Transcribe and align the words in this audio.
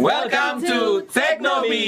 Welcome 0.00 0.64
to 0.64 1.04
Teknobi. 1.12 1.84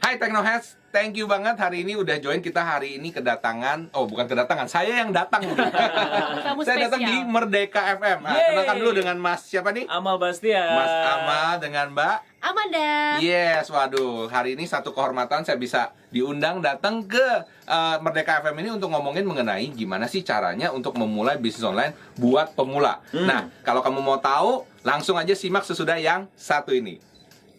Hai 0.00 0.16
Teknoheads, 0.16 0.80
thank 0.88 1.12
you 1.12 1.28
banget 1.28 1.60
hari 1.60 1.84
ini 1.84 1.92
udah 1.92 2.16
join 2.16 2.40
kita 2.40 2.64
hari 2.64 2.96
ini 2.96 3.12
kedatangan 3.12 3.92
oh 3.92 4.08
bukan 4.08 4.24
kedatangan 4.24 4.64
saya 4.64 5.04
yang 5.04 5.12
datang 5.12 5.44
Kamu 6.48 6.64
saya 6.64 6.88
datang 6.88 7.04
di 7.04 7.12
spesial. 7.12 7.28
Merdeka 7.28 8.00
FM 8.00 8.24
nah, 8.24 8.32
kenalkan 8.32 8.76
dulu 8.80 8.92
dengan 8.96 9.16
Mas 9.20 9.44
siapa 9.44 9.76
nih 9.76 9.84
Amal 9.92 10.16
Bastian. 10.16 10.72
Mas 10.72 10.88
Amal 10.88 11.52
dengan 11.60 11.92
Mbak 11.92 12.18
Amanda. 12.40 13.20
Yes, 13.20 13.68
waduh, 13.68 14.30
hari 14.32 14.56
ini 14.56 14.64
satu 14.64 14.96
kehormatan 14.96 15.44
saya 15.44 15.60
bisa 15.60 15.92
diundang 16.08 16.64
datang 16.64 17.04
ke 17.04 17.44
eh, 17.68 17.96
Merdeka 18.00 18.40
FM 18.40 18.56
ini 18.62 18.70
untuk 18.78 18.88
ngomongin 18.88 19.28
mengenai 19.28 19.68
gimana 19.76 20.08
sih 20.08 20.24
caranya 20.24 20.72
untuk 20.72 20.96
memulai 20.96 21.36
bisnis 21.36 21.66
online 21.66 21.92
buat 22.16 22.54
pemula. 22.54 23.04
Nah, 23.10 23.50
kalau 23.66 23.82
kamu 23.82 24.00
mau 24.00 24.22
tahu, 24.22 24.62
langsung 24.86 25.18
aja 25.18 25.34
simak 25.34 25.66
sesudah 25.66 25.98
yang 25.98 26.30
satu 26.38 26.70
ini. 26.70 27.02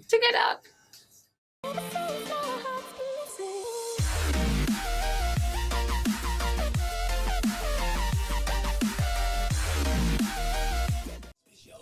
Check 0.10 0.22
it 0.24 0.34
out. 0.34 0.58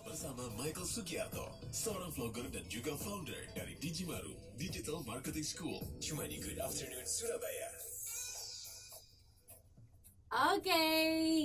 Bersama 0.04 0.44
Michael 0.60 0.84
Sugiarto, 0.84 1.56
seorang 1.72 2.12
vlogger 2.12 2.52
dan 2.52 2.68
juga 2.68 3.00
founder 3.00 3.48
dari 3.56 3.80
Digimaru 3.80 4.36
Digital 4.60 5.00
Marketing 5.08 5.48
School. 5.48 5.80
Cuma 6.04 6.28
di 6.28 6.44
Good 6.44 6.60
Afternoon 6.60 7.08
Surabaya. 7.08 7.77
Oke, 10.28 10.84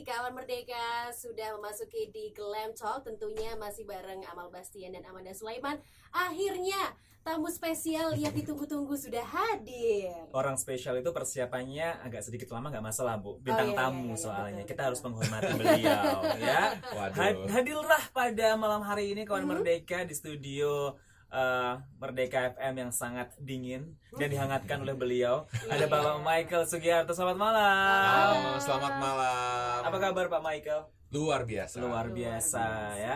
kawan 0.03 0.35
Merdeka 0.35 1.07
sudah 1.15 1.55
memasuki 1.55 2.11
di 2.11 2.35
Glam 2.35 2.75
Talk 2.75 3.07
tentunya 3.07 3.55
masih 3.55 3.87
bareng 3.87 4.19
Amal 4.27 4.51
Bastian 4.51 4.91
dan 4.91 5.07
Amanda 5.07 5.31
Sulaiman. 5.31 5.79
Akhirnya 6.11 6.91
tamu 7.23 7.47
spesial 7.47 8.11
yang 8.19 8.35
ditunggu-tunggu 8.35 8.99
sudah 8.99 9.23
hadir. 9.23 10.11
Orang 10.35 10.59
spesial 10.59 10.99
itu 10.99 11.15
persiapannya 11.15 12.03
agak 12.03 12.27
sedikit 12.27 12.51
lama 12.51 12.75
nggak 12.75 12.83
masalah 12.83 13.23
bu. 13.23 13.39
Bintang 13.39 13.71
Oh, 13.71 13.73
iya, 13.73 13.79
tamu 13.79 14.03
iya, 14.03 14.11
iya, 14.11 14.19
soalnya. 14.19 14.51
betul, 14.59 14.67
Kita 14.67 14.75
betul. 14.75 14.87
harus 14.91 15.01
menghormati 15.07 15.51
beliau 15.55 16.11
ya. 16.43 16.61
Waduh. 16.99 17.15
Had- 17.15 17.43
hadirlah 17.55 18.05
pada 18.11 18.49
malam 18.59 18.83
hari 18.83 19.15
ini 19.15 19.23
kawan 19.23 19.47
Mhm. 19.47 19.51
Merdeka 19.55 20.03
di 20.03 20.15
studio 20.19 20.99
eh, 21.33 21.75
Merdeka 21.97 22.53
FM 22.55 22.75
yang 22.87 22.93
sangat 22.93 23.33
dingin 23.41 23.97
dan 24.21 24.29
dihangatkan 24.29 24.85
oleh 24.85 24.93
beliau. 24.93 25.49
Ada 25.67 25.89
Bapak 25.89 26.21
Michael 26.21 26.65
Sugiarto. 26.69 27.17
Selamat 27.17 27.39
malam. 27.41 28.05
Halo, 28.07 28.61
selamat 28.61 28.95
malam. 29.01 29.79
Apa 29.89 29.97
kabar 29.99 30.25
Pak 30.29 30.43
Michael? 30.45 30.83
Luar 31.13 31.49
biasa. 31.49 31.81
Luar 31.81 32.07
Luar 32.07 32.07
biasa 32.13 32.61
biasa. 32.61 33.01
ya. 33.01 33.15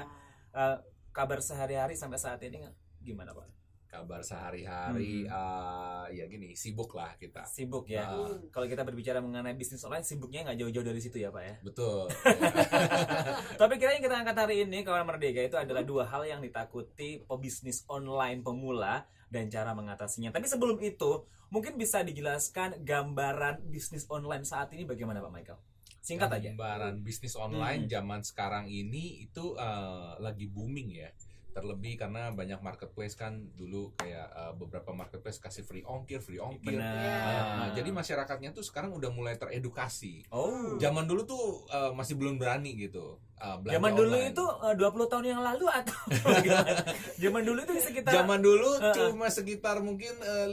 Eh, 0.56 0.76
kabar 1.12 1.38
sehari-hari 1.44 1.94
sampai 1.96 2.16
saat 2.16 2.40
ini 2.40 2.64
gimana 3.04 3.36
Pak? 3.36 3.55
Kabar 3.86 4.20
sehari-hari, 4.20 5.24
eh, 5.24 6.04
ya 6.12 6.24
gini, 6.26 6.52
sibuk 6.52 6.92
lah 6.92 7.14
kita. 7.16 7.46
Sibuk 7.46 7.86
ya. 7.86 8.10
Ah. 8.10 8.28
Kalau 8.50 8.66
kita 8.66 8.82
berbicara 8.82 9.22
mengenai 9.22 9.54
bisnis 9.54 9.80
online, 9.86 10.02
sibuknya 10.02 10.42
nggak 10.42 10.58
jauh-jauh 10.58 10.86
dari 10.86 11.00
situ 11.00 11.22
ya 11.22 11.30
Pak 11.30 11.42
ya. 11.42 11.54
Betul. 11.62 12.10
Tapi 13.60 13.74
kira 13.78 13.96
yang 13.96 14.04
kita 14.04 14.16
angkat 14.20 14.36
hari 14.36 14.66
ini 14.66 14.82
kawan 14.82 15.06
merdeka 15.06 15.40
itu 15.40 15.56
adalah 15.56 15.86
dua 15.86 16.04
hal 16.06 16.26
yang 16.26 16.40
ditakuti 16.42 17.24
pebisnis 17.24 17.86
online 17.86 18.42
pemula 18.42 19.06
dan 19.30 19.48
cara 19.48 19.72
mengatasinya. 19.72 20.30
Tapi 20.30 20.46
sebelum 20.46 20.78
itu, 20.82 21.24
mungkin 21.48 21.78
bisa 21.78 22.02
dijelaskan 22.02 22.82
gambaran 22.82 23.70
bisnis 23.70 24.06
online 24.10 24.42
saat 24.42 24.70
ini 24.74 24.82
bagaimana 24.82 25.22
Pak 25.22 25.32
Michael? 25.32 25.58
Singkat 26.02 26.30
aja. 26.38 26.48
Gambaran 26.54 27.02
bisnis 27.02 27.34
online 27.34 27.86
Hmm. 27.86 27.90
zaman 27.90 28.20
sekarang 28.22 28.70
ini 28.70 29.26
itu 29.26 29.58
eh, 29.58 30.12
lagi 30.22 30.46
booming 30.46 30.94
ya. 30.94 31.10
Terlebih 31.56 31.96
karena 31.96 32.28
banyak 32.30 32.60
marketplace 32.60 33.16
kan 33.16 33.32
dulu 33.56 33.96
kayak 33.96 34.28
eh, 34.28 34.52
beberapa 34.54 34.92
marketplace 34.92 35.40
kasih 35.40 35.64
free 35.64 35.80
ongkir, 35.82 36.20
free 36.20 36.36
ongkir. 36.36 36.76
Benar. 36.76 37.40
Nah, 37.56 37.68
jadi 37.72 37.88
masyarakatnya 37.88 38.52
tuh 38.52 38.60
sekarang 38.60 38.92
udah 38.92 39.08
mulai 39.08 39.34
teredukasi. 39.34 40.28
Oh. 40.28 40.76
Zaman 40.76 41.08
dulu 41.08 41.24
tuh 41.24 41.44
eh, 41.66 41.90
masih 41.90 42.14
belum 42.14 42.36
berani 42.36 42.76
gitu. 42.76 43.16
belanja 43.36 43.68
Zaman 43.76 43.92
dulu 43.92 44.16
online. 44.16 44.32
itu 44.32 44.44
eh, 44.64 44.74
20 44.76 45.12
tahun 45.12 45.24
yang 45.26 45.40
lalu 45.40 45.66
atau 45.70 45.98
gimana? 46.44 46.72
Zaman 47.16 47.42
dulu 47.42 47.58
itu 47.62 47.72
sekitar 47.82 48.12
Zaman 48.14 48.40
dulu 48.40 48.70
cuma 48.92 49.26
sekitar 49.28 49.76
mungkin 49.80 50.12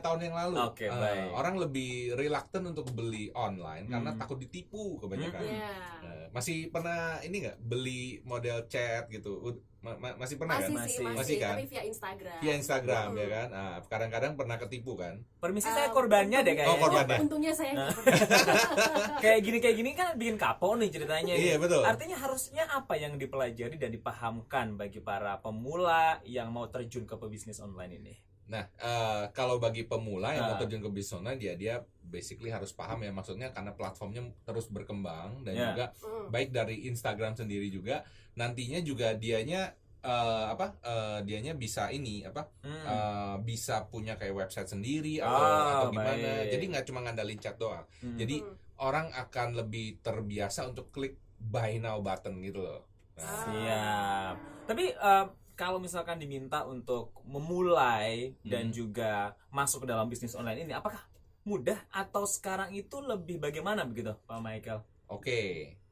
tahun 0.00 0.20
yang 0.22 0.34
lalu. 0.34 0.56
Oke, 0.60 0.84
Eh, 0.84 0.92
baik. 0.92 1.32
Orang 1.32 1.56
lebih 1.56 2.12
reluctant 2.14 2.64
untuk 2.66 2.92
beli 2.92 3.32
online 3.32 3.88
karena 3.88 4.12
Hmm. 4.12 4.20
takut 4.20 4.36
ditipu 4.36 4.96
kebanyakan. 4.98 5.40
Hmm. 5.40 5.52
Ya. 5.54 5.72
Eh, 6.00 6.26
masih 6.32 6.68
pernah 6.68 7.16
ini 7.20 7.44
nggak 7.44 7.60
beli 7.60 8.20
model 8.24 8.68
chat 8.68 9.08
gitu? 9.08 9.40
Ma- 9.84 10.00
ma- 10.00 10.16
masih 10.16 10.36
pernah 10.36 10.56
Masih 10.56 10.72
kan? 10.72 10.80
sih, 10.80 10.80
Masih. 10.80 11.04
masih, 11.04 11.18
Masih 11.20 11.36
kan? 11.36 11.54
tapi 11.54 11.64
via 11.68 11.82
Instagram. 11.84 12.38
Via 12.40 12.54
Instagram 12.56 13.06
Hmm. 13.06 13.20
ya 13.20 13.26
kan? 13.28 13.46
Nah, 13.50 13.72
kadang-kadang 13.84 14.32
pernah 14.32 14.56
ketipu 14.56 14.92
kan? 14.96 15.14
permisi 15.36 15.68
Eh, 15.68 15.74
saya 15.74 15.88
korbannya 15.90 16.40
deh 16.40 16.54
kayaknya. 16.54 16.72
Oh, 16.72 16.80
korbannya. 16.80 17.18
Untungnya 17.20 17.52
saya 17.52 17.70
nggak 17.70 17.92
kayak 19.22 19.38
gini 19.40 19.58
kayak 19.60 19.76
gini 19.76 19.90
kan 19.92 20.08
bikin 20.14 20.36
kapok 20.36 20.76
nih 20.76 20.88
ceritanya. 20.90 21.34
Iya, 21.34 21.56
betul. 21.56 21.84
Artinya 21.84 22.16
harusnya 22.16 22.64
apa 22.66 22.96
yang 22.96 23.14
dipelajari 23.14 23.76
dan 23.76 23.90
dipahamkan 23.90 24.74
bagi 24.74 24.98
para 24.98 25.36
pemula 25.38 26.16
yang 26.24 26.48
mau 26.48 26.64
terjun 26.66 27.04
ke 27.04 27.14
pebisnis 27.14 27.60
online 27.60 27.94
ini? 27.94 28.14
Nah, 28.46 28.68
eh, 28.74 29.24
kalau 29.30 29.56
bagi 29.56 29.84
pemula 29.84 30.32
yang 30.32 30.44
mau 30.46 30.56
Ah. 30.56 30.60
terjun 30.60 30.80
ke 30.80 30.90
bisnis 30.90 31.12
online, 31.14 31.36
dia 31.38 31.54
dia 31.54 31.74
basically 32.02 32.48
harus 32.48 32.70
paham 32.70 33.00
ya 33.00 33.08
maksudnya 33.10 33.48
karena 33.50 33.72
platformnya 33.72 34.20
terus 34.42 34.68
berkembang 34.68 35.42
dan 35.42 35.52
Ya. 35.52 35.64
juga 35.66 35.84
Hmm. 35.98 36.28
baik 36.28 36.52
dari 36.52 36.84
Instagram 36.86 37.32
sendiri 37.34 37.68
juga 37.68 38.04
nantinya 38.34 38.80
juga 38.80 39.14
dianya 39.14 39.72
eh, 40.00 40.44
apa 40.46 40.76
eh, 40.80 41.18
dianya 41.22 41.52
bisa 41.54 41.88
ini 41.88 42.20
apa 42.22 42.44
Hmm. 42.60 42.84
eh, 42.84 43.36
bisa 43.40 43.86
punya 43.86 44.14
kayak 44.14 44.36
website 44.36 44.68
sendiri 44.68 45.16
atau 45.16 45.32
Ah, 45.32 45.70
atau 45.72 45.88
gimana 45.90 46.12
baik. 46.44 46.50
jadi 46.50 46.64
nggak 46.68 46.84
cuma 46.84 47.00
ngandalin 47.00 47.38
chat 47.38 47.56
doang 47.56 47.84
Hmm. 47.98 48.14
jadi 48.14 48.36
Hmm. 48.38 48.54
orang 48.76 49.06
akan 49.10 49.56
lebih 49.56 49.96
terbiasa 49.98 50.66
untuk 50.66 50.90
klik 50.90 51.16
buy 51.38 51.78
now 51.78 51.98
button 51.98 52.40
gitu 52.40 52.60
loh 52.60 52.82
Nah, 53.14 53.22
Ah. 53.22 53.38
Siap. 53.46 54.34
Tapi 54.66 54.84
eh, 54.90 55.26
kalau 55.54 55.78
misalkan 55.78 56.18
diminta 56.18 56.66
untuk 56.66 57.14
memulai 57.24 58.34
dan 58.42 58.68
Hmm. 58.68 58.74
juga 58.74 59.12
masuk 59.48 59.86
ke 59.86 59.88
dalam 59.88 60.04
bisnis 60.04 60.34
online 60.34 60.64
ini, 60.64 60.74
apakah 60.74 60.98
mudah 61.44 61.78
atau 61.88 62.26
sekarang 62.26 62.72
itu 62.72 62.98
lebih 62.98 63.38
bagaimana 63.38 63.84
begitu, 63.84 64.12
Pak 64.20 64.40
Michael? 64.40 64.82
oke 65.06 65.40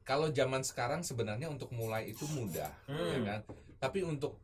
kalau 0.03 0.27
zaman 0.29 0.61
sekarang 0.61 1.01
sebenarnya 1.01 1.47
untuk 1.47 1.71
mulai 1.71 2.07
itu 2.07 2.27
mudah 2.29 2.71
ya 2.85 3.17
Hmm. 3.17 3.23
kan 3.23 3.39
tapi 3.77 3.99
untuk 4.01 4.39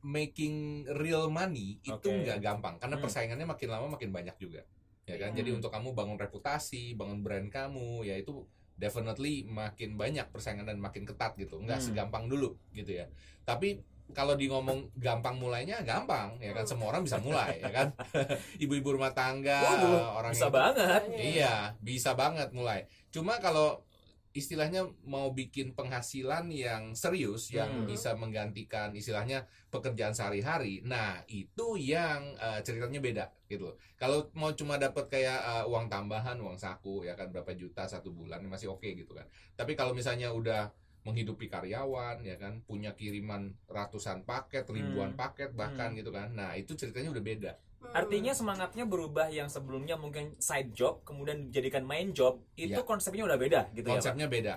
making 0.00 0.54
real 0.96 1.28
money 1.28 1.76
itu 1.82 2.08
nggak 2.08 2.40
gampang 2.40 2.76
karena 2.76 2.96
Hmm. 2.96 3.04
persaingannya 3.04 3.44
makin 3.44 3.68
lama 3.68 3.86
makin 3.90 4.10
banyak 4.10 4.36
juga 4.38 4.64
ya 5.04 5.16
kan 5.16 5.32
Iya. 5.32 5.42
jadi 5.42 5.50
untuk 5.54 5.68
kamu 5.68 5.92
bangun 5.92 6.16
reputasi 6.16 6.94
bangun 6.94 7.20
brand 7.20 7.48
kamu 7.48 8.04
ya 8.04 8.16
itu 8.16 8.46
definitely 8.74 9.44
makin 9.44 10.00
banyak 10.00 10.24
persaingan 10.26 10.64
dan 10.64 10.80
makin 10.80 11.04
ketat 11.04 11.36
gitu 11.36 11.60
nggak 11.60 11.76
Hmm. 11.76 11.86
segampang 11.86 12.24
dulu 12.26 12.56
gitu 12.70 12.94
ya 12.94 13.12
tapi 13.42 13.84
kalau 14.10 14.34
di 14.34 14.48
ngomong 14.48 14.90
gampang 14.96 15.36
mulainya 15.36 15.82
gampang 15.82 16.34
ya 16.38 16.50
kan 16.50 16.64
Hmm. 16.64 16.70
semua 16.70 16.88
orang 16.88 17.04
bisa 17.04 17.20
mulai 17.20 17.60
ya 17.60 17.68
kan 17.70 17.88
ibu-ibu 18.64 18.88
rumah 18.90 19.12
tangga 19.12 19.60
Waduh, 19.60 20.16
orang 20.16 20.32
bisa 20.32 20.42
yang- 20.42 20.56
banget. 20.56 21.02
Iya, 21.14 21.54
bisa 21.78 22.10
banget 22.14 22.48
mulai. 22.50 22.88
Cuma 23.10 23.38
kalau 23.38 23.84
istilahnya 24.30 24.86
mau 25.02 25.34
bikin 25.34 25.74
penghasilan 25.74 26.46
yang 26.54 26.94
serius 26.94 27.50
yang 27.50 27.82
Hmm. 27.82 27.86
bisa 27.90 28.14
menggantikan 28.14 28.94
istilahnya 28.94 29.42
pekerjaan 29.74 30.14
sehari-hari. 30.14 30.86
Nah, 30.86 31.18
itu 31.26 31.74
yang 31.74 32.38
eh, 32.38 32.62
ceritanya 32.62 33.02
beda 33.02 33.24
gitu. 33.50 33.74
Kalau 33.98 34.30
mau 34.38 34.54
cuma 34.54 34.78
dapat 34.78 35.10
kayak 35.10 35.40
eh, 35.42 35.64
uang 35.66 35.90
tambahan, 35.90 36.38
uang 36.38 36.54
saku 36.54 37.02
ya 37.02 37.18
kan 37.18 37.34
berapa 37.34 37.50
juta 37.58 37.90
satu 37.90 38.14
bulan 38.14 38.46
masih 38.46 38.70
oke 38.70 38.86
gitu 38.86 39.10
kan. 39.14 39.26
Tapi 39.58 39.74
kalau 39.74 39.90
misalnya 39.90 40.30
udah 40.30 40.70
menghidupi 41.00 41.48
karyawan 41.48 42.20
ya 42.22 42.36
kan, 42.36 42.60
punya 42.62 42.92
kiriman 42.92 43.50
ratusan 43.66 44.22
paket, 44.22 44.68
ribuan 44.68 45.16
Hmm. 45.16 45.18
paket 45.18 45.50
bahkan 45.56 45.90
Hmm. 45.90 45.98
gitu 45.98 46.12
kan. 46.12 46.28
Nah, 46.36 46.54
itu 46.54 46.76
ceritanya 46.76 47.10
udah 47.10 47.24
beda. 47.24 47.52
Hmm. 47.80 47.96
Artinya 47.96 48.30
semangatnya 48.30 48.84
berubah 48.84 49.28
yang 49.28 49.48
sebelumnya 49.48 49.96
mungkin 49.96 50.36
side 50.36 50.70
job 50.70 51.00
kemudian 51.02 51.48
dijadikan 51.48 51.80
main 51.82 52.12
job 52.12 52.44
itu 52.54 52.76
Iya. 52.76 52.84
konsepnya 52.84 53.24
udah 53.24 53.40
beda 53.40 53.60
gitu 53.72 53.88
ya. 53.88 53.96
Pak? 53.96 53.96
konsepnya 53.98 54.28
beda 54.28 54.56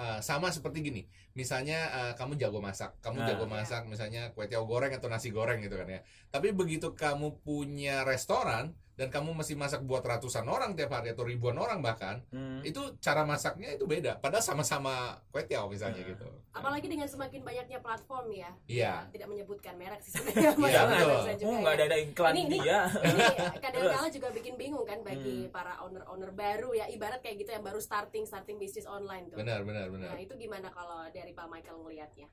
Eh, 0.00 0.20
sama 0.24 0.48
seperti 0.48 0.80
gini 0.80 1.04
misalnya 1.36 1.76
eh, 1.92 2.12
kamu 2.16 2.40
jago 2.40 2.56
masak 2.56 2.96
kamu 3.04 3.20
Nah. 3.20 3.28
jago 3.28 3.44
masak 3.44 3.84
misalnya 3.84 4.32
kue 4.32 4.48
tiaw 4.48 4.64
goreng 4.64 4.88
atau 4.90 5.12
nasi 5.12 5.28
goreng 5.28 5.60
gitu 5.60 5.76
kan 5.76 5.84
ya 5.84 6.00
tapi 6.32 6.56
begitu 6.56 6.96
kamu 6.96 7.36
punya 7.44 8.00
restoran 8.00 8.72
dan 9.00 9.08
kamu 9.08 9.32
masih 9.32 9.56
masak 9.56 9.80
buat 9.80 10.04
ratusan 10.04 10.44
orang 10.44 10.76
tiap 10.76 10.92
hari 10.92 11.10
atau 11.10 11.24
ribuan 11.24 11.56
orang 11.56 11.80
bahkan 11.80 12.20
Hmm. 12.28 12.60
itu 12.60 12.76
cara 13.00 13.24
masaknya 13.24 13.72
itu 13.72 13.88
beda 13.88 14.20
padahal 14.20 14.44
sama-sama 14.44 14.92
kue 15.32 15.40
tiaw 15.42 15.64
misalnya 15.66 16.04
Nah. 16.04 16.10
gitu 16.12 16.28
Apalagi 16.50 16.90
dengan 16.90 17.06
semakin 17.06 17.46
banyaknya 17.46 17.78
platform 17.78 18.26
ya. 18.34 18.50
Iya. 18.66 19.06
Tidak 19.08 19.22
menyebutkan 19.24 19.78
merek 19.78 20.02
sih 20.02 20.10
sebenarnya. 20.10 20.50
Iya, 20.58 20.82
betul. 20.82 21.22
juga 21.30 21.46
Oh, 21.46 21.54
ya. 21.54 21.60
nggak 21.62 21.74
ada 21.78 21.84
ada 21.86 21.98
iklan 22.02 22.32
Ini- 22.34 22.42
ini- 22.42 22.58
dia. 22.58 22.78
Ini 22.90 23.22
kadang-kala 23.62 24.08
juga 24.10 24.28
bikin 24.30 24.54
bingung 24.56 24.82
kan 24.82 24.98
bagi 25.00 25.46
Hmm. 25.46 25.54
para 25.54 25.78
owner-owner 25.78 26.34
baru 26.34 26.74
ya. 26.74 26.90
Ibarat 26.90 27.22
kayak 27.22 27.36
gitu 27.38 27.50
yang 27.52 27.62
baru 27.62 27.78
starting 27.78 28.26
starting 28.26 28.58
bisnis 28.58 28.82
online 28.84 29.30
tuh. 29.30 29.38
benar 29.38 29.62
benar 29.62 29.86
benar 29.88 30.10
Nah 30.10 30.18
itu 30.18 30.34
gimana 30.34 30.68
kalau 30.68 31.06
dari 31.08 31.30
Pak 31.30 31.46
Michael 31.46 31.78
ngelihatnya? 31.80 32.26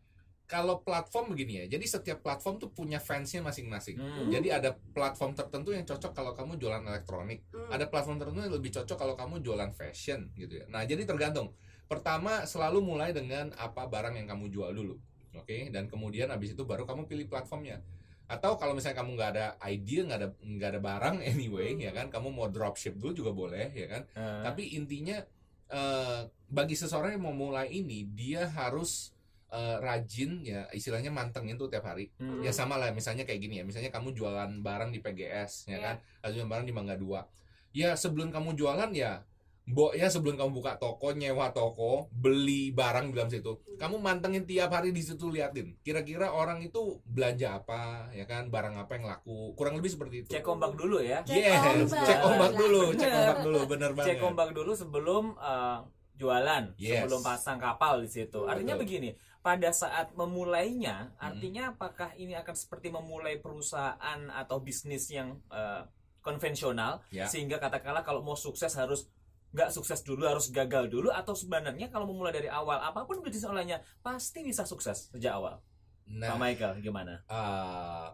Kalau 0.48 0.80
platform 0.80 1.36
begini 1.36 1.68
ya, 1.68 1.76
jadi 1.76 1.84
setiap 1.86 2.24
platform 2.24 2.56
tuh 2.56 2.72
punya 2.72 2.98
fansnya 2.98 3.44
masing-masing. 3.44 4.00
Hmm. 4.00 4.32
Jadi 4.32 4.48
ada 4.48 4.72
platform 4.74 5.36
tertentu 5.36 5.76
yang 5.76 5.84
cocok 5.84 6.16
kalau 6.16 6.32
kamu 6.32 6.56
jualan 6.56 6.80
elektronik, 6.82 7.44
Hmm. 7.52 7.68
ada 7.68 7.84
platform 7.86 8.16
tertentu 8.16 8.40
yang 8.42 8.56
lebih 8.56 8.72
cocok 8.72 8.96
kalau 8.96 9.14
kamu 9.14 9.44
jualan 9.44 9.72
fashion 9.76 10.32
gitu 10.34 10.64
ya. 10.64 10.66
Nah, 10.72 10.88
jadi 10.88 11.04
tergantung. 11.04 11.52
Pertama 11.88 12.48
selalu 12.48 12.80
mulai 12.80 13.12
dengan 13.12 13.52
apa 13.56 13.86
barang 13.86 14.16
yang 14.16 14.28
kamu 14.28 14.48
jual 14.48 14.72
dulu. 14.72 14.96
Oke, 15.36 15.68
dan 15.68 15.92
kemudian 15.92 16.32
habis 16.32 16.56
itu 16.56 16.64
baru 16.64 16.88
kamu 16.88 17.06
pilih 17.06 17.28
platformnya. 17.28 17.84
Atau 18.28 18.56
kalau 18.56 18.72
misalnya 18.72 19.04
kamu 19.04 19.16
nggak 19.16 19.32
ada 19.36 19.46
idea, 19.68 20.04
nggak 20.04 20.20
ada 20.20 20.30
nggak 20.34 20.70
ada 20.76 20.82
barang 20.82 21.16
anyway, 21.28 21.76
Hmm. 21.76 21.84
ya 21.84 21.92
kan, 21.92 22.08
kamu 22.08 22.32
mau 22.32 22.48
dropship 22.48 22.96
dulu 22.96 23.12
juga 23.14 23.32
boleh, 23.32 23.68
ya 23.72 23.88
kan. 23.88 24.02
Eh, 24.16 24.42
Tapi 24.48 24.64
intinya 24.76 25.20
eh, 25.68 26.20
bagi 26.48 26.80
seseorang 26.80 27.20
yang 27.20 27.24
mau 27.24 27.36
mulai 27.36 27.68
ini, 27.68 28.08
dia 28.08 28.48
harus 28.48 29.12
eh, 29.50 29.78
rajin 29.78 30.42
ya, 30.42 30.68
istilahnya 30.70 31.08
mantengin 31.08 31.56
tuh 31.56 31.68
tiap 31.68 31.84
hari. 31.84 32.12
hmm. 32.18 32.42
Ya 32.42 32.52
sama 32.52 32.76
lah, 32.76 32.92
misalnya 32.92 33.24
kayak 33.24 33.40
gini 33.40 33.60
ya, 33.60 33.64
misalnya 33.64 33.90
kamu 33.90 34.12
jualan 34.12 34.60
barang 34.60 34.90
di 34.90 35.00
PGS, 35.00 35.68
ya 35.68 35.72
Iya. 35.72 35.78
kan, 35.82 35.96
atau 36.20 36.32
jualan 36.34 36.50
barang 36.50 36.66
di 36.66 36.74
Mangga 36.74 36.96
2. 36.96 37.24
Ya 37.72 37.94
sebelum 37.94 38.30
kamu 38.30 38.56
jualan 38.56 38.92
ya, 38.92 39.24
Mbok 39.68 40.00
ya 40.00 40.08
sebelum 40.08 40.40
kamu 40.40 40.56
buka 40.56 40.80
toko, 40.80 41.12
nyewa 41.12 41.52
toko, 41.52 42.08
beli 42.10 42.72
barang 42.72 43.12
di 43.12 43.14
dalam 43.14 43.28
situ, 43.28 43.52
kamu 43.76 44.00
mantengin 44.00 44.48
tiap 44.48 44.72
hari 44.72 44.96
di 44.96 45.04
situ 45.04 45.28
liatin. 45.28 45.76
Kira-kira 45.84 46.32
orang 46.32 46.64
itu 46.64 47.04
belanja 47.04 47.60
apa, 47.60 48.08
ya 48.12 48.24
kan, 48.24 48.48
barang 48.48 48.80
apa 48.80 48.96
yang 48.96 49.12
laku, 49.12 49.52
kurang 49.56 49.76
lebih 49.76 49.92
seperti 49.92 50.24
itu. 50.24 50.32
cek 50.32 50.48
ombak 50.48 50.72
dulu 50.72 51.04
ya 51.04 51.20
Cek 51.20 51.36
yes, 51.36 51.84
ombak. 51.84 52.00
cek 52.00 52.20
ombak 52.24 52.52
dulu, 52.56 52.82
cek 52.96 53.12
ombak 53.12 53.40
dulu, 53.44 53.60
bener 53.68 53.92
banget. 53.92 54.08
cek 54.08 54.20
ombak 54.24 54.50
dulu 54.56 54.72
sebelum 54.72 55.24
eh, 55.36 55.78
jualan 56.18 56.74
Yes. 56.76 57.06
sebelum 57.06 57.22
pasang 57.22 57.58
kapal 57.58 58.02
di 58.02 58.10
situ 58.10 58.42
Hmm. 58.42 58.50
artinya 58.50 58.74
Betul. 58.74 58.84
begini 58.84 59.10
pada 59.40 59.70
saat 59.72 60.12
memulainya 60.12 61.14
artinya 61.16 61.72
apakah 61.72 62.12
ini 62.16 62.34
akan 62.34 62.52
seperti 62.52 62.90
memulai 62.90 63.38
perusahaan 63.38 63.98
atau 64.28 64.58
bisnis 64.60 65.08
yang 65.08 65.38
eh, 65.48 65.86
konvensional 66.20 67.00
Ya. 67.08 67.24
sehingga 67.26 67.56
katakanlah 67.58 68.02
kalau 68.02 68.20
mau 68.20 68.36
sukses 68.36 68.74
harus 68.74 69.08
nggak 69.48 69.72
sukses 69.72 70.04
dulu 70.04 70.28
harus 70.28 70.52
gagal 70.52 70.92
dulu 70.92 71.08
atau 71.10 71.32
sebenarnya 71.32 71.88
kalau 71.88 72.04
memulai 72.04 72.36
dari 72.36 72.52
awal 72.52 72.78
apa 72.78 73.08
pun 73.08 73.24
bisnis 73.24 73.48
online-nya 73.48 73.80
pasti 74.02 74.44
bisa 74.44 74.66
sukses 74.66 75.08
sejak 75.10 75.34
awal 75.34 75.64
Nah, 76.08 76.36
Pak 76.36 76.40
Michael 76.40 76.74
gimana 76.80 77.24
eh, 77.24 78.08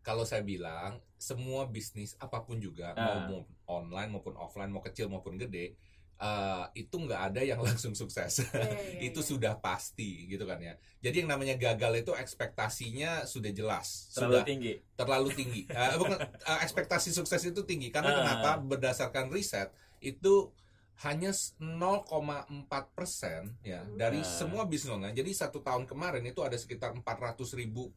kalau 0.00 0.24
saya 0.24 0.40
bilang 0.40 0.98
semua 1.14 1.66
bisnis 1.66 2.16
apa 2.16 2.40
pun 2.40 2.56
juga 2.56 2.90
mau, 2.92 3.14
mau 3.28 3.40
online 3.70 4.10
maupun 4.10 4.34
offline 4.34 4.68
mau 4.68 4.80
kecil 4.80 5.06
maupun 5.06 5.36
gede 5.36 5.76
eh, 6.20 6.64
itu 6.76 6.92
nggak 6.94 7.20
ada 7.32 7.40
yang 7.40 7.58
langsung 7.66 7.92
sukses 7.92 8.44
Iya, 8.44 8.48
iya, 8.52 8.68
itu 9.08 9.20
iya. 9.20 9.26
sudah 9.26 9.52
pasti 9.56 10.28
gitu 10.28 10.44
kan 10.44 10.60
ya 10.60 10.76
jadi 11.00 11.24
yang 11.24 11.32
namanya 11.32 11.56
gagal 11.56 11.92
itu 11.98 12.12
ekspektasinya 12.12 13.24
sudah 13.24 13.48
jelas 13.50 14.12
terlalu 14.12 14.32
sudah 14.36 14.42
tinggi 14.44 14.72
terlalu 14.94 15.28
tinggi 15.32 15.62
Eh, 15.72 15.96
bukan 15.96 16.18
eh, 16.20 16.58
ekspektasi 16.60 17.10
sukses 17.10 17.40
itu 17.42 17.64
tinggi 17.64 17.88
karena 17.88 18.10
Ah. 18.10 18.16
kenapa 18.20 18.50
berdasarkan 18.60 19.32
riset 19.32 19.72
itu 19.98 20.52
hanya 21.00 21.32
0,4 21.32 22.44
persen 22.92 23.56
ya 23.62 23.80
Hmm. 23.80 23.96
dari 23.96 24.20
Ah. 24.20 24.28
semua 24.28 24.64
bisnis 24.64 24.92
online 24.92 25.12
jadi 25.12 25.30
satu 25.32 25.60
tahun 25.60 25.84
kemarin 25.84 26.20
itu 26.22 26.44
ada 26.44 26.54
sekitar 26.54 26.92
400 26.92 27.52
ribu 27.52 27.88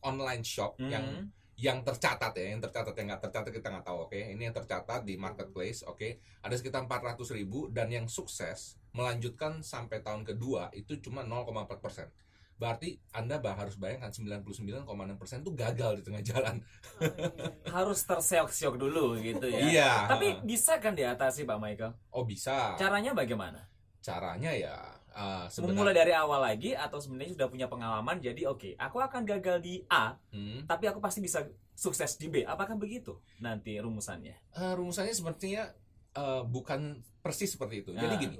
online 0.00 0.44
shop 0.44 0.76
yang 0.78 1.00
Hmm. 1.00 1.32
yang 1.32 1.39
tercatat 1.60 2.32
ya, 2.32 2.56
yang 2.56 2.60
tercatat 2.60 2.96
yang 2.96 3.06
nggak 3.12 3.22
tercatat 3.28 3.52
kita 3.52 3.68
nggak 3.68 3.84
tahu, 3.84 4.08
oke? 4.08 4.16
Ini 4.16 4.42
yang 4.48 4.56
tercatat 4.56 5.04
di 5.04 5.20
marketplace, 5.20 5.84
oke? 5.84 6.08
Ada 6.40 6.56
sekitar 6.56 6.88
400 6.88 7.20
ribu 7.36 7.68
dan 7.68 7.92
yang 7.92 8.08
sukses 8.08 8.80
melanjutkan 8.90 9.60
sampai 9.60 10.00
tahun 10.00 10.24
kedua 10.24 10.72
itu 10.72 10.96
cuma 10.98 11.20
0,4 11.20 11.76
persen. 11.78 12.08
Berarti 12.56 13.00
Anda 13.12 13.40
bah 13.40 13.56
harus 13.56 13.80
bayangkan 13.80 14.12
99,6 14.12 14.84
persen 15.16 15.40
itu 15.40 15.52
gagal 15.56 15.92
di 15.96 16.02
tengah 16.04 16.20
jalan. 16.20 16.56
Oh, 16.60 17.08
iya. 17.08 17.72
harus 17.72 18.04
terseok-seok 18.04 18.76
dulu 18.76 19.16
gitu 19.16 19.48
ya 19.48 19.64
Iya. 19.64 19.92
tapi 20.10 20.36
bisa 20.44 20.76
kan 20.76 20.92
diatasi 20.92 21.48
Pak 21.48 21.56
Michael 21.56 21.96
oh 22.12 22.28
bisa. 22.28 22.76
caranya 22.76 23.16
bagaimana 23.16 23.64
Caranya 24.00 24.52
ya 24.52 24.76
uh, 25.12 25.46
memulai 25.46 25.50
sebenarnya 25.50 25.94
dari 25.96 26.12
awal 26.12 26.40
lagi 26.40 26.70
atau 26.72 26.98
sebenarnya 26.98 27.34
sudah 27.34 27.48
punya 27.48 27.66
pengalaman 27.66 28.16
jadi 28.18 28.46
oke 28.46 28.74
aku 28.76 28.96
akan 28.98 29.22
gagal 29.24 29.58
di 29.60 29.82
A 29.86 30.14
Hmm. 30.30 30.64
tapi 30.64 30.86
aku 30.86 30.98
pasti 30.98 31.18
bisa 31.18 31.44
sukses 31.74 32.14
di 32.16 32.28
B 32.28 32.44
apakah 32.44 32.76
begitu 32.76 33.18
nanti 33.38 33.76
rumusannya 33.76 34.36
Uh, 34.54 34.74
rumusannya 34.74 35.14
sepertinya 35.14 35.70
uh, 36.14 36.42
bukan 36.42 36.98
persis 37.20 37.54
seperti 37.54 37.84
itu. 37.84 37.90
Jadi 37.92 38.14
Ah. 38.16 38.20
gini, 38.20 38.36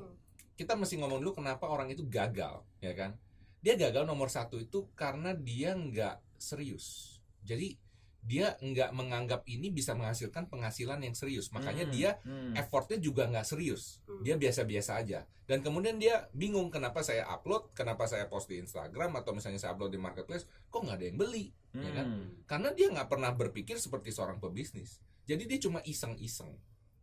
kita 0.56 0.72
mesti 0.74 0.96
ngomong 0.98 1.20
dulu 1.20 1.38
kenapa 1.38 1.68
orang 1.68 1.92
itu 1.92 2.02
gagal, 2.04 2.64
ya 2.80 2.92
kan? 2.96 3.14
Dia 3.60 3.76
gagal 3.76 4.08
nomor 4.08 4.26
satu 4.26 4.56
itu 4.56 4.88
karena 4.96 5.36
dia 5.36 5.76
nggak 5.76 6.16
serius. 6.40 7.16
Jadi 7.44 7.76
dia 8.20 8.54
nggak 8.60 8.92
menganggap 8.92 9.42
ini 9.48 9.72
bisa 9.72 9.96
menghasilkan 9.96 10.46
penghasilan 10.52 11.00
yang 11.00 11.16
serius. 11.16 11.48
Makanya 11.50 11.88
Hmm, 11.88 11.92
dia 11.92 12.10
hmm. 12.20 12.52
effortnya 12.54 13.00
juga 13.00 13.26
nggak 13.26 13.46
serius. 13.48 14.04
Hmm. 14.04 14.20
Dia 14.22 14.36
biasa-biasa 14.36 15.00
aja. 15.00 15.24
Dan 15.48 15.64
kemudian 15.64 15.96
dia 15.96 16.28
bingung 16.36 16.68
kenapa 16.68 17.00
saya 17.02 17.26
upload, 17.26 17.72
kenapa 17.74 18.06
saya 18.06 18.28
post 18.28 18.46
di 18.52 18.60
Instagram 18.60 19.18
atau 19.18 19.34
misalnya 19.34 19.58
saya 19.58 19.74
upload 19.74 19.96
di 19.96 20.00
marketplace, 20.00 20.46
kok 20.68 20.80
nggak 20.84 20.96
ada 21.00 21.06
yang 21.08 21.18
beli? 21.18 21.46
ya 21.74 21.90
kan? 21.94 22.06
Hmm. 22.06 22.26
Karena 22.50 22.68
dia 22.74 22.86
nggak 22.90 23.08
pernah 23.08 23.30
berpikir 23.30 23.78
seperti 23.78 24.10
seorang 24.10 24.42
pebisnis. 24.42 24.98
Jadi 25.26 25.46
dia 25.46 25.58
cuma 25.62 25.78
iseng-iseng 25.86 26.50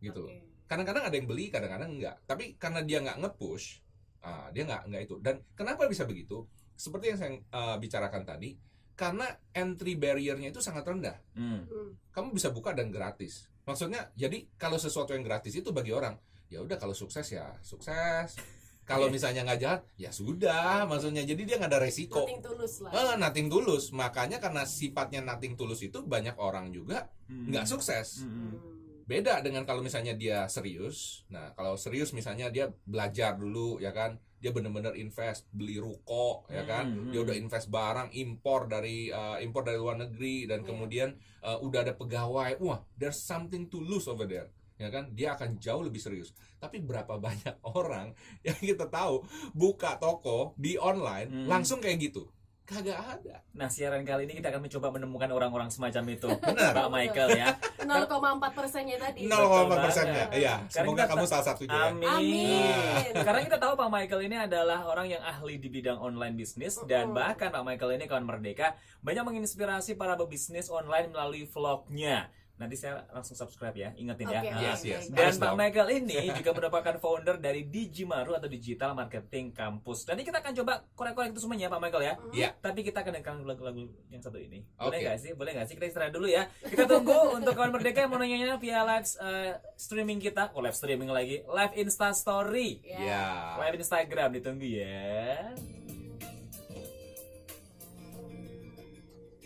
gitu 0.04 0.28
loh. 0.28 0.34
Kadang-kadang 0.68 1.08
ada 1.08 1.16
yang 1.16 1.24
beli, 1.24 1.48
kadang-kadang 1.48 1.96
enggak. 1.96 2.20
Tapi 2.28 2.60
karena 2.60 2.84
dia 2.84 3.00
nggak 3.00 3.18
nge-push, 3.24 3.80
ah, 4.20 4.52
dia 4.52 4.68
nggak 4.68 4.82
nggak 4.92 5.02
itu. 5.08 5.16
Dan 5.24 5.40
kenapa 5.56 5.88
bisa 5.88 6.04
begitu? 6.04 6.44
Seperti 6.76 7.16
yang 7.16 7.18
saya 7.18 7.32
eh, 7.40 7.76
bicarakan 7.80 8.22
tadi, 8.28 8.52
karena 8.98 9.30
entry 9.54 9.94
barrier-nya 9.94 10.50
itu 10.50 10.58
sangat 10.58 10.82
rendah. 10.82 11.14
Hmm. 11.38 11.62
Hmm. 11.70 11.94
Kamu 12.10 12.34
bisa 12.34 12.50
buka 12.50 12.74
dan 12.74 12.90
gratis. 12.90 13.46
Maksudnya, 13.62 14.10
jadi 14.18 14.50
kalau 14.58 14.74
sesuatu 14.74 15.14
yang 15.14 15.22
gratis 15.22 15.54
itu 15.54 15.70
bagi 15.70 15.94
orang, 15.94 16.18
ya 16.50 16.58
udah 16.58 16.74
kalau 16.74 16.98
sukses 16.98 17.22
ya 17.30 17.54
sukses. 17.62 18.34
Kalau 18.82 19.06
Iya. 19.06 19.14
misalnya 19.14 19.40
nggak 19.44 19.60
jalan, 19.60 19.80
ya 20.00 20.10
sudah. 20.10 20.88
Maksudnya, 20.88 21.20
jadi 21.22 21.42
dia 21.44 21.56
nggak 21.60 21.70
ada 21.76 21.80
resiko. 21.84 22.24
Nothing 22.24 22.40
tulus 22.40 22.74
lah. 22.80 22.90
Eh, 22.90 23.14
nothing 23.20 23.48
tulus. 23.52 23.84
Makanya 23.92 24.40
karena 24.40 24.64
sifatnya 24.64 25.20
nothing 25.20 25.54
tulus 25.54 25.84
itu 25.84 26.00
banyak 26.02 26.34
orang 26.40 26.72
juga 26.72 27.06
Hmm. 27.28 27.52
nggak 27.52 27.68
sukses. 27.68 28.24
Hmm. 28.24 28.56
Hmm. 28.56 29.04
Beda 29.04 29.44
dengan 29.44 29.68
kalau 29.68 29.84
misalnya 29.84 30.16
dia 30.16 30.48
serius. 30.48 31.28
Nah, 31.28 31.52
kalau 31.52 31.76
serius 31.76 32.16
misalnya 32.16 32.48
dia 32.48 32.72
belajar 32.82 33.36
dulu 33.36 33.76
ya 33.78 33.92
kan. 33.92 34.16
Dia 34.38 34.50
bener-bener 34.50 34.94
invest, 34.94 35.50
beli 35.50 35.76
ruko 35.76 36.46
ya 36.46 36.62
kan. 36.62 36.86
Hmm. 36.86 37.10
Dia 37.10 37.20
udah 37.22 37.34
invest 37.34 37.68
barang 37.68 38.10
impor 38.12 38.66
dari 38.66 39.08
eh, 39.08 39.36
impor 39.42 39.62
dari 39.62 39.76
luar 39.76 39.98
negeri 39.98 40.46
dan 40.46 40.62
Iya. 40.62 40.66
kemudian 40.66 41.08
eh, 41.42 41.58
udah 41.58 41.80
ada 41.82 41.94
pegawai. 41.94 42.58
Wah, 42.58 42.78
there's 42.94 43.18
something 43.18 43.66
to 43.66 43.78
lose 43.78 44.06
over 44.06 44.24
there. 44.24 44.48
Ya 44.78 44.88
kan? 44.88 45.10
Dia 45.10 45.34
akan 45.34 45.58
jauh 45.58 45.82
lebih 45.82 45.98
serius. 45.98 46.30
Tapi 46.56 46.78
berapa 46.78 47.18
banyak 47.18 47.58
orang 47.78 48.14
yang 48.40 48.54
kita 48.56 48.86
tahu 48.86 49.26
buka 49.50 49.98
toko 49.98 50.54
di 50.54 50.78
online 50.78 51.26
Hmm. 51.28 51.46
langsung 51.50 51.82
kayak 51.82 51.98
gitu? 52.00 52.30
Kagak 52.68 53.00
ada. 53.00 53.40
Nah 53.56 53.72
siaran 53.72 54.04
kali 54.04 54.28
ini 54.28 54.36
kita 54.36 54.52
akan 54.52 54.60
mencoba 54.60 54.92
menemukan 54.92 55.32
orang-orang 55.32 55.72
semacam 55.72 56.04
itu 56.12 56.28
Benar. 56.44 56.76
Pak 56.76 56.88
Michael 56.92 57.30
ya 57.32 57.48
0,4 57.80 58.52
persennya 58.52 58.96
tadi. 59.00 59.24
0,4 59.24 59.84
persennya. 59.88 60.24
Iya, 60.28 60.54
Karena 60.68 60.84
semoga 60.84 61.02
kita 61.08 61.12
kamu 61.16 61.24
salah 61.24 61.46
satunya. 61.48 61.72
ya. 61.72 61.88
Amin. 61.88 62.08
Amin. 62.12 63.12
Karena 63.26 63.40
kita 63.48 63.56
tahu 63.56 63.72
Pak 63.72 63.88
Michael 63.88 64.22
ini 64.28 64.36
adalah 64.36 64.84
orang 64.84 65.08
yang 65.08 65.22
ahli 65.24 65.56
di 65.56 65.72
bidang 65.72 65.96
online 65.96 66.36
bisnis 66.36 66.76
dan 66.84 67.16
bahkan 67.16 67.48
Pak 67.48 67.64
Michael 67.64 67.96
ini 67.96 68.04
kawan 68.04 68.28
merdeka 68.28 68.76
banyak 69.00 69.24
menginspirasi 69.24 69.96
para 69.96 70.20
pebisnis 70.20 70.68
online 70.68 71.08
melalui 71.08 71.48
vlognya. 71.48 72.28
Nanti 72.58 72.74
saya 72.74 73.06
langsung 73.14 73.38
subscribe 73.38 73.74
ya, 73.74 73.94
ingetin 73.94 74.26
ya. 74.26 74.42
Oke, 74.42 74.50
Nah, 74.50 74.62
Yes, 74.66 74.80
yes. 74.82 75.04
Dan 75.14 75.30
Harus 75.30 75.38
Pak 75.38 75.48
dong. 75.54 75.58
Michael 75.62 75.88
ini 76.02 76.18
juga 76.42 76.50
merupakan 76.58 76.94
founder 76.98 77.36
dari 77.38 77.62
Digimaru 77.70 78.34
atau 78.34 78.50
Digital 78.50 78.98
Marketing 78.98 79.54
Campus. 79.54 80.02
Nanti 80.10 80.26
kita 80.26 80.42
akan 80.42 80.52
coba 80.58 80.72
korek-korek 80.98 81.30
itu 81.30 81.40
semuanya 81.46 81.70
Pak 81.70 81.80
Michael 81.80 82.02
ya. 82.02 82.14
Hmm. 82.18 82.32
Iya. 82.34 82.48
Tapi 82.58 82.80
kita 82.82 83.06
akan 83.06 83.12
dengarkan 83.14 83.46
lagu-lagu 83.46 83.78
yang 84.10 84.22
satu 84.22 84.42
ini. 84.42 84.66
Boleh 84.74 84.98
nggak 85.06 85.18
sih? 85.22 85.30
Boleh 85.38 85.50
nggak 85.54 85.66
sih? 85.70 85.74
Kita 85.78 85.86
istirahat 85.86 86.12
dulu 86.12 86.26
ya. 86.26 86.50
Kita 86.66 86.84
tunggu 86.90 87.18
untuk 87.38 87.54
kawan 87.54 87.70
merdeka 87.70 88.02
yang 88.02 88.10
mau 88.10 88.18
nanya 88.18 88.58
via 88.58 88.82
live 88.82 89.06
eh, 89.22 89.52
streaming 89.78 90.18
kita. 90.18 90.50
Oh 90.52 90.60
live 90.60 90.74
streaming 90.74 91.14
lagi. 91.14 91.46
Live 91.46 91.78
Insta 91.78 92.10
Story. 92.10 92.82
Ya. 92.82 92.98
Ya. 92.98 93.26
Live 93.62 93.78
Instagram 93.78 94.34
ditunggu 94.34 94.66
ya. 94.66 95.54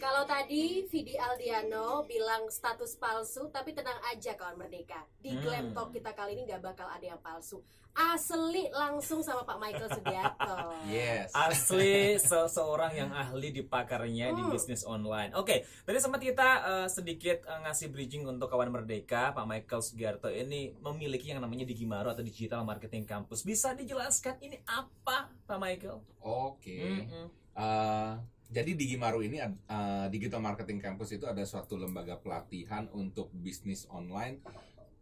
Kalau 0.03 0.27
tadi 0.27 0.83
Vidi 0.91 1.15
Aldiano 1.15 2.03
bilang 2.03 2.51
status 2.51 2.99
palsu, 2.99 3.47
tapi 3.55 3.71
tenang 3.71 4.03
aja 4.11 4.35
kawan 4.35 4.59
merdeka. 4.59 4.99
Di 5.23 5.31
Hmm. 5.31 5.39
Glam 5.39 5.67
Talk 5.71 5.95
kita 5.95 6.11
kali 6.11 6.35
ini 6.35 6.43
nggak 6.43 6.59
bakal 6.59 6.91
ada 6.91 7.07
yang 7.07 7.23
palsu. 7.23 7.63
Asli 7.95 8.67
langsung 8.75 9.23
sama 9.23 9.47
Pak 9.47 9.63
Michael 9.63 9.87
Sugiarto. 9.95 10.75
Yes. 10.91 11.31
Asli 11.31 12.19
seseorang 12.19 12.99
yang 12.99 13.15
ahli 13.15 13.55
di 13.55 13.63
pakarnya 13.63 14.35
di 14.35 14.43
Hmm. 14.43 14.51
bisnis 14.51 14.83
online. 14.83 15.39
Oke, 15.39 15.63
tadi 15.87 15.99
sempat 16.03 16.19
kita 16.19 16.49
eh, 16.67 16.89
sedikit 16.91 17.47
eh, 17.47 17.59
ngasih 17.63 17.95
bridging 17.95 18.27
untuk 18.27 18.51
kawan 18.51 18.75
merdeka. 18.75 19.31
Pak 19.31 19.47
Michael 19.47 19.87
Sugiarto 19.87 20.27
ini 20.27 20.75
memiliki 20.83 21.31
yang 21.31 21.39
namanya 21.39 21.63
Digimaru 21.63 22.11
atau 22.11 22.27
Digital 22.27 22.67
Marketing 22.67 23.07
Campus. 23.07 23.47
Bisa 23.47 23.71
dijelaskan 23.71 24.35
ini 24.43 24.59
apa, 24.67 25.31
Pak 25.47 25.59
Michael? 25.63 26.03
Oke. 26.19 27.07
Mm-mm. 27.07 27.27
Eh, 27.55 28.13
Jadi 28.53 28.77
di 28.77 28.85
Gimaru 28.93 29.25
ini 29.25 29.41
uh, 29.41 30.07
Digital 30.13 30.45
Marketing 30.45 30.77
Campus 30.77 31.09
itu 31.17 31.25
ada 31.25 31.41
suatu 31.49 31.81
lembaga 31.81 32.21
pelatihan 32.21 32.85
untuk 32.93 33.33
bisnis 33.33 33.89
online 33.89 34.45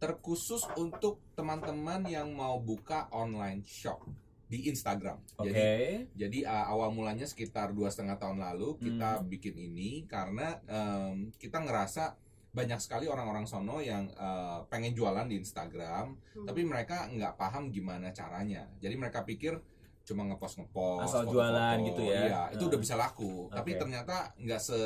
terkhusus 0.00 0.64
untuk 0.78 1.21
teman-teman 1.37 2.07
yang 2.09 2.30
mau 2.33 2.57
buka 2.62 3.11
online 3.12 3.61
shop 3.66 4.07
di 4.47 4.71
Instagram. 4.71 5.19
Oke. 5.37 5.50
Jadi 5.50 5.69
jadi 6.14 6.38
uh, 6.47 6.73
awal 6.73 6.95
mulanya 6.95 7.26
sekitar 7.26 7.75
dua 7.75 7.90
setengah 7.90 8.16
tahun 8.16 8.38
lalu 8.38 8.78
kita 8.80 9.23
bikin 9.26 9.54
ini 9.54 10.07
karena 10.11 10.59
em, 10.66 11.30
kita 11.38 11.62
ngerasa 11.62 12.16
banyak 12.50 12.83
sekali 12.83 13.07
orang-orang 13.07 13.47
sono 13.47 13.78
yang 13.78 14.11
uh, 14.19 14.66
pengen 14.66 14.90
jualan 14.90 15.23
di 15.30 15.38
Instagram, 15.38 16.19
Hmm. 16.35 16.47
tapi 16.50 16.66
mereka 16.66 17.07
nggak 17.07 17.38
paham 17.38 17.71
gimana 17.71 18.11
caranya. 18.11 18.66
Jadi 18.83 18.95
mereka 18.99 19.23
pikir 19.23 19.54
cuma 20.02 20.25
ngepost 20.25 20.59
ngepost 20.59 21.07
Asal 21.07 21.23
foto-foto. 21.23 21.33
jualan 21.33 21.76
gitu 21.85 22.02
ya. 22.04 22.21
Iya, 22.23 22.42
itu 22.52 22.64
Nah. 22.64 22.71
udah 22.71 22.78
bisa 22.78 22.95
laku. 22.95 23.33
Tapi 23.49 23.71
Oke. 23.73 23.78
ternyata 23.78 24.16
nggak 24.37 24.61
se 24.61 24.78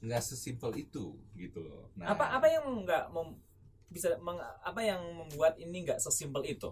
nggak 0.00 0.22
sesimpel 0.22 0.72
itu 0.74 1.12
gitu 1.34 1.60
loh. 1.60 1.92
Nah, 1.94 2.12
Apa 2.12 2.32
apa 2.32 2.46
yang 2.46 2.64
nggak 2.82 3.10
mem- 3.10 3.36
bisa 3.86 4.14
meng- 4.18 4.38
apa 4.40 4.80
yang 4.80 5.02
membuat 5.14 5.56
ini 5.56 5.84
nggak 5.84 5.98
sesimpel 5.98 6.44
itu? 6.44 6.70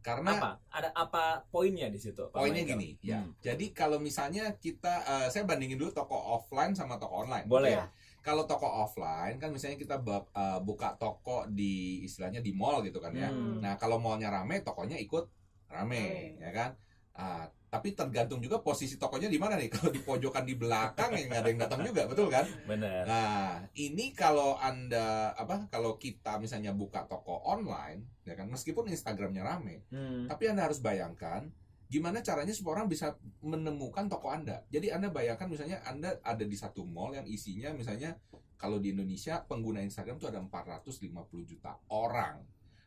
karena 0.00 0.38
Apa? 0.38 0.50
Ada 0.70 0.94
apa 0.94 1.42
poinnya 1.50 1.90
di 1.90 1.98
situ? 1.98 2.30
Poinnya 2.30 2.62
Michael? 2.62 2.78
gini, 2.78 2.88
ya. 3.02 3.18
Hmm. 3.18 3.34
Jadi 3.42 3.74
kalau 3.74 3.98
misalnya 3.98 4.54
kita 4.54 5.02
eh, 5.02 5.26
saya 5.28 5.42
bandingin 5.42 5.74
dulu 5.74 5.90
toko 5.90 6.14
offline 6.14 6.72
sama 6.72 6.94
toko 6.94 7.26
online. 7.26 7.42
Boleh. 7.44 7.74
Iya. 7.74 7.90
Kalau 8.22 8.46
toko 8.46 8.70
offline 8.70 9.34
kan 9.36 9.50
misalnya 9.50 9.74
kita 9.74 9.98
eh, 9.98 10.58
buka 10.62 10.94
toko 10.94 11.50
di 11.50 12.06
istilahnya 12.06 12.38
di 12.38 12.54
mall 12.54 12.86
gitu 12.86 13.02
kan 13.02 13.10
ya. 13.12 13.26
Hmm. 13.26 13.58
Nah, 13.58 13.74
kalau 13.74 13.98
mallnya 13.98 14.30
rame, 14.30 14.62
tokonya 14.62 14.94
ikut 14.96 15.26
rame, 15.66 15.98
Rame. 15.98 16.38
ya 16.38 16.50
kan? 16.54 16.70
Ah, 17.16 17.48
tapi 17.66 17.96
tergantung 17.96 18.38
juga 18.44 18.60
posisi 18.60 19.00
tokonya 19.00 19.26
di 19.26 19.40
mana 19.40 19.56
nih. 19.56 19.68
Kalau 19.74 19.90
di 19.90 20.00
pojokan 20.04 20.44
di 20.44 20.54
belakang 20.54 21.16
ya 21.16 21.24
nggak 21.26 21.40
ada 21.40 21.48
yang 21.48 21.60
datang 21.60 21.80
juga, 21.82 22.02
betul 22.04 22.28
kan? 22.28 22.44
Benar. 22.68 23.02
Nah, 23.08 23.64
ini 23.76 24.12
kalau 24.12 24.56
anda 24.60 25.32
apa? 25.32 25.64
Kalau 25.72 25.96
kita 25.96 26.36
misalnya 26.36 26.76
buka 26.76 27.08
toko 27.08 27.40
online, 27.48 28.04
ya 28.28 28.36
kan, 28.36 28.48
meskipun 28.52 28.88
Instagramnya 28.92 29.42
rame, 29.44 29.84
Hmm. 29.88 30.28
tapi 30.28 30.48
anda 30.48 30.68
harus 30.68 30.78
bayangkan 30.80 31.48
gimana 31.86 32.18
caranya 32.18 32.50
supaya 32.50 32.82
orang 32.82 32.90
bisa 32.90 33.14
menemukan 33.42 34.10
toko 34.10 34.28
anda. 34.28 34.66
Jadi 34.74 34.90
anda 34.90 35.08
bayangkan 35.08 35.46
misalnya 35.46 35.78
anda 35.86 36.18
ada 36.22 36.42
di 36.42 36.56
satu 36.58 36.82
mall 36.82 37.14
yang 37.14 37.26
isinya 37.30 37.70
misalnya 37.72 38.18
kalau 38.58 38.82
di 38.82 38.90
Indonesia 38.90 39.44
pengguna 39.46 39.84
Instagram 39.84 40.18
itu 40.18 40.26
ada 40.26 40.40
450 40.42 41.06
juta 41.46 41.78
orang 41.92 42.42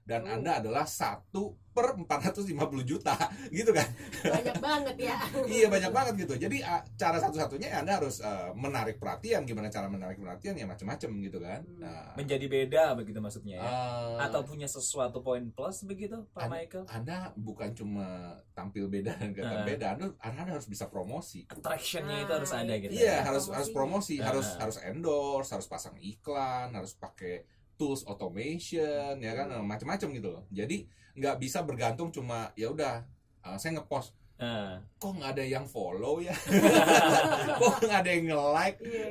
dan 0.09 0.21
Oh. 0.21 0.33
anda 0.33 0.57
adalah 0.57 0.83
satu 0.83 1.53
per 1.69 1.93
450 1.95 2.49
juta 2.83 3.13
gitu 3.53 3.69
kan 3.69 3.85
banyak 4.19 4.57
banget 4.57 4.95
ya 4.99 5.15
iya 5.53 5.67
banyak 5.67 5.91
banget 5.91 6.13
gitu 6.19 6.33
jadi 6.39 6.57
ah, 6.61 6.81
cara 6.93 7.15
satu-satunya 7.15 7.69
ya 7.69 7.77
anda 7.79 7.95
harus 7.95 8.19
eh, 8.19 8.49
menarik 8.53 8.97
perhatian 8.97 9.45
gimana 9.45 9.69
cara 9.69 9.85
menarik 9.85 10.17
perhatian 10.17 10.55
ya 10.55 10.65
macam-macam 10.65 11.09
gitu 11.21 11.37
kan 11.37 11.61
Hmm. 11.61 11.79
nah, 11.79 12.11
Menjadi 12.15 12.45
beda 12.47 12.95
begitu 12.95 13.19
maksudnya 13.19 13.57
ya. 13.57 13.63
eh, 13.63 14.17
Atau 14.19 14.41
punya 14.43 14.65
sesuatu 14.65 15.19
poin 15.19 15.45
plus 15.49 15.83
begitu, 15.83 16.25
Pak 16.31 16.41
An- 16.41 16.51
Michael? 16.51 16.83
anda 16.89 17.17
bukan 17.35 17.69
cuma 17.71 18.07
tampil 18.51 18.87
beda 18.87 19.13
dan 19.13 19.29
kelihatan 19.29 19.61
Ah. 19.61 19.67
beda 19.67 19.85
anda, 19.93 20.05
anda 20.19 20.41
harus 20.49 20.65
bisa 20.65 20.87
promosi 20.87 21.45
Attraction-nya 21.45 22.23
itu 22.23 22.31
Ah, 22.31 22.37
harus 22.39 22.51
ada 22.51 22.73
gitu. 22.75 22.91
Iya 22.91 23.05
ya. 23.13 23.17
harus 23.23 23.45
harus 23.47 23.69
promosi, 23.69 24.17
Promosinya. 24.17 24.25
harus 24.27 24.47
Ah. 24.51 24.59
harus 24.65 24.77
endorse, 24.81 25.49
harus 25.53 25.67
pasang 25.67 25.95
iklan, 25.95 26.73
harus 26.73 26.91
pakai 26.93 27.45
tools 27.79 28.03
automation, 28.03 29.15
ya 29.17 29.31
kan 29.33 29.48
Hmm. 29.50 29.63
macam-macam 29.63 30.07
gitu 30.12 30.29
loh. 30.29 30.43
Jadi 30.51 30.83
nggak 31.15 31.39
bisa 31.39 31.63
bergantung 31.63 32.12
cuma 32.12 32.51
ya 32.53 32.67
udah 32.67 33.07
uh, 33.41 33.55
saya 33.55 33.74
ngepost, 33.74 34.12
Ah. 34.36 34.79
kok 34.95 35.12
nggak 35.12 35.31
ada 35.33 35.43
yang 35.45 35.63
follow 35.63 36.19
ya, 36.19 36.31
kok 37.59 37.75
nggak 37.81 38.00
ada 38.00 38.09
yang 38.09 38.25
nge-like. 38.29 38.79
Iya. 38.79 39.07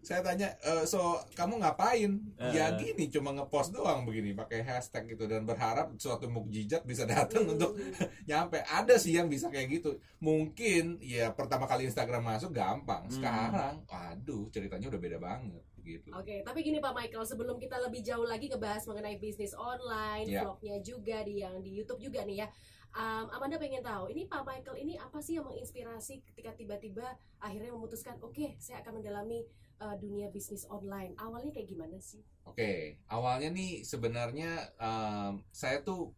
Saya 0.00 0.20
tanya, 0.22 0.48
"Eh, 0.60 0.84
so 0.84 1.00
kamu 1.32 1.60
ngapain? 1.60 2.16
Ya 2.50 2.68
Ah. 2.68 2.76
gini, 2.76 3.08
cuma 3.08 3.32
ngepost 3.32 3.68
doang 3.70 4.04
begini, 4.04 4.32
pakai 4.32 4.60
hashtag 4.60 5.12
gitu 5.12 5.24
dan 5.26 5.44
berharap 5.44 5.92
suatu 5.96 6.24
mukjizat 6.26 6.84
bisa 6.84 7.04
datang 7.04 7.44
untuk 7.46 7.76
nyampe 8.28 8.60
ada 8.62 8.96
sih 8.96 9.12
yang 9.12 9.28
bisa 9.28 9.48
kayak 9.48 9.68
gitu 9.72 9.92
mungkin 10.18 10.96
ya 11.00 11.32
pertama 11.32 11.66
kali 11.66 11.84
Instagram 11.84 12.24
masuk 12.24 12.52
gampang 12.52 13.04
Hmm. 13.04 13.12
sekarang 13.12 13.74
aduh 13.84 14.48
ceritanya 14.48 14.88
udah 14.88 15.00
beda 15.00 15.18
banget 15.18 15.60
gitu 15.82 16.08
Oke, 16.14 16.40
tapi 16.46 16.62
gini 16.62 16.78
Pak 16.78 16.94
Michael, 16.94 17.26
sebelum 17.26 17.58
kita 17.58 17.76
lebih 17.82 18.00
jauh 18.00 18.24
lagi 18.24 18.46
ngebahas 18.48 18.86
mengenai 18.86 19.18
bisnis 19.18 19.52
online, 19.52 20.26
Ya. 20.30 20.46
vlognya 20.46 20.78
juga 20.80 21.20
di 21.26 21.42
yang 21.42 21.58
di 21.60 21.74
YouTube 21.76 22.00
juga 22.00 22.22
nih 22.22 22.42
ya. 22.42 22.48
Um, 22.92 23.24
Amanda 23.32 23.56
pengen 23.56 23.80
tahu, 23.82 24.12
ini 24.12 24.28
Pak 24.28 24.44
Michael 24.44 24.76
ini 24.78 24.94
apa 25.00 25.18
sih 25.18 25.40
yang 25.40 25.48
menginspirasi 25.48 26.22
ketika 26.28 26.52
tiba-tiba 26.52 27.16
akhirnya 27.40 27.72
memutuskan, 27.72 28.20
oke, 28.20 28.54
saya 28.60 28.84
akan 28.84 29.00
mendalami 29.00 29.42
uh, 29.80 29.96
dunia 29.96 30.28
bisnis 30.28 30.68
online. 30.68 31.16
Awalnya 31.16 31.50
kayak 31.56 31.68
gimana 31.68 31.96
sih? 31.98 32.20
oke 32.42 32.98
awalnya 33.06 33.54
nih 33.54 33.86
sebenarnya 33.86 34.74
em, 34.74 35.46
saya 35.54 35.78
tuh 35.86 36.10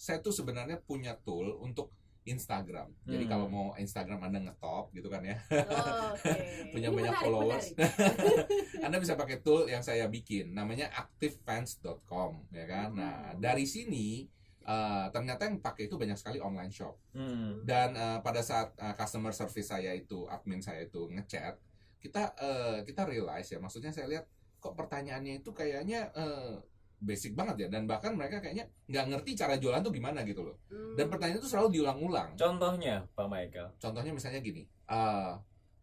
saya 0.00 0.24
tuh 0.24 0.32
sebenarnya 0.32 0.80
punya 0.80 1.12
tool 1.20 1.60
untuk 1.60 1.92
Instagram 2.22 2.92
jadi 3.02 3.24
Hmm. 3.24 3.30
kalau 3.30 3.46
mau 3.46 3.66
Instagram 3.74 4.20
anda 4.22 4.38
ngetop 4.40 4.90
gitu 4.90 5.06
kan 5.06 5.20
ya 5.20 5.36
Oh, 5.50 6.12
Oke. 6.12 6.30
Punya 6.72 6.88
Ini 6.88 6.94
banyak 6.94 7.10
menarik, 7.10 7.22
followers. 7.22 7.66
menarik. 7.72 8.46
anda 8.84 8.96
bisa 8.96 9.14
pakai 9.14 9.38
tool 9.38 9.64
yang 9.64 9.80
saya 9.80 10.06
bikin 10.06 10.50
namanya 10.50 10.92
activefans.com 10.92 12.46
ya 12.50 12.64
kan 12.64 12.88
nah 12.92 13.16
Hmm. 13.30 13.38
dari 13.38 13.64
sini 13.64 14.28
eh, 14.60 15.06
ternyata 15.08 15.44
yang 15.44 15.58
pakai 15.58 15.86
itu 15.86 15.96
banyak 15.96 16.14
sekali 16.14 16.38
online 16.38 16.70
shop 16.70 16.94
Hmm. 17.10 17.64
dan 17.64 17.92
eh, 17.92 18.18
pada 18.20 18.40
saat 18.40 18.76
eh, 18.76 18.94
customer 18.94 19.32
service 19.32 19.66
saya 19.66 19.90
itu 19.90 20.24
admin 20.26 20.60
saya 20.60 20.84
itu 20.84 21.08
ngechat 21.08 21.56
kita 21.98 22.32
eh, 22.36 22.78
kita 22.84 23.02
realize 23.04 23.48
ya 23.48 23.58
maksudnya 23.58 23.90
saya 23.90 24.06
lihat 24.06 24.24
kok 24.56 24.72
pertanyaannya 24.74 25.40
itu 25.40 25.50
kayaknya 25.50 26.12
eh, 26.12 26.60
basic 27.00 27.32
banget 27.32 27.56
ya 27.56 27.68
dan 27.68 27.84
bahkan 27.84 28.12
mereka 28.12 28.38
kayaknya 28.38 28.68
nggak 28.86 29.04
ngerti 29.08 29.30
cara 29.34 29.56
jualan 29.56 29.80
tuh 29.80 29.90
gimana 29.90 30.20
gitu 30.22 30.40
loh 30.42 30.56
Hmm. 30.68 30.94
dan 30.94 31.08
pertanyaan 31.08 31.38
itu 31.38 31.48
selalu 31.48 31.68
diulang-ulang 31.74 32.36
Contohnya, 32.36 33.02
Pak 33.10 33.26
Michael. 33.26 33.68
contohnya 33.74 34.12
misalnya 34.12 34.38
gini 34.38 34.62
eh, 34.86 35.32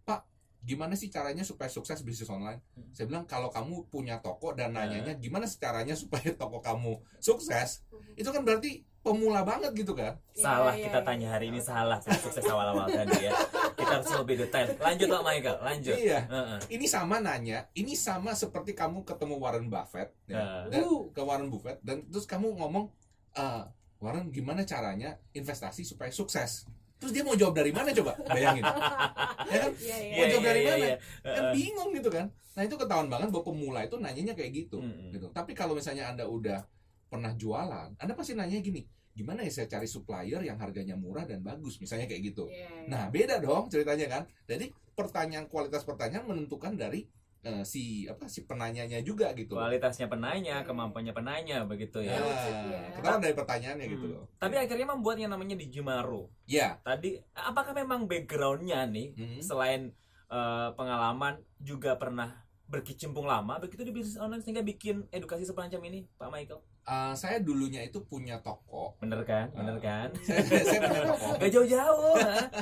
Pak 0.04 0.20
gimana 0.60 0.94
sih 0.94 1.08
caranya 1.08 1.42
supaya 1.42 1.68
sukses 1.68 2.00
bisnis 2.00 2.28
online 2.28 2.62
Hmm. 2.72 2.88
saya 2.92 3.06
bilang 3.06 3.26
kalau 3.26 3.50
kamu 3.50 3.88
punya 3.88 4.18
toko 4.18 4.54
dan 4.54 4.72
Nah. 4.72 4.86
nanyanya 4.86 5.16
gimana 5.16 5.44
sih 5.44 5.58
caranya 5.58 5.94
supaya 5.94 6.30
toko 6.34 6.60
kamu 6.60 6.94
sukses 7.18 7.82
Hmm. 7.90 8.14
itu 8.14 8.28
kan 8.28 8.42
berarti 8.42 8.86
pemula 9.00 9.42
banget 9.42 9.72
gitu 9.74 9.92
kan 9.92 10.20
Iya, 10.32 10.44
Salah 10.44 10.76
iya, 10.76 10.86
kita 10.86 11.00
iya. 11.00 11.06
tanya 11.06 11.28
hari 11.32 11.46
ini 11.48 11.58
salah 11.58 11.98
sukses 11.98 12.44
awal-awal 12.44 12.86
tadi 12.86 13.24
ya. 13.24 13.32
Kita 13.78 13.94
harus 13.94 14.10
lebih 14.18 14.36
detail. 14.42 14.68
Lanjut 14.76 15.06
Pak 15.08 15.22
Michael, 15.22 15.58
lanjut. 15.62 15.96
iya 15.96 16.20
Heeh. 16.26 16.60
ini 16.74 16.86
sama 16.86 17.22
nanya, 17.22 17.70
ini 17.72 17.94
sama 17.94 18.34
seperti 18.34 18.74
kamu 18.74 19.06
ketemu 19.06 19.38
Warren 19.38 19.70
Buffett, 19.70 20.18
ya, 20.26 20.34
Nah. 20.36 20.66
dan 20.68 20.82
ke 21.14 21.22
Warren 21.22 21.48
Buffett, 21.48 21.78
dan 21.86 22.02
terus 22.04 22.26
kamu 22.26 22.58
ngomong, 22.58 22.90
"Eh, 23.32 23.64
Warren 23.98 24.30
gimana 24.30 24.62
caranya 24.64 25.22
investasi 25.32 25.82
supaya 25.82 26.10
sukses? 26.10 26.66
Terus 26.98 27.14
dia 27.14 27.22
mau 27.22 27.38
jawab 27.38 27.54
dari 27.54 27.70
mana 27.70 27.94
coba? 27.94 28.18
Bayangin, 28.26 28.66
ya 29.54 29.58
kan? 29.60 29.72
Iya, 29.78 29.98
iya. 30.00 30.14
Mau 30.16 30.26
jawab 30.28 30.46
dari 30.48 30.62
mana? 30.64 30.78
iya. 30.84 30.96
Kan 31.22 31.44
bingung 31.54 31.90
gitu 31.94 32.10
kan? 32.10 32.26
Nah 32.58 32.64
itu 32.66 32.74
ketahuan 32.74 33.06
banget 33.06 33.30
bahwa 33.30 33.46
pemula 33.46 33.86
itu 33.86 33.96
nanyanya 33.96 34.34
kayak 34.34 34.52
gitu, 34.56 34.82
Mm-mm. 34.82 35.14
gitu. 35.14 35.30
Tapi 35.30 35.54
kalau 35.54 35.78
misalnya 35.78 36.10
anda 36.10 36.26
udah 36.26 36.66
pernah 37.06 37.30
jualan, 37.32 37.94
anda 37.96 38.14
pasti 38.14 38.34
nanya 38.34 38.58
gini, 38.58 38.82
gimana 39.18 39.42
ya 39.42 39.50
saya 39.50 39.68
cari 39.68 39.90
supplier 39.90 40.40
yang 40.40 40.56
harganya 40.56 40.94
murah 40.94 41.26
dan 41.26 41.42
bagus, 41.42 41.82
misalnya 41.82 42.06
kayak 42.06 42.30
gitu. 42.30 42.46
Iya, 42.46 42.70
iya. 42.70 42.86
Nah, 42.86 43.04
beda 43.10 43.42
dong 43.42 43.66
ceritanya 43.68 44.06
kan. 44.08 44.24
Jadi 44.46 44.70
pertanyaan 44.94 45.50
kualitas 45.50 45.82
pertanyaan 45.82 46.30
menentukan 46.30 46.78
dari 46.78 47.10
eh, 47.42 47.64
si 47.64 48.04
apa 48.04 48.28
si 48.28 48.44
penanyanya 48.44 49.00
juga 49.02 49.32
gitu. 49.32 49.56
Kualitasnya 49.56 50.06
penanya, 50.06 50.62
kemampuannya 50.62 51.14
penanya 51.14 51.64
begitu 51.64 52.02
Ya, 52.02 52.18
ya. 52.18 52.20
maksudnya. 52.20 52.82
ketahuan 52.94 53.22
dari 53.22 53.36
pertanyaannya 53.36 53.86
gitu 53.88 54.06
Hmm. 54.06 54.14
loh. 54.14 54.26
Tapi 54.36 54.56
akhirnya 54.58 54.88
membuat 54.90 55.18
yang 55.18 55.32
namanya 55.32 55.56
Digimaru. 55.56 56.28
Ya. 56.44 56.82
Tadi 56.82 57.16
apakah 57.34 57.72
memang 57.72 58.04
backgroundnya 58.06 58.86
nih 58.86 59.16
Hmm. 59.16 59.40
selain 59.40 59.82
eh, 60.28 60.70
pengalaman 60.76 61.40
juga 61.58 61.96
pernah 61.96 62.44
berkecimpung 62.68 63.24
lama 63.24 63.64
begitu 63.64 63.80
di 63.80 63.96
bisnis 63.96 64.20
online 64.20 64.44
sehingga 64.44 64.60
bikin 64.60 65.08
edukasi 65.08 65.48
semacam 65.48 65.80
ini, 65.88 66.04
Pak 66.20 66.28
Michael? 66.28 66.60
Eh, 66.88 67.14
saya 67.14 67.44
dulunya 67.44 67.84
itu 67.84 68.00
punya 68.02 68.40
toko. 68.40 68.96
Bener 68.98 69.20
kan? 69.22 69.52
Bener 69.52 69.76
Ah. 69.76 69.84
kan? 69.84 70.08
saya, 70.24 70.40
saya 70.40 70.80
punya 70.82 71.04
toko. 71.12 71.28
Gak 71.36 71.52
jauh-jauh, 71.52 72.16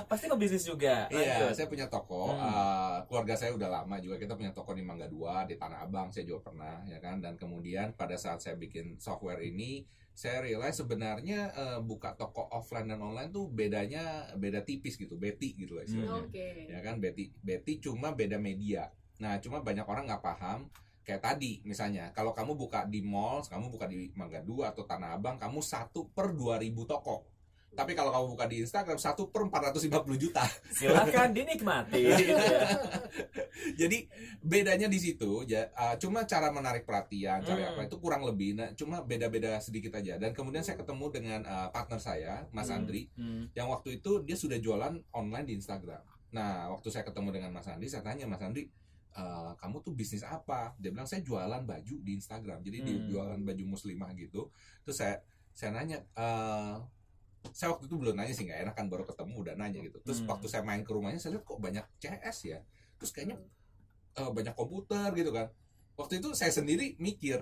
pasti 0.04 0.26
ke 0.26 0.36
bisnis 0.36 0.66
juga. 0.66 1.06
Iya, 1.08 1.46
Lanjut. 1.46 1.54
saya 1.54 1.68
punya 1.70 1.86
toko. 1.86 2.34
Hmm. 2.34 2.42
Eh, 2.42 2.98
keluarga 3.06 3.38
saya 3.38 3.54
udah 3.54 3.70
lama 3.72 3.96
juga. 3.98 4.18
Kita 4.18 4.34
punya 4.34 4.50
toko 4.50 4.74
di 4.74 4.82
Mangga 4.82 5.06
Dua, 5.06 5.46
di 5.46 5.54
Tanah 5.56 5.86
Abang. 5.86 6.10
Saya 6.10 6.26
juga 6.26 6.50
pernah, 6.50 6.82
ya 6.86 6.98
kan. 6.98 7.22
Dan 7.22 7.38
kemudian 7.38 7.94
pada 7.94 8.18
saat 8.18 8.42
saya 8.42 8.54
bikin 8.56 8.98
software 8.98 9.40
ini, 9.40 9.86
saya 10.12 10.42
realize 10.42 10.74
sebenarnya 10.76 11.40
eh, 11.52 11.80
buka 11.80 12.16
toko 12.16 12.50
offline 12.50 12.88
dan 12.88 12.98
online 13.00 13.30
tuh 13.30 13.46
bedanya 13.46 14.02
beda 14.34 14.64
tipis 14.64 14.96
gitu, 14.96 15.16
beti 15.16 15.54
gitu 15.54 15.76
lah 15.76 15.84
istilahnya. 15.84 16.18
Oke. 16.18 16.48
ya 16.66 16.80
kan 16.80 16.98
Betty 16.98 17.36
Betty 17.38 17.78
cuma 17.78 18.10
beda 18.10 18.40
media 18.40 18.88
nah 19.16 19.36
cuma 19.38 19.60
banyak 19.60 19.84
orang 19.84 20.08
nggak 20.08 20.24
paham 20.24 20.72
kayak 21.06 21.22
tadi 21.22 21.62
misalnya 21.62 22.10
kalau 22.12 22.34
kamu 22.34 22.58
buka 22.58 22.84
di 22.84 23.00
mall 23.00 23.46
kamu 23.46 23.70
buka 23.70 23.86
di 23.86 24.10
Mangga 24.18 24.42
Dua 24.42 24.74
atau 24.74 24.84
Tanah 24.84 25.14
Abang 25.14 25.38
kamu 25.38 25.62
satu 25.62 26.10
per 26.10 26.34
2000 26.34 26.66
toko 26.84 27.30
Tapi 27.76 27.92
kalau 27.92 28.08
kamu 28.08 28.26
buka 28.40 28.46
di 28.48 28.64
Instagram 28.64 28.96
satu 28.96 29.28
per 29.28 29.52
450 29.52 29.92
juta. 30.16 30.48
Silakan 30.72 31.36
dinikmati. 31.36 32.08
Jadi 33.80 34.08
bedanya 34.40 34.88
di 34.88 34.96
situ 34.96 35.44
ya 35.44 35.68
uh, 35.76 35.96
cuma 36.00 36.24
cara 36.24 36.56
menarik 36.56 36.88
perhatian, 36.88 37.44
cara 37.44 37.68
Hmm. 37.68 37.72
apa 37.76 37.82
itu 37.92 38.00
kurang 38.00 38.24
lebih 38.24 38.56
nah 38.56 38.72
cuma 38.76 39.04
beda-beda 39.04 39.60
sedikit 39.60 39.92
aja. 40.00 40.16
Dan 40.16 40.32
kemudian 40.32 40.64
saya 40.64 40.80
ketemu 40.80 41.06
dengan 41.12 41.44
uh, 41.44 41.68
partner 41.72 42.00
saya, 42.00 42.34
Mas 42.56 42.72
Hmm. 42.72 42.80
Andri, 42.80 43.12
Hmm. 43.12 43.52
yang 43.52 43.68
waktu 43.68 44.00
itu 44.00 44.24
dia 44.24 44.40
sudah 44.40 44.56
jualan 44.56 44.96
online 45.12 45.44
di 45.44 45.60
Instagram. 45.60 46.00
Nah, 46.32 46.72
waktu 46.72 46.88
saya 46.92 47.04
ketemu 47.04 47.32
dengan 47.32 47.52
Mas 47.52 47.68
Andri, 47.68 47.88
saya 47.88 48.04
tanya 48.04 48.28
Mas 48.28 48.40
Andri, 48.40 48.68
"Eh, 49.16 49.52
kamu 49.56 49.80
tuh 49.80 49.92
bisnis 49.92 50.22
apa? 50.22 50.76
Dia 50.76 50.92
bilang 50.92 51.08
saya 51.08 51.20
jualan 51.20 51.64
baju 51.64 51.96
di 51.98 52.12
Instagram. 52.14 52.60
Jadi 52.60 52.78
dia 52.82 52.96
Hmm. 52.96 53.08
jualan 53.08 53.40
baju 53.42 53.64
muslimah 53.66 54.12
gitu. 54.14 54.52
Terus 54.84 54.98
saya 54.98 55.16
saya 55.50 55.72
nanya, 55.72 56.04
"Eh, 56.14 56.76
saya 57.48 57.72
waktu 57.72 57.86
itu 57.86 57.96
belum 57.96 58.12
nanya 58.14 58.34
sih 58.34 58.44
nggak 58.44 58.60
enak 58.62 58.76
kan 58.76 58.86
baru 58.86 59.06
ketemu 59.06 59.34
udah 59.40 59.56
nanya 59.56 59.80
gitu. 59.80 59.98
Terus 60.02 60.20
Hmm. 60.20 60.30
waktu 60.30 60.46
saya 60.46 60.62
main 60.62 60.82
ke 60.82 60.92
rumahnya 60.92 61.16
saya 61.18 61.34
lihat 61.34 61.44
kok 61.44 61.58
banyak 61.58 61.86
CS 61.98 62.38
ya. 62.46 62.60
Terus 62.98 63.12
kayaknya 63.12 63.40
eh, 64.16 64.32
banyak 64.32 64.52
komputer 64.52 65.12
gitu 65.14 65.28
kan. 65.30 65.48
Waktu 65.96 66.20
itu 66.20 66.32
saya 66.32 66.48
sendiri 66.50 66.96
mikir 66.98 67.40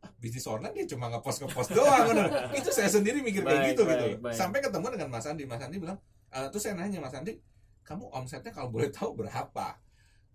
"Ah, 0.00 0.12
bisnis 0.18 0.44
online 0.44 0.72
dia 0.74 0.86
cuma 0.86 1.08
ngepost 1.08 1.40
ngepost 1.40 1.72
doang 1.72 2.04
bener. 2.06 2.28
itu 2.60 2.68
saya 2.68 2.88
sendiri 2.88 3.20
mikir 3.20 3.40
kayak 3.40 3.60
Baik, 3.60 3.68
gitu 3.72 3.82
baik, 3.84 3.92
gitu 3.94 4.06
baik. 4.20 4.32
sampai 4.34 4.60
ketemu 4.60 4.86
dengan 4.90 5.08
Mas 5.10 5.24
Andi 5.24 5.44
Mas 5.44 5.60
Andi 5.60 5.76
bilang 5.76 5.96
"Eh, 6.28 6.48
terus 6.48 6.60
saya 6.60 6.76
nanya 6.76 7.00
Mas 7.00 7.12
Andi 7.12 7.36
kamu 7.80 8.08
omsetnya 8.10 8.48
kalau 8.50 8.68
boleh 8.68 8.88
tahu 8.88 9.12
berapa 9.14 9.76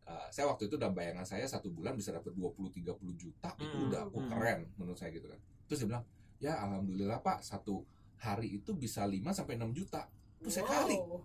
Eh, 0.09 0.27
saya 0.33 0.49
waktu 0.49 0.65
itu 0.65 0.75
udah 0.81 0.89
bayangan 0.89 1.21
saya 1.21 1.45
satu 1.45 1.69
bulan 1.69 1.93
bisa 1.93 2.09
dapat 2.09 2.33
20-30 2.33 2.81
juta 3.13 3.53
itu 3.61 3.77
Hmm, 3.77 3.93
udah 3.93 4.01
oh, 4.09 4.17
hmm. 4.17 4.29
keren 4.33 4.59
menurut 4.81 4.97
saya 4.97 5.13
gitu 5.13 5.29
kan 5.29 5.37
terus 5.69 5.85
dia 5.85 5.87
bilang 5.93 6.05
ya 6.41 6.57
alhamdulillah 6.65 7.21
pak 7.21 7.45
satu 7.45 7.85
hari 8.17 8.57
itu 8.57 8.73
bisa 8.73 9.05
5 9.05 9.21
sampai 9.29 9.61
6 9.61 9.69
juta 9.77 10.09
terus 10.41 10.57
saya 10.57 10.65
kali 10.65 10.97
Wow. 10.97 11.21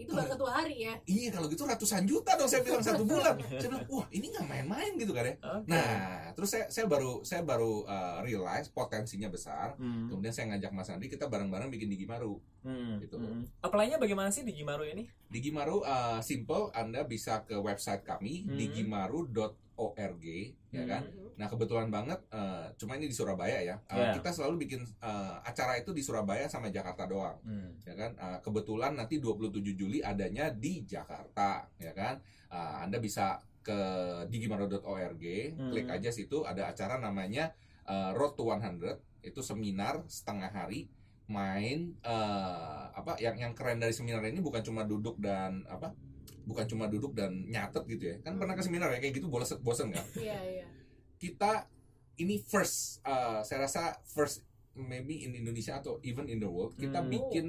Itu 0.00 0.10
baru 0.10 0.28
satu 0.30 0.46
hari 0.46 0.76
ya. 0.80 0.94
iya 1.04 1.28
kalau 1.28 1.44
gitu 1.46 1.62
ratusan 1.62 2.02
juta 2.02 2.32
dong 2.34 2.48
saya 2.48 2.60
bilang 2.60 2.80
satu 2.80 3.04
bulan 3.04 3.36
saya 3.60 3.68
bilang 3.68 3.84
wah 3.86 4.06
ini 4.08 4.26
nggak 4.28 4.46
main-main 4.46 4.92
gitu 4.96 5.12
kan 5.12 5.24
ya 5.24 5.34
Oke. 5.36 5.68
nah 5.68 5.92
terus 6.32 6.48
saya 6.48 6.64
saya 6.66 6.86
baru 6.86 7.20
saya 7.20 7.42
baru 7.42 7.84
uh, 7.84 8.18
realize 8.20 8.68
potensinya 8.68 9.28
besar 9.28 9.76
Hmm. 9.76 10.08
kemudian 10.08 10.32
saya 10.32 10.48
ngajak 10.48 10.70
Mas 10.70 10.88
Andi 10.88 11.06
kita 11.06 11.26
bareng-bareng 11.26 11.68
bikin 11.68 11.86
Digimaru 11.86 12.40
Hmm. 12.60 12.96
gitu. 12.98 13.16
Hmm. 13.16 13.44
Apply-nya 13.60 13.96
bagaimana 13.96 14.28
sih 14.28 14.40
di 14.40 14.52
Gimaru 14.52 14.84
ini? 14.84 15.04
Digimaru 15.26 15.80
uh, 15.80 16.20
simple 16.20 16.68
Anda 16.72 17.04
bisa 17.04 17.40
ke 17.42 17.56
website 17.56 18.02
kami 18.02 18.44
Hmm. 18.44 18.56
digimaru.org 18.56 20.24
ya 20.70 20.84
kan 20.84 21.02
Mhm. 21.04 21.29
Nah 21.40 21.48
kebetulan 21.48 21.88
banget, 21.88 22.20
eh, 22.28 22.68
cuma 22.76 22.94
ini 22.94 23.08
di 23.08 23.16
Surabaya 23.16 23.64
ya. 23.64 23.80
Eh, 23.88 23.96
Ya. 23.96 24.12
Kita 24.12 24.28
selalu 24.28 24.60
bikin 24.60 24.84
eh, 24.84 25.34
acara 25.40 25.74
itu 25.74 25.90
di 25.90 26.04
Surabaya 26.04 26.44
sama 26.46 26.68
Jakarta 26.68 27.08
doang, 27.08 27.40
Hmm. 27.40 27.80
ya 27.80 27.96
kan. 27.96 28.12
Eh, 28.12 28.38
kebetulan 28.40 28.92
nanti 28.92 29.16
27 29.16 29.72
Juli 29.72 29.98
adanya 30.00 30.52
di 30.52 30.84
Jakarta, 30.84 31.64
ya 31.76 31.90
kan. 31.90 32.20
Eh, 32.46 32.74
anda 32.78 33.00
bisa 33.00 33.40
ke 33.60 33.80
digimaru.org, 34.28 35.24
Hmm. 35.56 35.70
klik 35.70 35.88
aja 35.88 36.10
situ 36.10 36.44
ada 36.44 36.68
acara 36.68 36.96
namanya 36.96 37.56
eh, 37.82 38.10
Road 38.12 38.36
to 38.36 38.44
100, 38.46 39.00
itu 39.20 39.40
seminar 39.40 40.04
setengah 40.06 40.46
hari 40.48 40.86
main 41.26 41.94
eh, 42.00 42.84
apa 42.90 43.16
yang 43.16 43.34
yang 43.34 43.52
keren 43.52 43.78
dari 43.78 43.90
seminar 43.90 44.20
ini 44.22 44.38
bukan 44.38 44.60
cuma 44.60 44.82
duduk 44.82 45.18
dan 45.18 45.62
apa 45.66 45.94
bukan 46.40 46.66
cuma 46.66 46.86
duduk 46.86 47.12
dan 47.12 47.46
nyatet 47.46 47.86
gitu 47.86 48.04
ya 48.04 48.16
kan 48.20 48.34
pernah 48.34 48.54
ke 48.54 48.62
seminar 48.62 48.90
ya 48.90 48.98
kayak 48.98 49.14
gitu 49.14 49.26
bosen 49.26 49.58
bosen 49.60 49.88
kan 49.90 50.02
Iya, 50.16 50.38
iya. 50.40 50.59
Kita 51.20 51.68
ini 52.16 52.40
first 52.40 53.04
uh, 53.04 53.40
saya 53.40 53.68
rasa 53.68 53.82
first 54.02 54.40
maybe 54.72 55.20
in 55.20 55.36
Indonesia 55.36 55.76
atau 55.76 56.00
even 56.00 56.24
in 56.26 56.40
the 56.40 56.48
world 56.48 56.72
kita 56.74 56.98
Hmm. 56.98 57.12
bikin 57.12 57.46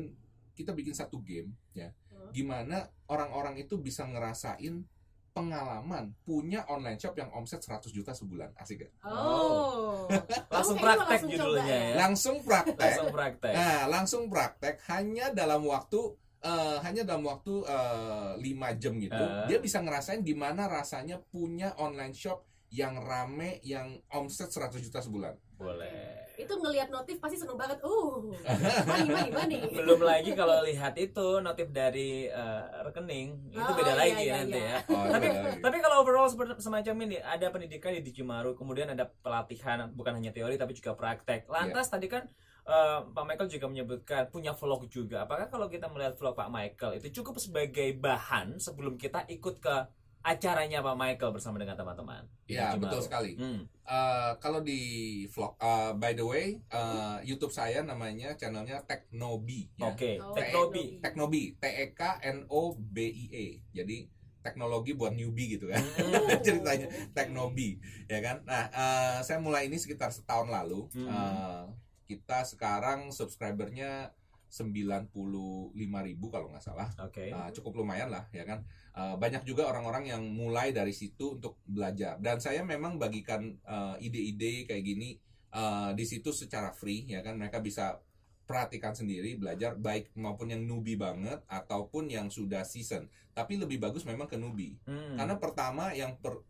kita 0.51 0.71
bikin 0.71 0.91
satu 0.91 1.23
game 1.23 1.55
ya 1.71 1.89
Hmm. 2.11 2.29
gimana 2.29 2.77
orang-orang 3.07 3.55
itu 3.57 3.79
bisa 3.79 4.03
ngerasain 4.03 4.83
pengalaman 5.31 6.11
punya 6.21 6.67
online 6.67 6.99
shop 6.99 7.15
yang 7.15 7.31
omset 7.31 7.63
100 7.63 7.87
juta 7.89 8.11
sebulan 8.11 8.51
asik 8.53 8.83
gak? 8.83 8.91
Oh. 9.01 10.03
Langsung 10.51 10.75
Kamu 10.75 10.83
kayaknya 10.83 10.83
praktek 10.83 11.07
langsung 11.07 11.31
judulnya 11.31 11.63
ya. 11.71 11.79
ya. 11.81 11.95
langsung 11.95 12.37
praktek 12.43 12.75
Langsung 12.91 13.09
praktek. 13.09 13.53
nah 13.55 13.79
langsung 13.87 14.23
praktek 14.27 14.75
hanya 14.85 15.25
dalam 15.31 15.63
waktu 15.63 15.99
eh, 16.41 16.77
hanya 16.83 17.01
dalam 17.05 17.23
waktu 17.23 17.53
eh, 17.63 18.31
5 18.35 18.43
jam 18.75 18.93
gitu 18.99 19.23
Eh. 19.23 19.45
dia 19.47 19.57
bisa 19.57 19.79
ngerasain 19.79 20.19
gimana 20.19 20.67
rasanya 20.67 21.15
punya 21.23 21.71
online 21.77 22.11
shop 22.11 22.43
yang 22.71 23.03
rame 23.03 23.59
yang 23.67 23.99
omset 24.09 24.47
100 24.47 24.79
juta 24.79 25.03
sebulan 25.03 25.35
Boleh. 25.61 26.25
Itu 26.41 26.57
ngelihat 26.57 26.89
notif 26.89 27.21
pasti 27.21 27.37
seneng 27.37 27.53
banget. 27.53 27.77
Uh. 27.85 28.33
Money, 28.89 29.07
money, 29.13 29.29
money. 29.29 29.57
Belum 29.69 30.01
lagi 30.01 30.33
kalau 30.33 30.65
lihat 30.65 30.97
itu 30.97 31.37
notif 31.45 31.69
dari 31.69 32.25
eh, 32.25 32.63
rekening 32.81 33.53
itu 33.53 33.61
Oh, 33.61 33.77
beda 33.77 33.93
iya, 33.93 34.01
lagi 34.01 34.23
iya, 34.25 34.33
nanti 34.41 34.57
iya. 34.57 34.73
ya. 34.73 34.77
Oh, 34.89 35.05
tapi 35.05 35.27
beda 35.29 35.41
lagi. 35.45 35.61
tapi 35.61 35.77
kalau 35.85 35.95
overall 36.01 36.27
semacam 36.57 36.95
ini 37.05 37.17
ada 37.21 37.45
pendidikan 37.53 37.93
di 37.93 38.01
Digimaru 38.01 38.57
kemudian 38.57 38.89
ada 38.89 39.05
pelatihan 39.21 39.93
bukan 39.93 40.17
hanya 40.17 40.33
teori 40.33 40.57
tapi 40.57 40.73
juga 40.73 40.97
praktek 40.97 41.45
lantas 41.45 41.93
tadi 41.93 42.09
kan 42.09 42.25
eh, 42.65 42.99
Pak 43.05 43.23
Michael 43.29 43.53
juga 43.53 43.65
menyebutkan 43.69 44.33
punya 44.33 44.57
vlog 44.57 44.89
juga 44.89 45.29
apakah 45.29 45.45
kalau 45.45 45.69
kita 45.69 45.85
melihat 45.93 46.17
vlog 46.17 46.33
Pak 46.33 46.49
Michael 46.49 46.97
itu 46.97 47.21
cukup 47.21 47.37
sebagai 47.37 47.93
bahan 48.01 48.57
sebelum 48.57 48.97
kita 48.97 49.29
ikut 49.29 49.61
ke 49.61 49.75
acaranya 50.21 50.85
Pak 50.85 50.95
Michael 50.97 51.33
bersama 51.33 51.57
dengan 51.57 51.73
teman-teman 51.77 52.23
Ya 52.45 52.75
betul 52.75 52.99
sekali. 52.99 53.39
Hmm. 53.39 53.63
Eh, 53.87 54.31
kalau 54.43 54.59
di 54.59 54.79
vlog, 55.31 55.55
eh, 55.55 55.91
by 55.95 56.11
the 56.13 56.25
way, 56.25 56.59
eh, 56.59 57.17
YouTube 57.23 57.55
saya 57.55 57.79
namanya 57.79 58.35
channelnya 58.35 58.83
Teknobi. 58.83 59.71
Ya. 59.79 59.87
Oke, 59.91 60.19
Oh, 60.19 60.35
Teknobi. 60.35 60.99
Teknobi, 60.99 61.43
T 61.55 61.63
E 61.63 61.85
K 61.95 62.19
N 62.27 62.43
O 62.51 62.75
B 62.75 63.07
I 63.07 63.25
E. 63.31 63.47
Jadi 63.71 64.03
teknologi 64.41 64.97
buat 64.97 65.13
newbie 65.13 65.55
gitu 65.55 65.69
kan. 65.71 65.79
Hmm. 65.79 66.27
Ceritanya 66.45 66.91
Teknobi, 67.15 67.79
ya 68.11 68.19
kan. 68.19 68.43
Nah, 68.43 68.67
eh, 68.67 69.17
saya 69.23 69.39
mulai 69.39 69.71
ini 69.71 69.79
sekitar 69.79 70.11
setahun 70.11 70.51
lalu. 70.51 70.91
Hmm. 70.91 71.07
Eh, 71.07 71.63
kita 72.11 72.43
sekarang 72.43 73.15
subscribernya 73.15 74.11
95.000 74.51 75.75
ribu 75.79 76.27
kalau 76.27 76.51
nggak 76.51 76.61
salah. 76.61 76.91
Oke. 76.99 77.31
Nah, 77.31 77.47
cukup 77.55 77.81
lumayan 77.81 78.11
lah 78.11 78.27
ya 78.35 78.43
kan 78.43 78.61
Uh, 78.91 79.15
banyak 79.15 79.47
juga 79.47 79.71
orang-orang 79.71 80.11
yang 80.11 80.19
mulai 80.19 80.75
dari 80.75 80.91
situ 80.91 81.39
untuk 81.39 81.55
belajar 81.63 82.19
dan 82.19 82.43
saya 82.43 82.59
memang 82.59 82.99
bagikan 82.99 83.55
uh, 83.63 83.95
ide-ide 84.03 84.67
kayak 84.67 84.83
gini 84.83 85.15
uh, 85.55 85.95
di 85.95 86.03
situ 86.03 86.35
secara 86.35 86.75
free 86.75 87.07
ya 87.07 87.23
kan 87.23 87.39
mereka 87.39 87.63
bisa 87.63 88.03
perhatikan 88.43 88.91
sendiri 88.91 89.39
belajar 89.39 89.79
baik 89.79 90.11
maupun 90.19 90.51
yang 90.51 90.67
newbie 90.67 90.99
banget 90.99 91.39
ataupun 91.47 92.11
yang 92.11 92.27
sudah 92.27 92.67
season 92.67 93.07
tapi 93.31 93.55
lebih 93.55 93.79
bagus 93.79 94.03
memang 94.03 94.27
ke 94.27 94.35
newbie 94.35 94.75
Hmm. 94.83 95.15
karena 95.15 95.39
pertama 95.39 95.95
yang 95.95 96.19
per, 96.19 96.43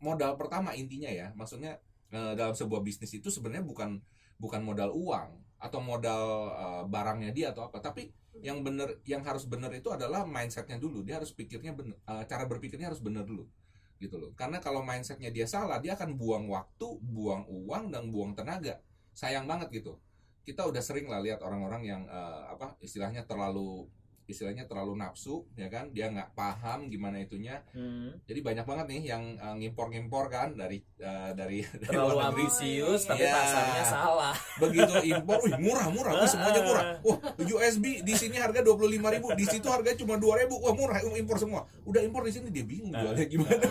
modal 0.00 0.40
pertama 0.40 0.72
intinya 0.72 1.12
ya 1.12 1.36
maksudnya 1.36 1.76
uh, 2.16 2.32
dalam 2.32 2.56
sebuah 2.56 2.80
bisnis 2.80 3.12
itu 3.12 3.28
sebenarnya 3.28 3.68
bukan 3.68 4.00
bukan 4.40 4.64
modal 4.64 4.96
uang 4.96 5.44
atau 5.56 5.80
modal 5.80 6.52
uh, 6.52 6.82
barangnya 6.86 7.30
dia 7.32 7.46
atau 7.52 7.66
apa. 7.68 7.80
Tapi 7.80 8.12
yang 8.44 8.60
bener 8.60 9.00
yang 9.08 9.24
harus 9.24 9.48
bener 9.48 9.72
itu 9.72 9.88
adalah 9.88 10.28
mindsetnya 10.28 10.76
dulu. 10.76 11.00
Dia 11.02 11.20
harus 11.20 11.32
pikirnya 11.32 11.72
bener 11.72 11.96
uh, 12.04 12.24
cara 12.28 12.44
berpikirnya 12.44 12.92
harus 12.92 13.00
bener 13.00 13.24
dulu 13.24 13.48
gitu 13.96 14.20
loh. 14.20 14.30
Karena 14.36 14.60
kalau 14.60 14.84
mindsetnya 14.84 15.32
dia 15.32 15.48
salah 15.48 15.80
dia 15.80 15.96
akan 15.96 16.16
buang 16.20 16.46
waktu 16.52 17.00
buang 17.00 17.48
uang 17.48 17.92
dan 17.92 18.12
buang 18.12 18.36
tenaga. 18.36 18.80
Sayang 19.16 19.48
banget 19.48 19.72
gitu. 19.72 19.96
Kita 20.44 20.68
udah 20.68 20.82
sering 20.84 21.08
lah 21.08 21.18
lihat 21.24 21.42
orang-orang 21.42 21.82
yang 21.82 22.02
uh, 22.06 22.52
apa 22.52 22.76
istilahnya 22.84 23.24
terlalu 23.24 23.88
istilahnya 24.26 24.66
terlalu 24.66 24.98
nafsu 24.98 25.46
ya 25.54 25.66
kan 25.66 25.90
dia 25.90 26.10
nggak 26.10 26.34
paham 26.34 26.86
gimana 26.86 27.18
itunya 27.18 27.62
Hmm. 27.72 28.10
jadi 28.26 28.40
banyak 28.42 28.64
banget 28.66 28.86
nih 28.90 29.02
yang 29.06 29.22
uh, 29.38 29.54
ngimpor-ngimpor 29.54 30.26
kan 30.26 30.54
dari 30.54 30.82
uh, 30.98 31.30
dari, 31.32 31.62
dari 31.82 31.86
terlalu 31.88 32.12
luar 32.12 32.30
negeri. 32.30 32.42
ambisius 32.42 33.02
tapi 33.06 33.22
Iya. 33.22 33.32
pasarnya 33.32 33.84
salah 33.84 34.36
begitu 34.62 34.92
impor 35.06 35.38
wih 35.42 35.54
murah 35.56 35.86
murah 35.88 36.12
wih, 36.18 36.28
semuanya 36.28 36.60
murah 36.62 36.84
wah 37.06 37.18
USB 37.38 38.02
di 38.02 38.14
sini 38.14 38.36
harga 38.36 38.60
25.000 38.60 39.38
di 39.38 39.44
situ 39.46 39.66
harga 39.66 39.90
cuma 39.94 40.18
2.000 40.18 40.50
wah 40.52 40.74
murah 40.74 40.98
impor 41.14 41.36
semua 41.38 41.62
udah 41.86 42.00
impor 42.02 42.26
di 42.26 42.32
sini 42.34 42.48
dia 42.50 42.66
bingung 42.66 42.92
jualnya 42.92 43.26
gimana 43.26 43.64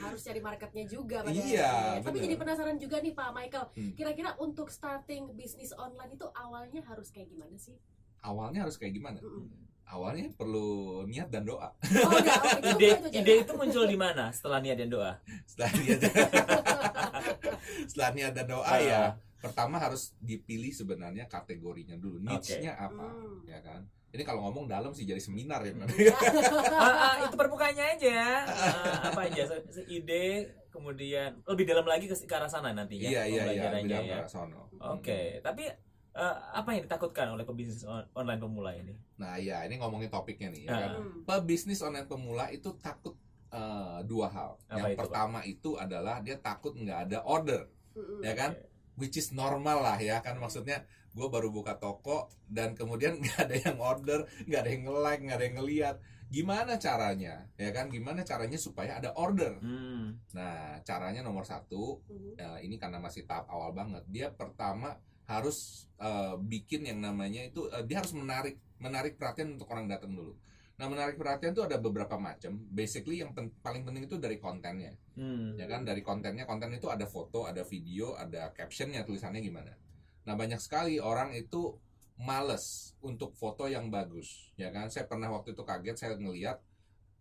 Ah, 0.00 0.08
harus 0.10 0.24
cari 0.24 0.40
marketnya 0.40 0.84
juga 0.88 1.20
pada 1.20 1.30
Iya. 1.30 2.00
Tapi 2.00 2.18
jadi 2.18 2.34
penasaran 2.34 2.76
juga 2.76 2.98
nih 2.98 3.12
Pak 3.12 3.30
Michael. 3.30 3.64
Hmm. 3.76 3.92
Kira-kira 3.94 4.30
untuk 4.40 4.72
starting 4.72 5.36
bisnis 5.36 5.76
online 5.76 6.16
itu 6.16 6.26
awalnya 6.32 6.80
harus 6.82 7.12
kayak 7.12 7.28
gimana 7.28 7.54
sih? 7.54 7.76
Awalnya 8.20 8.62
harus 8.62 8.76
kayak 8.76 8.92
gimana? 8.92 9.18
Mm-mm. 9.18 9.48
awalnya 9.86 10.30
perlu 10.32 10.68
niat 11.04 11.28
dan 11.28 11.42
doa. 11.42 11.66
Oh, 11.66 12.14
enggak, 12.14 12.38
oh, 12.38 12.50
itu 12.54 12.68
ide 12.78 12.88
itu, 12.94 13.06
ide 13.10 13.32
itu 13.42 13.52
muncul 13.52 13.84
di 13.84 13.96
mana 13.96 14.30
setelah 14.30 14.58
niat 14.58 14.78
dan 14.78 14.88
doa? 14.88 15.12
Setelah 15.44 15.70
niat 15.74 16.00
setelah 17.90 18.10
niat 18.12 18.32
dan 18.32 18.46
doa 18.46 18.62
Ah. 18.64 18.78
ya 18.78 19.02
pertama 19.40 19.80
harus 19.80 20.12
dipilih 20.18 20.70
sebenarnya 20.70 21.24
kategorinya 21.26 21.96
dulu. 21.96 22.20
Niche-nya 22.20 22.76
apa 22.76 23.02
Hmm. 23.02 23.40
ya 23.44 23.58
kan? 23.60 23.80
Ini 24.10 24.22
kalau 24.22 24.42
ngomong 24.44 24.66
dalam 24.66 24.90
sih 24.90 25.02
jadi 25.02 25.18
seminar 25.18 25.62
ya. 25.62 25.72
Ah, 26.70 26.94
ah, 27.08 27.24
itu 27.24 27.34
permukaannya 27.34 27.84
aja. 27.96 28.20
Ah, 28.44 29.10
apa 29.10 29.26
aja? 29.26 29.42
Se- 29.48 29.88
ide 29.88 30.50
kemudian 30.68 31.40
lebih 31.44 31.64
dalam 31.64 31.82
lagi 31.82 32.04
ke, 32.04 32.14
ke 32.14 32.30
arah 32.30 32.46
sana 32.46 32.70
nantinya 32.70 33.06
iya 33.06 33.22
iya 33.24 33.42
iya 33.48 33.66
pembelajarannya 33.66 33.86
bilang 33.90 34.06
ya. 34.06 34.22
Oke, 34.92 35.20
tapi 35.40 35.64
eh, 36.12 36.36
apa 36.52 36.68
yang 36.70 36.82
ditakutkan 36.84 37.30
oleh 37.30 37.42
pebisnis 37.42 37.82
on- 37.82 38.06
online 38.12 38.38
pemula 38.38 38.70
ini? 38.72 38.94
Nah, 39.16 39.36
ya 39.36 39.62
ini 39.62 39.76
ngomongin 39.76 40.08
topiknya 40.08 40.50
nih 40.50 40.62
ya 40.64 40.70
Ah. 40.70 40.78
kan. 40.80 40.90
Hmm. 40.98 41.18
Pebisnis 41.24 41.80
online 41.80 42.06
pemula 42.06 42.48
itu 42.48 42.74
takut 42.76 43.14
eh, 43.50 43.98
dua 44.04 44.26
hal. 44.28 44.50
Apa 44.64 44.78
yang 44.78 44.86
itu, 44.86 44.94
Pak? 44.94 45.02
pertama 45.02 45.38
itu 45.42 45.70
adalah 45.74 46.18
dia 46.18 46.38
takut 46.38 46.70
nggak 46.72 47.10
ada 47.10 47.18
order, 47.22 47.66
Mm-mm. 47.92 48.22
ya 48.22 48.34
kan? 48.34 48.54
Which 48.94 49.16
is 49.16 49.30
normal 49.32 49.82
lah 49.82 49.98
ya 49.98 50.20
kan 50.20 50.36
maksudnya 50.36 50.86
gue 51.10 51.26
baru 51.26 51.50
buka 51.50 51.74
toko 51.74 52.30
dan 52.46 52.78
kemudian 52.78 53.18
nggak 53.22 53.38
ada 53.42 53.56
yang 53.58 53.78
order, 53.82 54.22
nggak 54.46 54.60
ada 54.60 54.70
yang 54.70 54.82
nge-like, 54.86 55.22
nggak 55.26 55.34
ada 55.34 55.46
yang 55.46 55.56
ngeliat. 55.58 55.96
Gimana 56.30 56.78
caranya? 56.78 57.42
Ya 57.58 57.74
kan? 57.74 57.90
Gimana 57.90 58.22
caranya 58.22 58.54
supaya 58.54 59.02
ada 59.02 59.10
order? 59.18 59.58
Hmm. 59.58 60.14
Nah, 60.30 60.78
caranya 60.86 61.26
nomor 61.26 61.42
satu 61.42 61.98
ya, 62.38 62.54
ini 62.60 62.78
karena 62.78 63.02
masih 63.02 63.26
tahap 63.26 63.50
awal 63.50 63.74
banget 63.74 64.06
dia 64.06 64.30
pertama 64.30 64.94
harus 65.30 65.86
eh, 66.02 66.34
bikin 66.42 66.90
yang 66.90 66.98
namanya 66.98 67.46
itu 67.46 67.70
eh, 67.70 67.86
dia 67.86 68.02
harus 68.02 68.10
menarik 68.18 68.58
menarik 68.82 69.14
perhatian 69.14 69.54
untuk 69.54 69.70
orang 69.70 69.86
datang 69.86 70.10
dulu. 70.10 70.34
Nah 70.80 70.88
menarik 70.90 71.20
perhatian 71.20 71.54
itu 71.54 71.62
ada 71.62 71.78
beberapa 71.78 72.18
macam. 72.18 72.58
Basically 72.72 73.22
yang 73.22 73.30
pen- 73.30 73.54
paling 73.62 73.86
penting 73.86 74.10
itu 74.10 74.18
dari 74.18 74.42
kontennya. 74.42 74.96
Hmm. 75.14 75.54
ya 75.54 75.70
kan? 75.70 75.86
Dari 75.86 76.02
kontennya. 76.02 76.48
Konten 76.48 76.74
itu 76.74 76.90
ada 76.90 77.06
foto 77.06 77.46
ada 77.46 77.62
video 77.62 78.18
ada 78.18 78.50
captionnya 78.50 79.06
tulisannya 79.06 79.38
gimana. 79.44 79.70
Nah 80.26 80.34
banyak 80.34 80.58
sekali 80.58 80.98
orang 80.98 81.36
itu 81.36 81.78
males 82.18 82.96
untuk 83.04 83.36
foto 83.38 83.70
yang 83.70 83.92
bagus. 83.92 84.50
Ya 84.58 84.74
kan? 84.74 84.90
Saya 84.90 85.06
pernah 85.06 85.30
waktu 85.30 85.54
itu 85.54 85.62
kaget 85.62 85.96
saya 86.00 86.12
ngelihat 86.16 86.58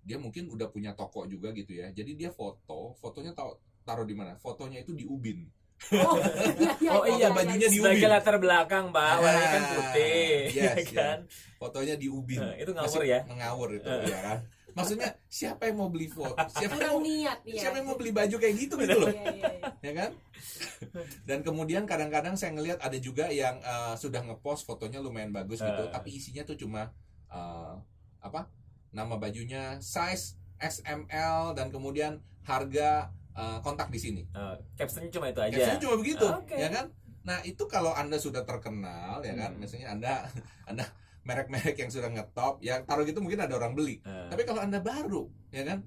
dia 0.01 0.15
mungkin 0.15 0.47
udah 0.49 0.71
punya 0.71 0.95
toko 0.95 1.27
juga 1.27 1.51
gitu 1.51 1.77
ya. 1.77 1.91
Jadi 1.91 2.15
dia 2.15 2.31
foto 2.31 2.95
fotonya 2.97 3.35
tau 3.35 3.59
taruh 3.83 4.07
di 4.07 4.15
mana? 4.15 4.39
Fotonya 4.39 4.81
itu 4.81 4.95
di 4.95 5.03
ubin 5.03 5.58
Oh, 5.91 6.15
iya, 6.59 6.71
iya, 6.77 6.91
Oh 6.95 7.03
iya, 7.05 7.27
bajunya 7.29 7.65
di 7.65 7.77
sebagai 7.77 8.03
ubin. 8.03 8.11
latar 8.11 8.35
belakang, 8.37 8.91
Pak. 8.91 9.13
Warnanya 9.17 9.47
kan 9.49 9.61
Ah, 9.61 9.71
putih, 9.73 10.31
yes, 10.51 10.75
ya 10.75 10.75
kan? 10.91 11.17
fotonya 11.55 11.95
di 11.95 12.07
ubin 12.07 12.39
Eh, 12.41 12.63
itu 12.63 12.71
ngawur 12.71 12.87
Masih 12.99 13.03
ya? 13.05 13.19
mengawur 13.25 13.69
itu 13.73 13.83
Eh. 13.83 14.07
ya 14.07 14.19
kan 14.21 14.39
maksudnya 14.69 15.09
siapa 15.27 15.65
yang 15.65 15.75
mau 15.75 15.89
beli 15.89 16.07
foto 16.07 16.31
siapa 16.53 16.77
yang 16.77 16.93
mau, 16.93 17.01
niat 17.01 17.41
ya 17.43 17.57
siapa 17.59 17.75
yang 17.75 17.87
mau 17.89 17.97
beli 17.97 18.13
baju 18.13 18.35
kayak 18.37 18.55
gitu 18.55 18.73
gitu 18.77 18.95
loh 18.95 19.09
Iya, 19.09 19.23
iya, 19.27 19.49
iya. 19.51 19.69
ya 19.81 19.91
kan 19.93 20.09
dan 21.25 21.39
kemudian 21.41 21.83
kadang-kadang 21.83 22.33
saya 22.33 22.53
ngelihat 22.53 22.79
ada 22.79 22.95
juga 22.95 23.27
yang 23.27 23.59
eh, 23.59 23.95
sudah 23.95 24.21
ngepost 24.21 24.63
fotonya 24.63 24.99
lumayan 24.99 25.31
bagus 25.31 25.59
gitu 25.59 25.83
Eh. 25.83 25.91
tapi 25.91 26.09
isinya 26.13 26.43
tuh 26.43 26.55
cuma 26.55 26.95
eh, 27.27 27.73
apa 28.19 28.47
nama 28.89 29.15
bajunya 29.15 29.75
size 29.79 30.39
XML 30.57 31.51
dan 31.53 31.69
kemudian 31.69 32.19
harga 32.41 33.11
eh, 33.39 33.57
kontak 33.61 33.87
di 33.87 33.97
sini 33.97 34.21
Eh, 34.27 34.55
captionnya 34.75 35.09
cuma 35.09 35.25
itu 35.27 35.39
aja. 35.39 35.53
Captionnya 35.53 35.81
cuma 35.81 35.95
begitu 35.95 36.25
Oke. 36.27 36.55
ya 36.55 36.69
kan 36.69 36.85
nah 37.19 37.39
itu 37.43 37.63
kalau 37.65 37.91
anda 37.93 38.15
sudah 38.15 38.43
terkenal 38.43 39.19
ya 39.21 39.33
kan 39.33 39.51
Hmm. 39.53 39.59
misalnya 39.59 39.87
anda 39.91 40.13
anda 40.69 40.85
merek-merek 41.21 41.75
yang 41.77 41.87
sudah 41.87 42.09
ngetop 42.09 42.57
ya 42.59 42.81
taruh 42.81 43.03
gitu 43.03 43.19
mungkin 43.19 43.39
ada 43.39 43.53
orang 43.53 43.75
beli 43.75 43.99
Eh, 44.01 44.27
tapi 44.27 44.43
kalau 44.43 44.59
anda 44.59 44.79
baru, 44.79 45.27
ya 45.49 45.61
kan, 45.63 45.83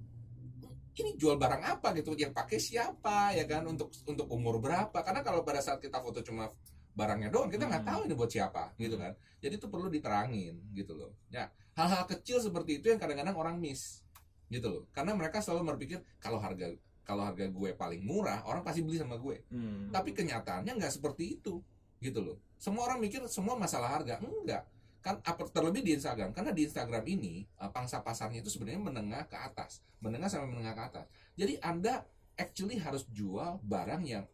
ini 0.93 1.17
jual 1.17 1.35
barang 1.35 1.63
apa 1.65 1.97
gitu? 1.97 2.13
Yang 2.13 2.33
pakai 2.33 2.59
siapa, 2.61 3.33
ya 3.33 3.49
kan? 3.49 3.65
Untuk 3.65 3.89
untuk 4.05 4.29
umur 4.29 4.61
berapa? 4.61 4.93
Karena 4.95 5.25
kalau 5.25 5.41
pada 5.41 5.59
saat 5.59 5.81
kita 5.81 5.99
foto 5.99 6.21
cuma 6.21 6.53
barangnya 6.93 7.33
doang, 7.33 7.49
kita 7.49 7.65
nggak 7.65 7.81
Hmm. 7.81 7.91
tahu 7.91 8.01
ini 8.05 8.15
buat 8.15 8.29
siapa, 8.29 8.77
gitu 8.77 9.01
kan? 9.01 9.17
Jadi 9.41 9.57
itu 9.57 9.67
perlu 9.67 9.89
diterangin, 9.89 10.61
gitu 10.71 10.93
loh. 10.93 11.17
Ya, 11.27 11.49
hal-hal 11.73 12.05
kecil 12.05 12.39
seperti 12.39 12.79
itu 12.79 12.93
yang 12.93 13.01
kadang-kadang 13.01 13.33
orang 13.33 13.57
miss, 13.57 14.05
gitu 14.47 14.69
loh. 14.69 14.83
Karena 14.93 15.17
mereka 15.17 15.41
selalu 15.41 15.75
berpikir 15.75 16.05
kalau 16.21 16.37
harga 16.39 16.69
kalau 17.03 17.27
harga 17.27 17.51
gue 17.51 17.71
paling 17.75 18.03
murah, 18.03 18.47
orang 18.47 18.63
pasti 18.63 18.81
beli 18.83 18.99
sama 18.99 19.19
gue. 19.19 19.43
hmm. 19.51 19.91
Tapi 19.91 20.11
kenyataannya 20.15 20.73
nggak 20.79 20.93
seperti 20.93 21.39
itu, 21.39 21.59
gitu 21.99 22.21
loh. 22.23 22.37
Semua 22.59 22.87
orang 22.87 23.03
mikir 23.03 23.23
semua 23.27 23.59
masalah 23.59 23.99
harga, 23.99 24.23
enggak. 24.23 24.63
Kan 25.03 25.19
terlebih 25.51 25.83
di 25.83 25.99
Instagram, 25.99 26.31
karena 26.31 26.55
di 26.55 26.63
Instagram 26.63 27.03
ini 27.11 27.43
eh, 27.43 27.71
pangsa 27.75 28.03
pasarnya 28.07 28.39
itu 28.39 28.51
sebenarnya 28.55 28.79
menengah 28.79 29.27
ke 29.27 29.35
atas, 29.35 29.83
menengah 29.99 30.31
sampai 30.31 30.47
menengah 30.47 30.75
ke 30.79 30.83
atas. 30.95 31.07
Jadi 31.35 31.59
Anda 31.59 32.07
actually 32.39 32.79
harus 32.79 33.03
jual 33.11 33.59
barang 33.67 34.03
yang 34.07 34.25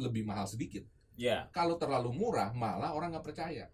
lebih 0.00 0.24
mahal 0.24 0.48
sedikit. 0.48 0.82
Ya. 1.14 1.46
Kalau 1.52 1.76
terlalu 1.76 2.10
murah, 2.10 2.50
malah 2.56 2.96
orang 2.96 3.14
nggak 3.14 3.26
percaya, 3.26 3.68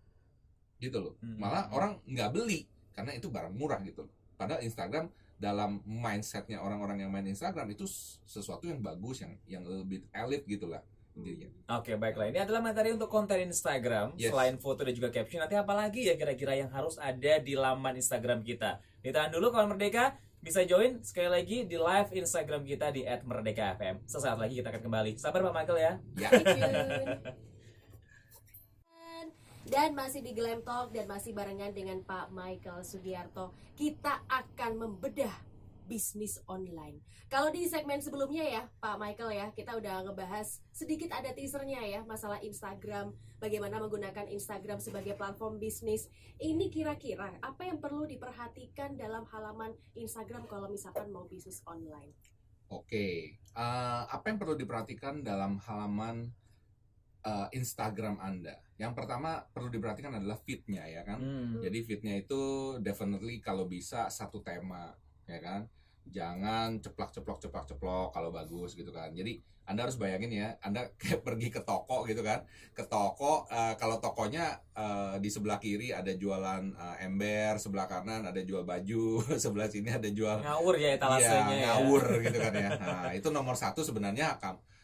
gitu 0.83 0.99
loh. 0.99 1.15
Hmm. 1.23 1.39
Malah 1.39 1.71
orang 1.71 2.03
nggak 2.05 2.31
beli 2.35 2.67
karena 2.97 3.15
itu 3.15 3.31
barang 3.31 3.55
murah 3.55 3.79
gitu 3.87 4.05
loh. 4.05 4.15
Padahal 4.35 4.65
Instagram 4.65 5.13
dalam 5.40 5.81
mindsetnya 5.88 6.61
orang-orang 6.61 7.00
yang 7.00 7.11
main 7.11 7.24
Instagram 7.24 7.72
itu 7.72 7.88
sesuatu 8.29 8.68
yang 8.68 8.85
bagus, 8.85 9.24
yang 9.24 9.33
yang 9.48 9.64
lebih 9.64 10.05
elit 10.12 10.44
gitulah 10.44 10.85
intinya. 11.16 11.48
Oke, 11.81 11.96
baiklah. 11.96 12.29
Ini 12.29 12.44
adalah 12.44 12.61
materi 12.61 12.92
untuk 12.92 13.09
konten 13.09 13.40
Instagram. 13.48 14.20
Yes. 14.20 14.31
Selain 14.31 14.61
foto 14.61 14.85
dan 14.85 14.92
juga 14.92 15.09
caption, 15.09 15.40
nanti 15.40 15.57
apa 15.57 15.72
lagi 15.72 16.07
ya 16.07 16.14
kira-kira 16.20 16.61
yang 16.61 16.68
harus 16.68 17.00
ada 17.00 17.40
di 17.40 17.57
laman 17.57 17.96
Instagram 17.96 18.44
kita? 18.44 18.85
Ditahan 19.00 19.33
dulu 19.33 19.48
kawan 19.48 19.72
Merdeka. 19.72 20.20
Bisa 20.40 20.64
join 20.64 21.05
sekali 21.05 21.29
lagi 21.29 21.68
di 21.68 21.76
live 21.76 22.16
Instagram 22.16 22.64
kita 22.64 22.88
di 22.88 23.05
@merdeka_fm. 23.05 24.09
Sesaat 24.09 24.40
lagi 24.40 24.57
kita 24.57 24.72
akan 24.72 24.83
kembali. 24.88 25.12
Sabar 25.20 25.44
Pak 25.44 25.53
Michael 25.53 25.79
ya. 25.81 25.92
Ya. 26.16 26.31
Dan 29.71 29.95
masih 29.95 30.19
di 30.19 30.35
Glam 30.35 30.67
Talk 30.67 30.91
dan 30.91 31.07
masih 31.07 31.31
barengan 31.31 31.71
dengan 31.71 32.03
Pak 32.03 32.35
Michael 32.35 32.83
Sugiarto, 32.83 33.55
kita 33.79 34.19
akan 34.27 34.83
membedah 34.83 35.31
bisnis 35.87 36.43
online. 36.51 36.99
Kalau 37.31 37.55
di 37.55 37.71
segmen 37.71 38.03
sebelumnya 38.03 38.43
ya, 38.43 38.63
Pak 38.83 38.99
Michael 38.99 39.31
ya, 39.31 39.47
kita 39.55 39.79
udah 39.79 40.03
ngebahas 40.03 40.59
sedikit 40.75 41.15
ada 41.15 41.31
teasernya 41.31 41.87
ya, 41.87 42.03
masalah 42.03 42.43
Instagram, 42.43 43.15
bagaimana 43.39 43.79
menggunakan 43.79 44.27
Instagram 44.35 44.83
sebagai 44.83 45.15
platform 45.15 45.63
bisnis. 45.63 46.11
Ini 46.43 46.67
kira-kira 46.67 47.39
apa 47.39 47.63
yang 47.63 47.79
perlu 47.79 48.11
diperhatikan 48.11 48.99
dalam 48.99 49.23
halaman 49.31 49.71
Instagram 49.95 50.51
kalau 50.51 50.67
misalkan 50.67 51.15
mau 51.15 51.31
bisnis 51.31 51.63
online? 51.63 52.11
Oke, 52.75 53.39
eh, 53.39 54.03
apa 54.03 54.35
yang 54.35 54.43
perlu 54.43 54.59
diperhatikan 54.59 55.23
dalam 55.23 55.63
halaman 55.63 56.35
eh, 57.23 57.47
Instagram 57.55 58.19
Anda? 58.19 58.59
Yang 58.81 58.97
pertama 58.97 59.45
perlu 59.53 59.69
diperhatikan 59.69 60.16
adalah 60.16 60.40
feed-nya 60.40 60.88
ya 60.88 61.05
kan. 61.05 61.21
Hmm. 61.21 61.61
Jadi 61.61 61.85
feed-nya 61.85 62.16
itu 62.16 62.40
definitely 62.81 63.37
kalau 63.45 63.69
bisa 63.69 64.09
satu 64.09 64.40
tema, 64.40 64.97
ya 65.29 65.37
kan. 65.37 65.69
Jangan 66.09 66.81
ceplok-ceplok 66.81 67.45
ceplok-ceplok 67.45 68.09
kalau 68.11 68.33
bagus 68.33 68.73
gitu 68.73 68.88
kan. 68.88 69.12
Jadi 69.12 69.37
Anda 69.69 69.87
harus 69.87 70.01
bayangin 70.01 70.33
ya, 70.35 70.57
Anda 70.64 70.90
kayak 71.01 71.23
pergi 71.23 71.53
ke 71.53 71.61
toko 71.61 72.09
gitu 72.09 72.25
kan. 72.25 72.43
Ke 72.73 72.88
toko 72.88 73.45
eh, 73.53 73.77
kalau 73.77 74.01
tokonya 74.01 74.59
eh, 74.73 75.21
di 75.21 75.29
sebelah 75.29 75.61
kiri 75.61 75.93
ada 75.93 76.11
jualan 76.16 76.73
eh, 76.73 76.97
ember, 77.05 77.61
sebelah 77.61 77.85
kanan 77.85 78.25
ada 78.25 78.40
jual 78.40 78.64
baju, 78.64 79.21
sebelah 79.45 79.69
sini 79.69 79.93
ada 79.93 80.09
jual 80.09 80.40
Ngawur 80.40 80.75
ya 80.81 80.97
etalasenya 80.97 81.53
Iya, 81.53 81.61
ya. 81.61 81.69
ngawur 81.77 82.05
gitu 82.25 82.38
kan 82.40 82.55
ya. 82.57 82.71
Nah, 82.81 83.12
itu 83.12 83.29
nomor 83.29 83.55
satu 83.55 83.85
sebenarnya 83.85 84.40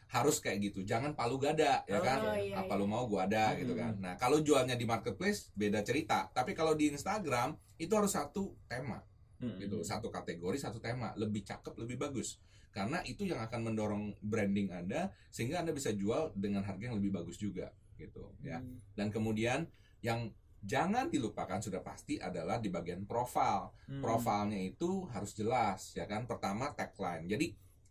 harus 0.06 0.38
kayak 0.38 0.70
gitu. 0.70 0.86
Jangan 0.86 1.18
palu 1.18 1.36
gada 1.36 1.82
ya 1.84 1.98
kan. 1.98 2.18
Oh, 2.22 2.36
iya, 2.38 2.62
Apa 2.62 2.74
iya. 2.74 2.80
lu 2.80 2.86
mau 2.86 3.04
gua 3.10 3.26
ada 3.26 3.54
gitu 3.58 3.74
kan. 3.74 3.98
Nah, 3.98 4.14
kalau 4.14 4.38
jualnya 4.38 4.78
di 4.78 4.86
marketplace 4.86 5.50
beda 5.52 5.82
cerita. 5.82 6.30
Tapi 6.30 6.54
kalau 6.54 6.78
di 6.78 6.90
Instagram 6.90 7.54
itu 7.76 7.90
harus 7.92 8.14
satu 8.14 8.54
tema 8.70 9.02
Hmm. 9.36 9.60
gitu. 9.60 9.84
Satu 9.84 10.08
kategori, 10.08 10.56
satu 10.56 10.80
tema. 10.80 11.12
Lebih 11.12 11.44
cakep, 11.44 11.76
lebih 11.76 12.00
bagus. 12.00 12.40
Karena 12.72 13.00
itu 13.04 13.24
yang 13.24 13.40
akan 13.40 13.72
mendorong 13.72 14.04
branding 14.20 14.72
Anda 14.72 15.12
sehingga 15.28 15.60
Anda 15.60 15.72
bisa 15.72 15.92
jual 15.92 16.32
dengan 16.36 16.64
harga 16.64 16.88
yang 16.88 16.96
lebih 16.96 17.12
bagus 17.12 17.36
juga 17.36 17.68
gitu 17.96 18.32
ya. 18.40 18.60
Hmm. 18.60 18.80
Dan 18.96 19.08
kemudian 19.08 19.64
yang 20.00 20.28
jangan 20.60 21.08
dilupakan 21.08 21.60
sudah 21.60 21.80
pasti 21.80 22.16
adalah 22.16 22.58
di 22.58 22.68
bagian 22.68 23.04
profile 23.04 23.72
Hmm. 23.86 24.00
profilnya 24.00 24.56
itu 24.58 25.04
harus 25.08 25.30
jelas 25.32 25.94
ya 25.94 26.04
kan 26.04 26.26
pertama 26.26 26.72
tagline 26.74 27.28
jadi 27.28 27.46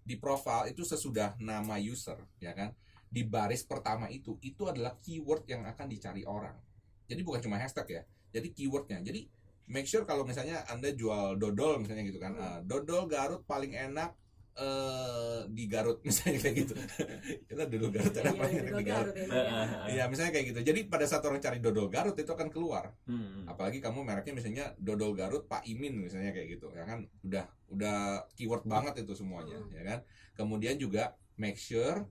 di 0.05 0.15
profile 0.21 0.69
itu 0.69 0.85
sesudah 0.85 1.33
nama 1.41 1.81
user 1.81 2.21
ya 2.37 2.53
kan? 2.53 2.71
Di 3.09 3.25
baris 3.25 3.65
pertama 3.65 4.07
itu 4.07 4.37
itu 4.45 4.69
adalah 4.69 4.93
keyword 5.01 5.49
yang 5.49 5.65
akan 5.65 5.89
dicari 5.89 6.21
orang. 6.23 6.55
Jadi 7.09 7.21
bukan 7.25 7.41
cuma 7.41 7.57
hashtag 7.57 8.01
ya 8.01 8.03
jadi 8.35 8.47
keywordnya. 8.51 8.99
Jadi 8.99 9.31
make 9.71 9.87
sure 9.87 10.03
kalau 10.03 10.27
misalnya 10.27 10.61
anda 10.67 10.91
jual 10.91 11.39
dodol 11.39 11.81
misalnya 11.81 12.05
gitu 12.05 12.21
kan 12.21 12.37
ah, 12.37 12.59
dodol 12.61 13.09
Garut 13.09 13.41
paling 13.49 13.73
enak 13.73 14.13
eh 14.55 15.39
di 15.51 15.67
Garut 15.67 15.99
misalnya 16.07 16.39
kayak 16.39 16.55
gitu 16.63 16.73
kita 17.45 17.63
dodol 17.67 17.91
Garut 17.91 18.13
enak 18.13 18.33
Iya, 18.35 18.39
enak 18.39 18.63
Dodol 18.65 18.79
di 18.79 18.85
Garut 18.87 19.15
ya. 19.15 19.25
Iya, 19.85 20.03
misalnya 20.07 20.31
kayak 20.31 20.45
gitu. 20.51 20.59
Jadi 20.63 20.79
pada 20.87 21.05
saat 21.05 21.23
orang 21.23 21.39
cari 21.39 21.59
dodol 21.59 21.87
Garut 21.87 22.15
itu 22.15 22.31
akan 22.31 22.47
keluar 22.47 22.95
Hmm. 23.05 23.43
apalagi 23.45 23.77
kamu 23.77 24.01
mereknya 24.01 24.33
misalnya 24.33 24.65
dodol 24.77 25.11
Garut 25.13 25.45
Pak 25.45 25.63
Imin 25.65 25.99
misalnya 25.99 26.31
kayak 26.31 26.57
gitu 26.57 26.71
ya 26.71 26.83
kan 26.83 27.03
udah 27.21 27.45
udah 27.67 27.97
keyword 28.33 28.63
banget 28.65 29.03
itu 29.03 29.13
semuanya 29.13 29.55
Hmm. 29.55 29.69
ya 29.69 29.83
kan 29.83 29.99
kemudian 30.33 30.75
juga 30.75 31.13
make 31.35 31.55
sure 31.55 32.07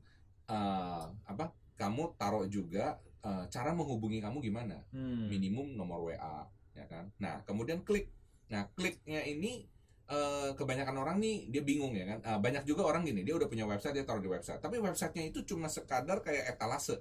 uh, 0.46 1.04
apa 1.24 1.48
kamu 1.74 2.14
taruh 2.14 2.46
juga 2.46 2.96
uh, 3.20 3.48
cara 3.48 3.72
menghubungi 3.72 4.20
kamu 4.20 4.38
gimana 4.40 4.84
Hmm. 4.90 5.26
minimum 5.26 5.72
nomor 5.72 6.04
WA 6.06 6.44
ya 6.72 6.84
kan 6.86 7.08
nah 7.16 7.40
kemudian 7.42 7.82
klik 7.82 8.12
nah 8.46 8.68
kliknya 8.70 9.24
ini 9.24 9.64
eh, 10.04 10.50
kebanyakan 10.52 10.96
orang 11.00 11.16
nih 11.16 11.48
dia 11.48 11.62
bingung 11.64 11.96
ya 11.96 12.04
kan 12.04 12.18
Ah, 12.22 12.38
banyak 12.38 12.64
juga 12.64 12.84
orang 12.84 13.04
gini 13.04 13.24
dia 13.24 13.34
udah 13.34 13.48
punya 13.48 13.64
website 13.64 13.96
dia 13.96 14.04
taruh 14.04 14.20
di 14.20 14.28
website 14.28 14.60
tapi 14.60 14.76
websitenya 14.76 15.32
itu 15.32 15.40
cuma 15.44 15.66
sekadar 15.66 16.20
kayak 16.20 16.54
etalase 16.54 17.00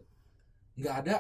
nggak 0.76 0.96
ada 1.04 1.16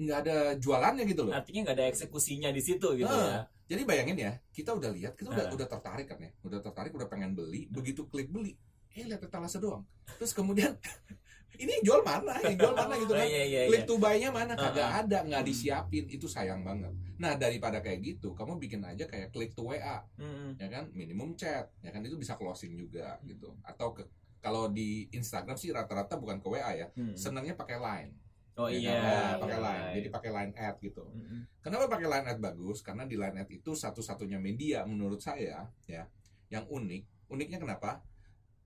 nggak 0.00 0.18
ada 0.24 0.36
jualannya 0.56 1.04
gitu 1.04 1.28
loh. 1.28 1.34
Artinya 1.36 1.60
nggak 1.68 1.76
ada 1.76 1.86
eksekusinya 1.92 2.48
di 2.48 2.62
situ 2.64 2.88
gitu 2.96 3.10
Ah. 3.12 3.44
ya. 3.44 3.76
Jadi 3.76 3.82
bayangin 3.84 4.16
ya, 4.16 4.32
kita 4.50 4.72
udah 4.72 4.90
lihat, 4.90 5.12
kita 5.14 5.28
udah 5.30 5.46
Ah. 5.46 5.54
udah 5.54 5.66
tertarik 5.68 6.06
kan 6.08 6.18
ya, 6.18 6.30
udah 6.42 6.58
tertarik, 6.58 6.90
udah 6.96 7.06
pengen 7.06 7.36
beli, 7.36 7.68
begitu 7.68 8.08
klik 8.08 8.26
beli, 8.26 8.56
eh 8.96 9.04
lihat 9.04 9.20
etalase 9.22 9.60
doang. 9.60 9.84
Terus 10.16 10.32
kemudian 10.32 10.72
ini 11.60 11.70
yang 11.76 11.84
jual 11.84 12.00
mana, 12.00 12.34
yang 12.40 12.56
jual 12.56 12.72
mana 12.72 12.94
gitu 12.96 13.12
Oh, 13.12 13.18
kan? 13.20 13.26
iya 13.32 13.42
iya 13.44 13.60
iya. 13.64 13.68
Klik 13.68 13.84
to 13.84 13.94
buy-nya 14.00 14.30
mana? 14.32 14.52
Kagak 14.56 14.88
ah. 14.88 15.00
ada, 15.04 15.18
nggak 15.28 15.44
disiapin, 15.44 16.04
itu 16.08 16.24
sayang 16.24 16.64
banget. 16.64 16.90
Nah 17.20 17.36
daripada 17.36 17.84
kayak 17.84 18.00
gitu, 18.00 18.32
kamu 18.32 18.56
bikin 18.56 18.80
aja 18.80 19.04
kayak 19.04 19.28
klik 19.28 19.52
to 19.52 19.68
WA, 19.68 20.00
Mm-mm. 20.16 20.56
ya 20.56 20.68
kan, 20.72 20.88
minimum 20.96 21.36
chat, 21.36 21.68
ya 21.84 21.92
kan 21.92 22.00
itu 22.00 22.16
bisa 22.16 22.40
closing 22.40 22.72
juga 22.80 23.20
gitu. 23.28 23.52
Atau 23.60 23.92
ke 23.92 24.08
kalau 24.40 24.72
di 24.72 25.04
Instagram 25.12 25.60
sih 25.60 25.68
rata-rata 25.68 26.16
bukan 26.16 26.40
ke 26.40 26.48
WA 26.48 26.72
ya, 26.72 26.88
Hmm. 26.96 27.12
senangnya 27.12 27.52
pakai 27.52 27.76
Line. 27.76 28.12
Oh 28.56 28.68
ya 28.68 28.76
iya. 28.76 28.92
kan? 28.96 29.04
Nah, 29.04 29.34
pakai 29.44 29.58
iya. 29.60 29.64
Line. 29.68 29.92
Jadi 30.00 30.08
pakai 30.08 30.30
Line 30.32 30.52
ad 30.56 30.76
gitu. 30.80 31.04
Mm-mm. 31.04 31.40
Kenapa 31.60 31.84
pakai 31.92 32.08
line 32.08 32.26
ad 32.28 32.38
bagus? 32.40 32.80
Karena 32.80 33.04
di 33.04 33.16
line 33.20 33.36
ad 33.40 33.48
itu 33.52 33.76
satu-satunya 33.76 34.40
media 34.40 34.84
menurut 34.88 35.20
saya 35.20 35.68
ya 35.84 36.04
yang 36.48 36.64
unik. 36.68 37.28
Uniknya 37.30 37.60
kenapa? 37.60 38.00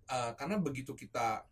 Eh, 0.04 0.32
karena 0.38 0.56
begitu 0.62 0.94
kita 0.94 1.42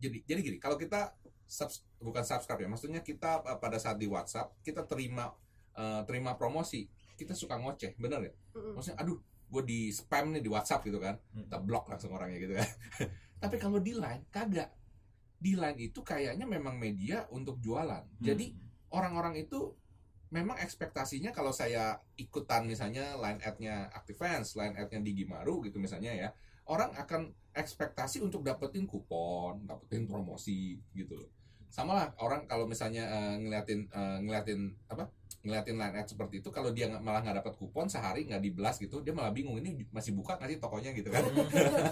jadi 0.00 0.18
jadi 0.24 0.40
gini, 0.40 0.56
kalau 0.56 0.80
kita 0.80 1.12
subs- 1.44 1.84
bukan 2.00 2.24
subscribe 2.24 2.64
ya, 2.64 2.68
maksudnya 2.72 3.04
kita 3.04 3.44
eh, 3.44 3.58
pada 3.60 3.76
saat 3.76 4.00
di 4.00 4.08
WhatsApp 4.08 4.56
kita 4.64 4.88
terima 4.88 5.30
eh, 5.76 6.02
terima 6.08 6.34
promosi, 6.40 6.88
kita 7.14 7.36
suka 7.36 7.60
ngoceh, 7.60 7.94
bener 8.00 8.32
ya? 8.32 8.32
Maksudnya, 8.74 8.98
aduh, 8.98 9.18
gue 9.50 9.62
di 9.66 9.80
spam 9.92 10.32
nih 10.32 10.42
di 10.42 10.50
WhatsApp 10.50 10.86
gitu 10.86 10.98
kan, 11.02 11.20
kita 11.36 11.58
blok 11.60 11.90
langsung 11.90 12.14
orangnya 12.16 12.38
gitu 12.40 12.54
kan. 12.56 12.68
Tapi 13.42 13.56
kalau 13.60 13.78
di 13.78 13.92
line 13.92 14.24
kagak. 14.32 14.72
Di 15.40 15.56
line 15.56 15.78
itu 15.80 16.04
kayaknya 16.04 16.44
memang 16.44 16.76
media 16.76 17.24
untuk 17.32 17.56
jualan. 17.64 18.04
Jadi 18.20 18.52
orang-orang 18.92 19.40
itu 19.40 19.72
memang 20.30 20.60
ekspektasinya 20.62 21.34
kalau 21.34 21.50
saya 21.50 21.98
ikutan 22.14 22.62
misalnya 22.68 23.18
line 23.18 23.40
ad-nya 23.42 23.90
Activance, 23.90 24.54
line 24.54 24.78
ad-nya 24.78 25.00
Digimaru 25.02 25.64
gitu 25.66 25.82
misalnya 25.82 26.14
ya, 26.14 26.28
orang 26.70 26.94
akan 26.94 27.34
ekspektasi 27.50 28.22
untuk 28.22 28.46
dapetin 28.46 28.86
kupon, 28.86 29.66
dapetin 29.66 30.06
promosi 30.06 30.78
gitu 30.94 31.18
loh. 31.18 31.30
Sama 31.66 31.94
lah 31.94 32.06
orang 32.22 32.46
kalau 32.46 32.66
misalnya 32.66 33.10
eh, 33.10 33.34
ngeliatin 33.42 33.90
eh, 33.90 34.18
ngeliatin 34.22 34.60
apa? 34.86 35.10
ngeliatin 35.40 35.80
line 35.80 35.96
ad 35.96 36.04
seperti 36.04 36.44
itu 36.44 36.52
kalau 36.52 36.68
dia 36.68 36.84
malah 37.00 37.24
nggak 37.24 37.40
dapat 37.40 37.56
kupon 37.56 37.88
sehari 37.88 38.28
nggak 38.28 38.44
dibelas 38.44 38.76
gitu 38.76 39.00
dia 39.00 39.16
malah 39.16 39.32
bingung 39.32 39.56
ini 39.56 39.88
masih 39.88 40.12
buka 40.12 40.36
nggak 40.36 40.52
sih 40.52 40.58
tokonya 40.60 40.92
gitu 40.92 41.08
kan 41.08 41.24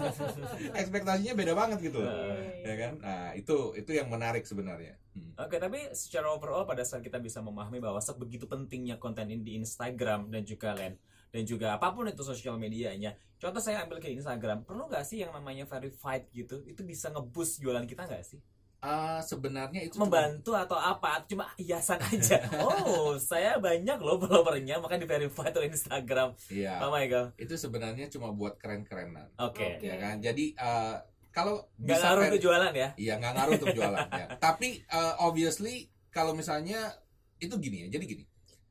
ekspektasinya 0.85 1.33
beda 1.33 1.53
banget 1.57 1.79
gitu 1.81 1.97
loh 1.97 2.13
Nah. 2.13 2.37
ya 2.61 2.75
kan 2.77 2.93
nah 3.01 3.33
itu 3.33 3.73
itu 3.73 3.91
yang 3.97 4.05
menarik 4.05 4.45
sebenarnya 4.45 4.93
Hmm. 5.09 5.33
Oke, 5.41 5.57
tapi 5.57 5.89
secara 5.97 6.29
overall 6.31 6.69
pada 6.69 6.85
saat 6.85 7.01
kita 7.01 7.17
bisa 7.17 7.41
memahami 7.41 7.81
bahwa 7.81 7.97
sebegitu 7.97 8.45
pentingnya 8.45 9.01
konten 9.01 9.25
ini 9.27 9.41
di 9.41 9.53
Instagram 9.57 10.29
dan 10.29 10.45
juga 10.45 10.77
lain 10.77 10.95
dan 11.29 11.41
juga 11.43 11.73
apa 11.73 11.89
pun 11.89 12.05
itu 12.05 12.21
sosial 12.21 12.55
medianya. 12.55 13.13
Contoh 13.35 13.57
saya 13.57 13.81
ambil 13.81 13.97
ke 13.97 14.09
Instagram, 14.09 14.63
perlu 14.63 14.85
nggak 14.85 15.01
sih 15.01 15.21
yang 15.21 15.31
namanya 15.31 15.63
verified 15.63 16.27
gitu? 16.29 16.59
Itu 16.63 16.81
bisa 16.81 17.07
ngeboost 17.07 17.59
jualan 17.59 17.83
kita 17.83 18.03
nggak 18.03 18.21
sih? 18.21 18.41
Ah, 18.79 19.19
sebenarnya 19.19 19.83
itu 19.83 19.99
cuma- 19.99 20.07
Membantu 20.07 20.55
atau 20.55 20.75
apa? 20.75 21.19
Atau 21.19 21.35
Cuma 21.35 21.51
hiasan 21.55 21.99
aja. 21.99 22.39
Oh, 22.63 23.15
saya 23.15 23.59
banyak 23.59 23.99
loh 23.99 24.15
followernya, 24.17 24.79
makanya 24.79 25.03
di 25.03 25.09
verified 25.09 25.51
oleh 25.53 25.67
Instagram. 25.67 26.31
iya 26.47 26.79
Oh 26.79 26.87
my 26.87 27.03
god. 27.05 27.35
itu 27.35 27.53
sebenarnya 27.53 28.07
cuma 28.07 28.31
buat 28.31 28.55
keren-kerenan 28.55 29.27
Oke. 29.37 29.75
Oke. 29.75 29.83
ya 29.83 29.95
kan 29.95 30.19
jadi 30.19 30.45
eh, 30.51 30.95
kalau 31.29 31.59
Nggak 31.75 31.91
bisa 31.93 32.05
ngaruh 32.07 32.23
untuk 32.25 32.41
jualan 32.41 32.71
ya? 32.73 32.89
iya 32.95 33.13
nggak 33.15 33.33
ngaruh 33.35 33.53
untuk 33.55 33.75
jualan 33.75 34.07
ya 34.09 34.25
tapi 34.47 34.69
eh, 34.81 35.13
obviously 35.19 35.75
kalau 36.09 36.31
misalnya 36.31 36.89
itu 37.37 37.51
gini 37.55 37.83
ya 37.83 37.87
jadi 37.91 38.05
gini 38.05 38.23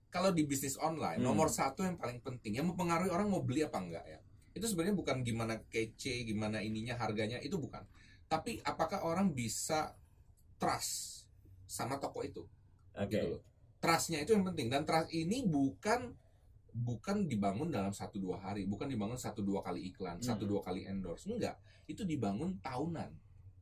kalau 0.09 0.33
di 0.33 0.45
bisnis 0.45 0.81
online 0.81 1.21
Hmm. 1.21 1.29
nomor 1.33 1.53
satu 1.53 1.85
yang 1.85 1.97
paling 1.97 2.21
penting 2.25 2.57
yang 2.61 2.67
mempengaruhi 2.69 3.13
orang 3.13 3.29
mau 3.29 3.45
beli 3.45 3.65
apa 3.65 3.79
enggak 3.81 4.05
ya 4.09 4.21
itu 4.57 4.65
sebenarnya 4.65 4.97
bukan 4.97 5.17
gimana 5.23 5.61
kece 5.69 6.25
gimana 6.25 6.59
ininya 6.65 6.97
harganya 6.97 7.39
itu 7.39 7.61
bukan 7.61 7.85
tapi 8.27 8.61
apakah 8.65 9.05
orang 9.05 9.33
bisa 9.33 9.95
trust 10.59 11.29
sama 11.69 11.97
toko 12.01 12.25
itu 12.25 12.43
Oke. 12.97 13.09
gitu 13.13 13.27
loh. 13.39 13.43
Trustnya 13.79 14.19
itu 14.19 14.35
yang 14.35 14.43
penting 14.43 14.67
dan 14.69 14.83
trust 14.83 15.15
ini 15.15 15.47
bukan 15.47 16.11
bukan 16.75 17.31
dibangun 17.31 17.71
dalam 17.71 17.91
satu 17.95 18.19
dua 18.19 18.39
hari, 18.39 18.67
bukan 18.67 18.87
dibangun 18.91 19.19
satu 19.19 19.41
dua 19.43 19.63
kali 19.63 19.87
iklan, 19.91 20.19
Hmm. 20.19 20.27
satu 20.35 20.45
dua 20.47 20.61
kali 20.63 20.83
endorse, 20.87 21.27
enggak. 21.31 21.59
Itu 21.87 22.03
dibangun 22.03 22.59
tahunan, 22.59 23.11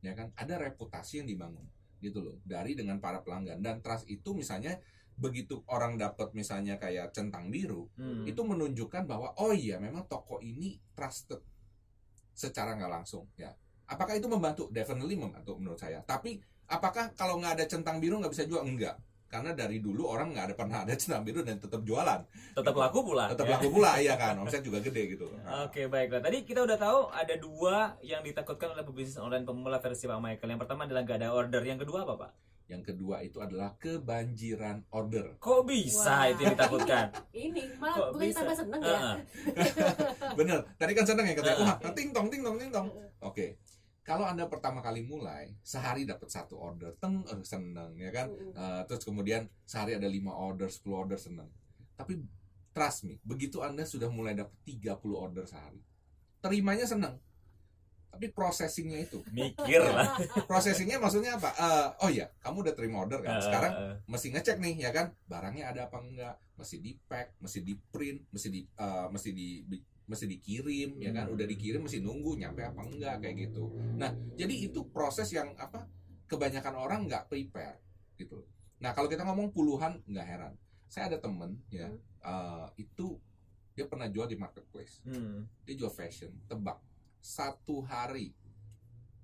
ya 0.02 0.12
kan? 0.12 0.32
Ada 0.36 0.56
reputasi 0.60 1.20
yang 1.24 1.28
dibangun, 1.28 1.64
gitu 2.00 2.20
loh, 2.24 2.36
dari 2.44 2.72
dengan 2.76 2.96
para 3.00 3.20
pelanggan 3.20 3.60
dan 3.60 3.80
trust 3.84 4.08
itu 4.08 4.32
misalnya 4.32 4.76
begitu 5.16 5.64
orang 5.66 5.96
dapat 5.96 6.32
misalnya 6.32 6.76
kayak 6.76 7.10
centang 7.10 7.48
biru, 7.48 7.88
Hmm. 7.96 8.24
itu 8.24 8.40
menunjukkan 8.40 9.08
bahwa 9.08 9.32
oh 9.36 9.50
iya 9.50 9.80
memang 9.80 10.04
toko 10.06 10.38
ini 10.38 10.76
trusted 10.92 11.40
secara 12.32 12.76
nggak 12.76 12.92
langsung, 12.92 13.24
ya. 13.34 13.48
Apakah 13.86 14.18
itu 14.18 14.26
membantu? 14.26 14.68
Definitely 14.68 15.16
membantu 15.16 15.56
menurut 15.56 15.78
saya. 15.78 16.02
Tapi 16.02 16.36
apakah 16.66 17.14
kalau 17.14 17.38
nggak 17.38 17.56
ada 17.56 17.66
centang 17.70 17.96
biru 17.96 18.18
nggak 18.18 18.34
bisa 18.34 18.44
jual? 18.44 18.60
Enggak. 18.60 18.98
Karena 19.26 19.50
dari 19.54 19.82
dulu 19.82 20.06
orang 20.06 20.30
nggak 20.34 20.46
ada 20.50 20.54
pernah 20.54 20.78
ada 20.86 20.94
centang 20.94 21.22
biru 21.22 21.42
dan 21.42 21.58
tetap 21.58 21.82
jualan. 21.82 22.20
tetap 22.54 22.74
laku 22.74 23.02
pula. 23.02 23.30
Tetap 23.30 23.46
ya? 23.46 23.52
laku 23.58 23.68
pula 23.70 23.98
ya 24.02 24.14
kan. 24.18 24.38
Omset 24.38 24.62
juga 24.62 24.82
gede 24.82 25.14
gitu. 25.14 25.26
Nah, 25.42 25.64
Oke 25.70 25.86
baiklah. 25.86 26.18
Tadi 26.22 26.42
kita 26.42 26.62
udah 26.66 26.78
tahu 26.78 27.10
ada 27.10 27.34
dua 27.38 27.94
yang 28.02 28.22
ditakutkan 28.26 28.74
oleh 28.74 28.82
pebisnis 28.82 29.18
online 29.18 29.46
pemula 29.46 29.78
versi 29.78 30.06
Pak 30.06 30.18
Michael. 30.18 30.50
Yang 30.50 30.60
pertama 30.66 30.86
adalah 30.86 31.02
gak 31.06 31.18
ada 31.22 31.28
order. 31.30 31.62
Yang 31.62 31.86
kedua 31.86 32.02
apa 32.06 32.14
Pak? 32.26 32.30
Yang 32.66 32.82
kedua 32.92 33.22
itu 33.22 33.38
adalah 33.38 33.78
kebanjiran 33.78 34.82
order. 34.90 35.38
Kok 35.38 35.70
bisa 35.70 36.26
Wah. 36.26 36.30
itu 36.34 36.40
yang 36.42 36.54
ditakutkan? 36.58 37.06
Ini 37.46 37.62
malah 37.78 38.10
bisa? 38.18 38.42
tambah 38.42 38.56
seneng 38.58 38.80
ya? 38.82 38.98
Heeh. 38.98 39.14
Bener. 40.38 40.58
Tadi 40.74 40.92
kan 40.98 41.06
seneng 41.06 41.24
ya 41.30 41.34
katanya. 41.38 41.58
Wah, 41.62 41.76
ting 41.94 42.10
tong 42.10 42.26
ting 42.26 42.42
tong 42.42 42.58
ting 42.58 42.70
tong. 42.74 42.90
Oke. 43.22 43.62
Kalau 44.06 44.22
anda 44.22 44.46
pertama 44.46 44.78
kali 44.82 45.02
mulai, 45.02 45.50
sehari 45.66 46.06
dapat 46.06 46.30
satu 46.30 46.54
order, 46.58 46.94
teng, 47.02 47.26
eh, 47.26 47.42
seneng 47.42 47.98
ya 47.98 48.10
kan. 48.14 48.30
Mm-mm. 48.30 48.54
Uh, 48.54 48.82
terus 48.86 49.02
kemudian 49.02 49.50
sehari 49.66 49.98
ada 49.98 50.06
5 50.06 50.30
order, 50.30 50.70
10 50.70 50.94
order 50.94 51.18
seneng. 51.18 51.50
Tapi 51.98 52.22
trust 52.70 53.02
me, 53.10 53.18
begitu 53.26 53.66
Anda 53.66 53.82
sudah 53.82 54.06
mulai 54.06 54.38
dapat 54.38 54.54
30 54.62 54.94
order 55.10 55.42
sehari, 55.42 55.82
terimanya 56.38 56.86
seneng. 56.86 57.18
Tapi 58.10 58.32
processingnya 58.32 59.04
itu, 59.04 59.20
Mikir 59.28 59.84
lah. 59.84 60.16
processingnya 60.50 60.96
maksudnya 60.96 61.36
apa? 61.36 61.52
Eh, 61.52 61.88
oh 62.06 62.10
ya, 62.10 62.32
kamu 62.40 62.64
udah 62.64 62.74
terima 62.74 63.04
order 63.04 63.20
kan? 63.20 63.44
Sekarang 63.44 63.72
Eh, 63.76 63.82
eh, 63.92 63.94
mesti 64.08 64.26
ngecek 64.32 64.56
nih 64.56 64.74
ya 64.88 64.90
kan, 64.94 65.12
barangnya 65.28 65.68
ada 65.68 65.80
apa 65.90 66.00
enggak, 66.00 66.34
mesti 66.56 66.76
di 66.80 66.96
pack, 66.96 67.36
mesti 67.44 67.60
di 67.60 67.74
print, 67.76 68.24
mesti 68.32 68.48
di, 68.48 68.60
eh, 68.64 69.06
mesti 69.12 69.30
di, 69.36 69.48
mesti 70.06 70.24
dikirim 70.30 71.02
ya 71.02 71.10
kan, 71.12 71.26
udah 71.28 71.44
dikirim 71.44 71.82
mesti 71.82 71.98
nunggu 72.00 72.38
nyampe 72.40 72.62
apa 72.64 72.80
enggak 72.86 73.20
kayak 73.20 73.50
gitu. 73.50 73.74
Nah, 74.00 74.14
jadi 74.38 74.54
itu 74.70 74.88
proses 74.88 75.28
yang 75.34 75.52
apa? 75.60 75.84
Kebanyakan 76.26 76.74
orang 76.74 77.00
nggak 77.06 77.28
prepare 77.28 77.78
gitu. 78.16 78.42
Nah, 78.80 78.96
kalau 78.96 79.06
kita 79.10 79.22
ngomong 79.28 79.52
puluhan 79.52 80.00
nggak 80.08 80.26
heran. 80.26 80.54
Saya 80.86 81.10
ada 81.12 81.18
temen 81.18 81.60
ya, 81.68 81.90
eh, 82.22 82.66
itu 82.80 83.18
dia 83.76 83.84
pernah 83.84 84.08
jual 84.08 84.24
di 84.24 84.40
marketplace. 84.40 85.04
hmm. 85.04 85.68
Dia 85.68 85.74
jual 85.76 85.92
fashion, 85.92 86.32
tebak 86.48 86.80
satu 87.26 87.82
hari 87.82 88.30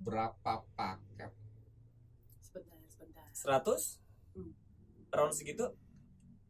berapa 0.02 0.66
paket? 0.74 1.30
Sebentar, 2.42 2.82
sebentar. 2.90 3.26
100? 3.30 4.02
Hmm. 4.34 4.52
Round 5.14 5.30
segitu 5.30 5.70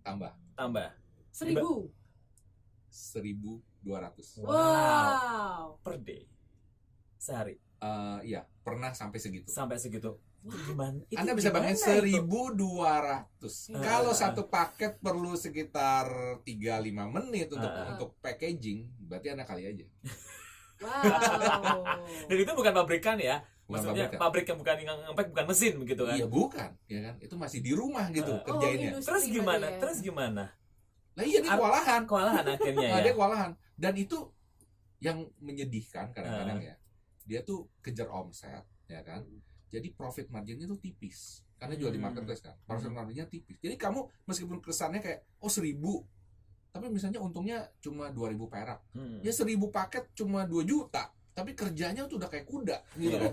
Tambah 0.00 0.32
tambah. 0.56 0.88
Seribu. 1.32 1.90
1200. 2.92 4.44
Wow. 4.44 5.80
Per 5.80 5.96
day. 6.00 6.28
Sehari. 7.16 7.56
Eh, 7.82 8.18
iya, 8.30 8.46
pernah 8.62 8.94
sampai 8.94 9.18
segitu. 9.18 9.48
Sampai 9.50 9.78
segitu. 9.80 10.20
Gimana? 10.42 10.98
Itu 11.06 11.18
Anda 11.22 11.38
bisa 11.38 11.54
bayangin 11.54 11.78
itu? 11.78 12.18
1200. 12.18 13.70
Ah. 13.70 13.78
Kalau 13.78 14.12
satu 14.12 14.50
paket 14.50 14.98
perlu 14.98 15.38
sekitar 15.38 16.38
3-5 16.42 17.06
menit 17.10 17.46
untuk 17.50 17.70
Ah. 17.70 17.94
untuk 17.94 18.18
packaging, 18.18 18.90
berarti 19.06 19.30
Anda 19.30 19.46
kali 19.46 19.66
aja. 19.70 19.86
Wow. 20.82 21.84
Dan 22.26 22.36
itu 22.38 22.52
bukan 22.52 22.72
pabrikan 22.74 23.16
ya. 23.16 23.40
Bukan 23.62 23.78
Maksudnya 23.78 24.04
pabrikan. 24.10 24.20
pabrik 24.20 24.44
yang 24.44 24.58
bukan 24.58 24.74
yang 24.76 24.98
ngepack 25.06 25.28
bukan 25.30 25.46
mesin 25.46 25.72
begitu 25.78 26.02
kan. 26.02 26.16
Iya, 26.18 26.26
bukan, 26.26 26.70
ya 26.86 27.00
kan? 27.00 27.14
Itu 27.22 27.34
masih 27.36 27.58
di 27.60 27.72
rumah 27.72 28.06
gitu 28.10 28.32
Ah. 28.32 28.42
kerjainnya. 28.42 28.88
industri 28.92 29.08
Terus 29.08 29.24
gimana? 29.28 29.66
ya? 29.66 29.78
Terus 29.78 29.98
gimana? 30.00 30.44
Lah 31.12 31.24
iya 31.24 31.38
dia 31.40 31.52
kewalahan. 31.52 32.00
Kewalahan 32.04 32.44
akhirnya 32.44 32.88
Nah, 32.88 32.98
ya. 32.98 33.04
dia 33.04 33.12
kewalahan. 33.12 33.50
Dan 33.74 33.94
itu 33.96 34.18
yang 34.98 35.18
menyedihkan 35.38 36.10
kadang-kadang 36.10 36.58
Ah. 36.58 36.68
ya. 36.68 36.74
Dia 37.22 37.40
tuh 37.42 37.70
kejar 37.78 38.08
omset, 38.08 38.60
ya 38.86 39.00
kan? 39.00 39.22
Jadi 39.68 39.88
profit 39.90 40.26
marginnya 40.28 40.66
tuh 40.66 40.76
tipis. 40.76 41.46
Karena 41.56 41.78
jual 41.78 41.88
di 41.88 41.96
Hmm. 41.96 42.10
marketplace 42.10 42.42
kan. 42.42 42.58
Profit 42.60 42.90
Hmm. 42.90 42.98
marginnya 42.98 43.24
tipis. 43.24 43.56
Jadi 43.56 43.74
kamu 43.74 44.04
meskipun 44.24 44.58
kesannya 44.58 44.98
kayak 44.98 45.22
oh 45.38 45.48
seribu, 45.48 46.02
tapi 46.72 46.88
misalnya 46.88 47.20
untungnya 47.20 47.68
cuma 47.84 48.08
2000 48.08 48.48
perak. 48.48 48.80
Hmm. 48.96 49.20
Ya 49.20 49.30
seribu 49.30 49.68
paket 49.68 50.08
cuma 50.16 50.48
2 50.48 50.64
juta. 50.64 51.12
Tapi 51.36 51.52
kerjanya 51.52 52.08
tuh 52.08 52.16
udah 52.16 52.28
kayak 52.32 52.48
kuda 52.48 52.76
gitu 52.96 53.16
kan. 53.16 53.32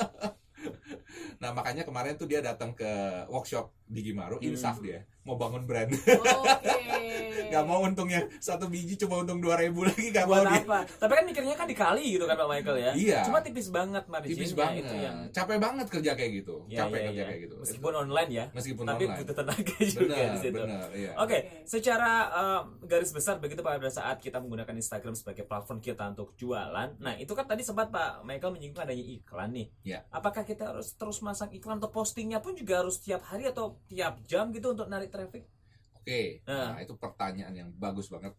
nah 1.42 1.50
makanya 1.50 1.82
kemarin 1.82 2.14
tuh 2.14 2.30
dia 2.30 2.38
datang 2.38 2.70
ke 2.70 2.86
workshop 3.26 3.74
Digi 3.90 4.12
Maru 4.12 4.38
Hmm. 4.38 4.48
insaf 4.48 4.78
dia 4.78 5.02
mau 5.20 5.36
bangun 5.36 5.62
brand 5.62 5.90
Oke. 5.90 6.00
nggak 7.50 7.64
mau 7.64 7.82
untungnya 7.82 8.24
satu 8.38 8.66
biji 8.66 8.94
cuma 8.96 9.20
untung 9.20 9.36
dua 9.36 9.58
ribu 9.58 9.82
lagi 9.82 10.08
nggak 10.08 10.24
mau 10.24 10.38
buat 10.38 10.48
dia 10.48 10.62
apa 10.62 10.78
tapi 10.96 11.12
kan 11.12 11.24
mikirnya 11.24 11.54
kan 11.54 11.66
dikali 11.66 12.04
gitu 12.14 12.24
kan 12.24 12.34
Pak 12.34 12.48
Michael 12.48 12.78
ya 12.78 12.92
Iya. 12.94 13.18
cuma 13.26 13.38
tipis 13.40 13.68
banget 13.68 14.06
marginnya 14.06 14.32
tipis 14.32 14.52
banget 14.54 14.82
itu 14.82 14.94
yang 14.96 15.16
capek 15.30 15.58
banget 15.58 15.86
kerja 15.88 16.10
kayak 16.14 16.30
gitu 16.36 16.56
Ya, 16.66 16.78
capek 16.80 16.96
ya, 16.96 17.06
kerja 17.06 17.20
ya. 17.20 17.26
kayak 17.26 17.40
gitu 17.42 17.54
meskipun 17.58 17.92
online 17.98 18.30
ya 18.30 18.44
meskipun 18.50 18.84
tapi 18.86 19.02
online 19.02 19.18
butuh 19.18 19.34
tenaga 19.34 19.74
juga 19.84 19.98
di 20.00 20.06
benar 20.06 20.38
situ 20.38 20.56
benar 20.56 20.88
iya 20.94 21.10
Oke, 21.12 21.18
Oke. 21.20 21.38
secara 21.64 22.10
um, 22.30 22.62
garis 22.82 23.10
besar 23.10 23.34
begitu 23.36 23.60
pada 23.60 23.88
saat 23.88 24.16
kita 24.18 24.38
menggunakan 24.38 24.72
Instagram 24.72 25.12
sebagai 25.12 25.42
platform 25.42 25.78
kita 25.78 26.06
untuk 26.08 26.32
jualan. 26.34 26.96
Nah, 26.96 27.14
itu 27.16 27.32
kan 27.32 27.44
tadi 27.44 27.60
sempat 27.60 27.88
Pak 27.88 28.22
Michael 28.22 28.52
menyinggung 28.52 28.80
adanya 28.80 29.02
iklan 29.02 29.50
nih. 29.50 29.66
Ya. 29.84 29.98
Apakah 30.08 30.42
kita 30.42 30.70
harus 30.70 30.94
terus 30.94 31.20
masang 31.20 31.50
iklan 31.50 31.76
atau 31.76 31.90
postingnya 31.90 32.38
pun 32.38 32.54
juga 32.54 32.80
harus 32.80 32.98
tiap 32.98 33.20
hari 33.22 33.46
atau 33.46 33.76
tiap 33.86 34.20
jam 34.24 34.50
gitu 34.50 34.72
untuk 34.72 34.86
narik 34.86 35.08
traffic? 35.08 35.46
Oke, 35.94 36.40
Nah. 36.44 36.74
nah 36.74 36.80
itu 36.80 36.96
pertanyaan 36.96 37.52
yang 37.52 37.70
bagus 37.72 38.08
banget. 38.08 38.32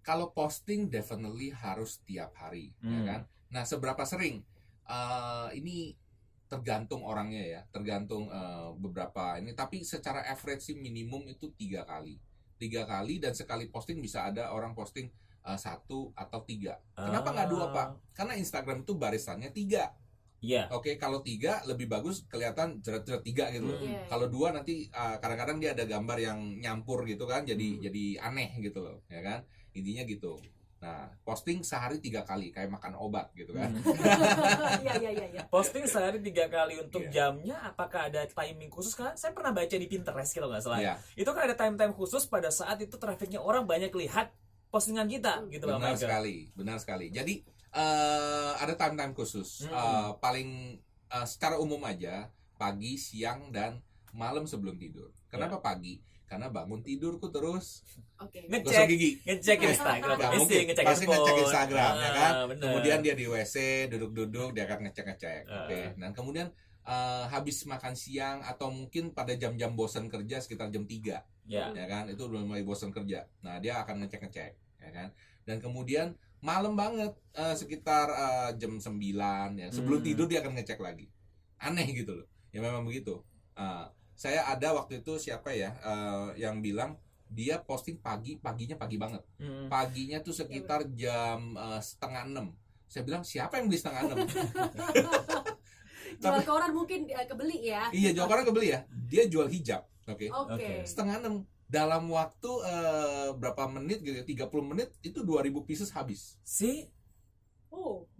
Kalau 0.00 0.30
posting 0.30 0.86
definitely 0.86 1.50
harus 1.50 1.98
tiap 2.00 2.30
hari, 2.36 2.70
ya 2.78 2.86
Hmm. 2.86 3.06
kan? 3.06 3.20
Nah, 3.50 3.64
seberapa 3.64 4.04
sering? 4.04 4.44
Eh, 4.86 5.48
ini 5.56 5.96
tergantung 6.46 7.02
orangnya 7.02 7.42
ya, 7.42 7.60
tergantung 7.68 8.30
eh, 8.30 8.70
beberapa 8.78 9.34
ini. 9.36 9.50
Tapi 9.50 9.82
secara 9.82 10.22
average 10.22 10.62
sih 10.62 10.76
minimum 10.78 11.26
itu 11.26 11.50
tiga 11.52 11.82
kali, 11.82 12.22
tiga 12.54 12.86
kali 12.86 13.18
dan 13.18 13.34
sekali 13.34 13.66
posting 13.66 13.98
bisa 13.98 14.30
ada 14.30 14.54
orang 14.54 14.70
posting 14.72 15.10
eh, 15.42 15.58
satu 15.58 16.10
atau 16.12 16.42
tiga. 16.42 16.78
Kenapa 16.92 17.30
nggak 17.30 17.48
dua 17.48 17.64
Ah. 17.66 17.72
pak? 17.72 17.88
Karena 18.12 18.34
Instagram 18.34 18.82
itu 18.82 18.94
barisannya 18.94 19.50
tiga. 19.50 19.90
Iya. 20.38 20.68
Oke, 20.70 20.94
kalau 20.96 21.20
tiga 21.20 21.64
lebih 21.64 21.88
bagus 21.88 22.22
kelihatan 22.28 22.78
jerat-jerat 22.80 23.22
tiga 23.22 23.48
gitu 23.50 23.66
loh. 23.66 23.78
Hmm. 23.78 23.88
Iya. 23.88 24.02
Kalau 24.06 24.26
dua 24.28 24.52
nanti 24.52 24.86
uh, 24.90 25.16
kadang-kadang 25.16 25.56
dia 25.58 25.72
ada 25.72 25.84
gambar 25.84 26.18
yang 26.20 26.38
nyampur 26.60 27.02
gitu 27.04 27.24
kan, 27.24 27.42
jadi 27.42 27.68
Hmm. 27.76 27.82
jadi 27.82 28.04
aneh 28.20 28.50
gitu 28.60 28.84
loh, 28.84 29.00
ya 29.08 29.24
kan? 29.24 29.40
Intinya 29.72 30.04
gitu. 30.04 30.36
Nah, 30.76 31.08
posting 31.24 31.64
sehari 31.64 31.98
tiga 31.98 32.20
kali 32.20 32.52
kayak 32.52 32.68
makan 32.68 33.00
obat 33.00 33.32
gitu 33.32 33.56
kan. 33.56 33.72
Hmm. 33.72 33.80
Iya 34.84 34.92
iya 35.00 35.10
iya 35.10 35.26
iya. 35.32 35.42
Posting 35.48 35.88
sehari 35.88 36.20
tiga 36.20 36.46
kali 36.46 36.76
untuk 36.78 37.00
Iya. 37.08 37.32
jamnya, 37.32 37.56
apakah 37.64 38.12
ada 38.12 38.22
timing 38.28 38.68
khusus? 38.68 38.92
Karena 38.92 39.16
saya 39.16 39.32
pernah 39.32 39.50
baca 39.50 39.72
di 39.72 39.88
Pinterest 39.88 40.30
kalau 40.30 40.52
nggak 40.52 40.62
salah. 40.62 40.78
Iya, 40.78 40.94
Itu 41.16 41.32
kan 41.32 41.48
ada 41.48 41.56
time-time 41.56 41.96
khusus 41.96 42.28
pada 42.28 42.52
saat 42.52 42.76
itu 42.78 42.92
trafficnya 43.00 43.40
orang 43.40 43.64
banyak 43.64 43.88
lihat 43.90 44.30
postingan 44.68 45.08
kita, 45.08 45.48
gitu 45.48 45.64
Pak 45.64 45.80
benar 45.80 45.96
sekali, 45.96 46.52
benar 46.52 46.76
sekali. 46.76 47.08
Jadi 47.08 47.40
uh, 47.76 48.52
ada 48.56 48.74
time-time 48.74 49.12
khusus. 49.12 49.68
Hmm. 49.68 49.76
Uh, 49.76 50.10
paling 50.18 50.80
uh, 51.12 51.26
secara 51.28 51.60
umum 51.60 51.78
aja 51.84 52.32
pagi, 52.56 52.96
siang 52.96 53.52
dan 53.52 53.84
malam 54.16 54.48
sebelum 54.48 54.80
tidur. 54.80 55.12
Kenapa 55.28 55.60
pagi? 55.60 56.00
Karena 56.26 56.50
bangun 56.50 56.82
tidurku 56.82 57.30
terus 57.30 57.86
Oke. 58.18 58.42
Ngecek. 58.50 58.66
gosok 58.66 58.86
gigi. 58.90 59.10
ngecek 59.22 59.58
Instagram 59.62 60.16
pasti 60.18 60.38
mungkin. 60.42 60.62
ngecek 60.66 60.84
Pasti 60.84 61.04
handphone. 61.06 61.22
ngecek 61.22 61.36
Instagram 61.46 61.92
ya 61.94 62.10
kan. 62.10 62.32
Ah, 62.32 62.46
bener. 62.50 62.64
Kemudian 62.66 62.98
dia 63.04 63.14
di 63.14 63.26
WC 63.30 63.56
duduk-duduk 63.94 64.48
dia 64.50 64.62
akan 64.66 64.78
ngecek-ngecek. 64.90 65.42
Ah. 65.46 65.54
Oke. 65.62 65.80
Dan 65.94 66.10
kemudian 66.10 66.48
eh, 66.82 67.24
habis 67.30 67.62
makan 67.70 67.94
siang 67.94 68.42
atau 68.42 68.74
mungkin 68.74 69.14
pada 69.14 69.38
jam-jam 69.38 69.78
bosan 69.78 70.10
kerja 70.10 70.42
sekitar 70.42 70.70
jam 70.74 70.82
3 70.82 71.22
ya 71.46 71.70
ya 71.70 71.86
kan 71.86 72.10
itu 72.10 72.26
udah 72.26 72.42
mulai 72.42 72.66
bosan 72.66 72.90
kerja. 72.90 73.22
Nah, 73.46 73.62
dia 73.62 73.78
akan 73.86 74.02
ngecek-ngecek 74.02 74.52
ya 74.82 74.90
kan. 74.90 75.14
Dan 75.46 75.62
kemudian 75.62 76.18
malam 76.38 76.72
banget 76.72 77.12
eh, 77.32 77.52
sekitar 77.52 78.06
eh, 78.08 78.50
jam 78.56 78.76
9 78.76 78.92
ya. 79.54 79.68
Sebelum 79.68 79.98
Hmm. 79.98 80.06
tidur 80.06 80.26
dia 80.26 80.40
akan 80.40 80.54
ngecek 80.54 80.78
lagi. 80.78 81.06
Aneh 81.56 81.88
gitu 81.90 82.12
loh. 82.14 82.26
Ya 82.50 82.60
memang 82.60 82.82
begitu. 82.82 83.20
Ah, 83.52 83.88
saya 84.12 84.44
ada 84.46 84.72
waktu 84.72 85.00
itu 85.00 85.16
siapa 85.16 85.50
ya 85.50 85.76
eh, 85.76 86.28
yang 86.38 86.60
bilang 86.60 86.96
dia 87.26 87.58
posting 87.58 87.98
pagi 87.98 88.38
paginya 88.38 88.74
pagi 88.74 88.96
banget 88.96 89.20
Hmm. 89.36 89.66
paginya 89.66 90.20
tuh 90.20 90.32
sekitar 90.32 90.88
jam 90.90 91.52
eh, 91.52 91.80
setengah 91.80 92.22
enam 92.24 92.46
saya 92.86 93.02
bilang 93.02 93.20
siapa 93.20 93.58
yang 93.58 93.66
beli 93.66 93.76
setengah 93.76 94.02
enam 94.06 94.18
Jual 96.16 96.40
koran 96.46 96.70
mungkin 96.70 97.04
eh, 97.04 97.26
kebeli 97.26 97.66
ya. 97.66 97.90
iya 97.90 98.10
jual 98.10 98.24
orang 98.24 98.46
kebeli 98.46 98.70
ya 98.70 98.80
dia 98.88 99.26
jual 99.26 99.48
hijab 99.48 99.84
oke 100.02 100.26
Oke. 100.30 100.52
Oke. 100.54 100.72
setengah 100.86 101.18
enam 101.18 101.34
dalam 101.66 102.06
waktu 102.10 102.50
eh, 102.62 103.28
berapa 103.34 103.66
menit 103.66 104.02
gitu 104.02 104.14
ya 104.14 104.46
30 104.46 104.70
menit 104.70 104.88
itu 105.02 105.22
2000 105.22 105.66
pieces 105.66 105.90
habis 105.90 106.38
si. 106.46 106.86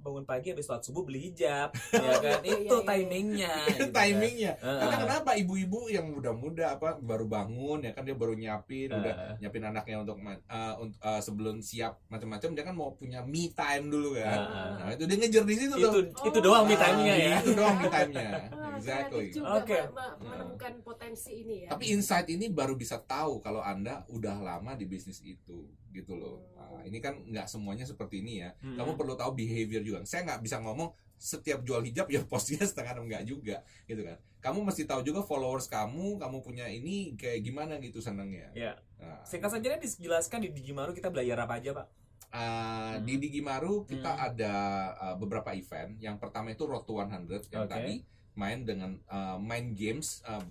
Bangun 0.06 0.22
pagi 0.22 0.46
habis 0.48 0.64
sholat 0.64 0.80
subuh 0.80 1.02
beli 1.02 1.20
hijab 1.26 1.74
ya 1.92 2.12
kan 2.16 2.38
Iya, 2.38 2.54
itu 2.56 2.70
iya, 2.70 2.76
iya. 2.76 2.86
timingnya 2.86 3.52
gitu 3.66 3.82
kan. 3.82 3.92
timingnya 3.92 4.52
karena 4.56 4.96
kenapa 4.98 5.30
ibu-ibu 5.34 5.80
yang 5.88 6.06
muda-muda 6.08 6.64
apa 6.72 6.94
baru 6.96 7.26
bangun 7.26 7.82
ya 7.82 7.90
kan 7.90 8.02
dia 8.02 8.14
baru 8.14 8.32
nyiapin 8.32 8.88
udah 8.88 9.02
Heeh. 9.12 9.34
nyiapin 9.40 9.64
anaknya 9.64 9.96
untuk 10.00 10.16
eh, 10.22 10.38
unt- 10.78 10.96
eh, 10.96 11.20
sebelum 11.20 11.58
siap 11.58 11.98
macam-macam 12.06 12.48
dia 12.52 12.62
kan 12.62 12.72
mau 12.72 12.94
punya 12.94 13.20
me 13.20 13.50
time 13.50 13.86
dulu 13.86 14.14
kan 14.14 14.38
Heeh. 14.38 14.68
nah 14.76 14.88
itu 14.92 15.04
dia 15.04 15.16
ngejar 15.18 15.42
di 15.42 15.54
situ 15.54 15.74
itu 15.74 15.88
tuh 15.90 16.02
itu 16.22 16.38
doang 16.38 16.64
me 16.64 16.72
Ah, 16.72 16.80
time-nya 16.84 17.14
ya 17.16 17.36
itu 17.40 17.52
doang 17.52 17.76
me 17.76 17.86
time-nya 17.88 18.28
exactly 18.76 19.26
Oke. 19.36 19.78
ma- 19.90 20.14
menemukan 20.18 20.72
potensi 20.80 21.32
ini 21.34 21.64
ya. 21.64 21.68
Tapi 21.72 21.90
insight 21.90 22.28
ini 22.28 22.46
baru 22.46 22.74
bisa 22.74 23.00
tahu 23.00 23.40
kalau 23.40 23.58
Anda 23.58 24.04
udah 24.06 24.36
lama 24.38 24.74
di 24.74 24.84
bisnis 24.84 25.18
itu, 25.22 25.64
gitu 25.96 26.12
loh. 26.20 26.44
Nah, 26.52 26.84
ini 26.84 27.00
kan 27.00 27.16
nggak 27.24 27.48
semuanya 27.48 27.88
seperti 27.88 28.20
ini 28.20 28.44
ya. 28.44 28.52
Hmm. 28.60 28.76
Kamu 28.76 29.00
perlu 29.00 29.16
tahu 29.16 29.32
behavior 29.32 29.80
juga. 29.80 30.04
Saya 30.04 30.28
nggak 30.28 30.44
bisa 30.44 30.60
ngomong 30.60 30.92
setiap 31.16 31.64
jual 31.64 31.80
hijab 31.80 32.12
ya 32.12 32.20
postingnya 32.28 32.68
setengah 32.70 33.00
enam 33.00 33.08
nggak 33.08 33.24
juga, 33.24 33.64
gitu 33.88 34.04
kan. 34.04 34.20
Kamu 34.44 34.62
mesti 34.68 34.84
tahu 34.84 35.00
juga 35.00 35.24
followers 35.24 35.66
kamu, 35.72 36.20
kamu 36.20 36.36
punya 36.44 36.68
ini 36.68 37.16
kayak 37.16 37.40
gimana 37.40 37.80
gitu 37.80 38.04
senangnya. 38.04 38.52
ya 38.52 38.76
Nah, 39.00 39.20
singkat 39.24 39.52
saja 39.52 39.76
dijelaskan 39.76 40.48
di 40.48 40.56
Digimaru 40.56 40.96
kita 40.96 41.12
belajar 41.12 41.36
apa 41.44 41.60
aja 41.60 41.76
pak 41.76 41.86
uh, 42.32 42.96
Hmm. 42.96 43.04
Di 43.04 43.14
Digimaru 43.20 43.84
kita 43.84 44.12
Hmm. 44.12 44.26
ada 44.32 44.54
uh, 44.96 45.16
beberapa 45.20 45.52
event. 45.52 45.96
Yang 46.00 46.16
pertama 46.20 46.52
itu 46.52 46.64
Road 46.64 46.84
to 46.88 46.96
100 47.00 47.48
yang 47.52 47.64
Oke. 47.68 47.72
tadi 47.72 47.94
main 48.36 48.64
dengan 48.64 48.96
uh, 49.08 49.40
main 49.40 49.72
games, 49.72 50.20
uh, 50.28 50.44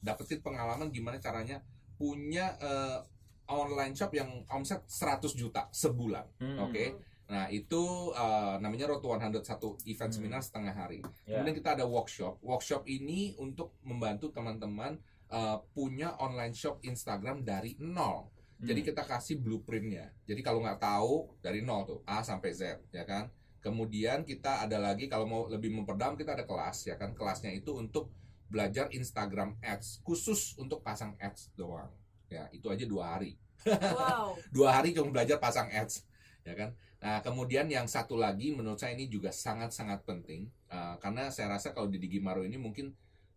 dapetin 0.00 0.40
pengalaman 0.40 0.92
gimana 0.92 1.16
caranya 1.20 1.64
punya 2.00 2.56
uh, 2.60 3.04
online 3.50 3.98
shop 3.98 4.14
yang 4.14 4.46
omset 4.46 4.86
100 4.86 5.34
juta 5.34 5.66
sebulan. 5.74 6.26
Hmm. 6.38 6.70
Oke. 6.70 6.94
Nah, 7.30 7.46
itu 7.46 8.10
uh, 8.10 8.58
namanya 8.58 8.90
Road 8.90 9.02
to 9.02 9.10
100 9.10 9.42
satu 9.42 9.78
event 9.86 10.10
Hmm. 10.10 10.16
seminar 10.18 10.40
setengah 10.42 10.74
hari. 10.74 10.98
Ya. 11.26 11.38
Kemudian 11.38 11.56
kita 11.58 11.78
ada 11.78 11.86
workshop. 11.86 12.38
Workshop 12.42 12.86
ini 12.90 13.38
untuk 13.38 13.74
membantu 13.86 14.34
teman-teman 14.34 14.98
uh, 15.30 15.62
punya 15.70 16.18
online 16.18 16.54
shop 16.54 16.82
Instagram 16.82 17.46
dari 17.46 17.78
nol. 17.78 18.30
Jadi 18.60 18.82
Hmm. 18.82 18.88
kita 18.92 19.02
kasih 19.06 19.38
blueprintnya. 19.38 20.10
Jadi 20.26 20.40
kalau 20.42 20.60
nggak 20.60 20.82
tahu 20.82 21.38
dari 21.38 21.62
nol 21.62 21.86
tuh 21.86 21.98
A 22.02 22.20
sampai 22.20 22.50
Z, 22.50 22.82
ya 22.90 23.06
kan. 23.06 23.30
Kemudian 23.60 24.24
kita 24.26 24.64
ada 24.66 24.80
lagi 24.80 25.06
kalau 25.06 25.28
mau 25.28 25.42
lebih 25.46 25.70
memperdalam 25.70 26.18
kita 26.18 26.34
ada 26.34 26.44
kelas, 26.44 26.88
ya 26.88 26.98
kan. 26.98 27.14
Kelasnya 27.14 27.54
itu 27.54 27.76
untuk 27.76 28.10
belajar 28.50 28.90
Instagram 28.90 29.54
Ads 29.62 30.02
khusus 30.02 30.58
untuk 30.58 30.82
pasang 30.82 31.14
ads 31.22 31.54
doang. 31.54 31.88
Ya 32.30 32.46
itu 32.54 32.70
aja 32.70 32.86
dua 32.86 33.18
hari. 33.18 33.34
Wow. 33.66 34.40
Dua 34.56 34.72
hari 34.72 34.96
cuma 34.96 35.12
belajar 35.12 35.36
pasang 35.36 35.68
ads, 35.68 36.08
ya 36.46 36.56
kan. 36.56 36.72
Nah 37.02 37.20
kemudian 37.20 37.68
yang 37.68 37.84
satu 37.84 38.16
lagi 38.16 38.56
menurut 38.56 38.80
saya 38.80 38.96
ini 38.96 39.04
juga 39.10 39.28
sangat-sangat 39.28 40.00
penting 40.08 40.48
uh, 40.72 40.96
karena 40.96 41.28
saya 41.28 41.52
rasa 41.52 41.76
kalau 41.76 41.88
di 41.92 42.00
Digimaru 42.00 42.48
ini 42.48 42.56
mungkin 42.56 42.92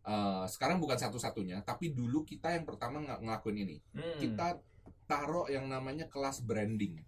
uh, 0.08 0.48
sekarang 0.48 0.80
bukan 0.80 0.96
satu-satunya, 0.96 1.60
tapi 1.68 1.92
dulu 1.92 2.24
kita 2.24 2.56
yang 2.56 2.64
pertama 2.64 3.04
ng- 3.04 3.20
ngelakuin 3.28 3.58
ini 3.68 3.78
Hmm. 3.92 4.20
kita 4.20 4.48
taruh 5.04 5.52
yang 5.52 5.68
namanya 5.68 6.08
kelas 6.08 6.40
branding. 6.44 7.04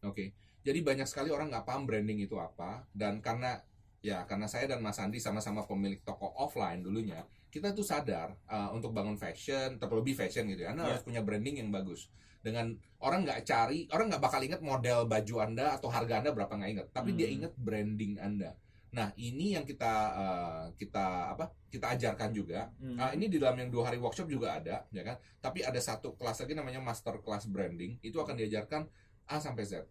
Oke. 0.00 0.32
Jadi 0.64 0.80
banyak 0.80 1.04
sekali 1.04 1.28
orang 1.28 1.52
nggak 1.52 1.68
paham 1.68 1.84
branding 1.84 2.24
itu 2.24 2.40
apa 2.40 2.88
dan 2.96 3.20
karena 3.20 3.60
ya 4.00 4.24
karena 4.24 4.48
saya 4.48 4.64
dan 4.72 4.80
Mas 4.80 4.96
Andi 4.96 5.20
sama-sama 5.20 5.64
pemilik 5.68 6.00
toko 6.00 6.32
offline 6.36 6.80
dulunya, 6.80 7.20
kita 7.54 7.70
tuh 7.70 7.86
sadar 7.86 8.34
uh, 8.50 8.74
untuk 8.74 8.90
bangun 8.90 9.14
fashion, 9.14 9.78
terlebih 9.78 10.18
fashion 10.18 10.50
gitu 10.50 10.66
ya, 10.66 10.74
Anda 10.74 10.82
Ya. 10.82 10.98
harus 10.98 11.06
punya 11.06 11.22
branding 11.22 11.62
yang 11.62 11.70
bagus. 11.70 12.10
Dengan 12.42 12.74
orang 12.98 13.22
nggak 13.22 13.46
cari, 13.46 13.86
orang 13.94 14.10
nggak 14.10 14.18
bakal 14.20 14.42
ingat 14.42 14.58
model 14.58 15.06
baju 15.06 15.34
Anda 15.38 15.78
atau 15.78 15.86
harga 15.86 16.18
Anda 16.18 16.34
berapa 16.34 16.50
nggak 16.50 16.70
ingat, 16.74 16.86
tapi 16.90 17.14
dia 17.14 17.30
Hmm. 17.30 17.36
ingat 17.38 17.52
branding 17.54 18.18
Anda. 18.18 18.58
Nah 18.90 19.10
ini 19.14 19.54
yang 19.54 19.62
kita 19.62 19.92
uh, 20.14 20.64
kita 20.74 21.34
apa 21.34 21.50
kita 21.70 21.94
ajarkan 21.94 22.30
juga 22.30 22.70
Hmm. 22.78 22.98
Ah, 22.98 23.10
ini 23.10 23.26
di 23.26 23.38
dalam 23.38 23.54
yang 23.58 23.70
dua 23.70 23.90
hari 23.90 23.98
workshop 23.98 24.26
juga 24.26 24.58
ada, 24.58 24.82
ya 24.90 25.02
kan? 25.02 25.16
Tapi 25.38 25.62
ada 25.62 25.78
satu 25.78 26.14
kelas 26.14 26.42
lagi 26.42 26.54
namanya 26.54 26.82
master 26.82 27.22
class 27.22 27.46
branding. 27.46 28.02
Itu 28.02 28.18
akan 28.18 28.34
diajarkan 28.34 28.82
A 29.26 29.38
sampai 29.38 29.62
Z. 29.62 29.86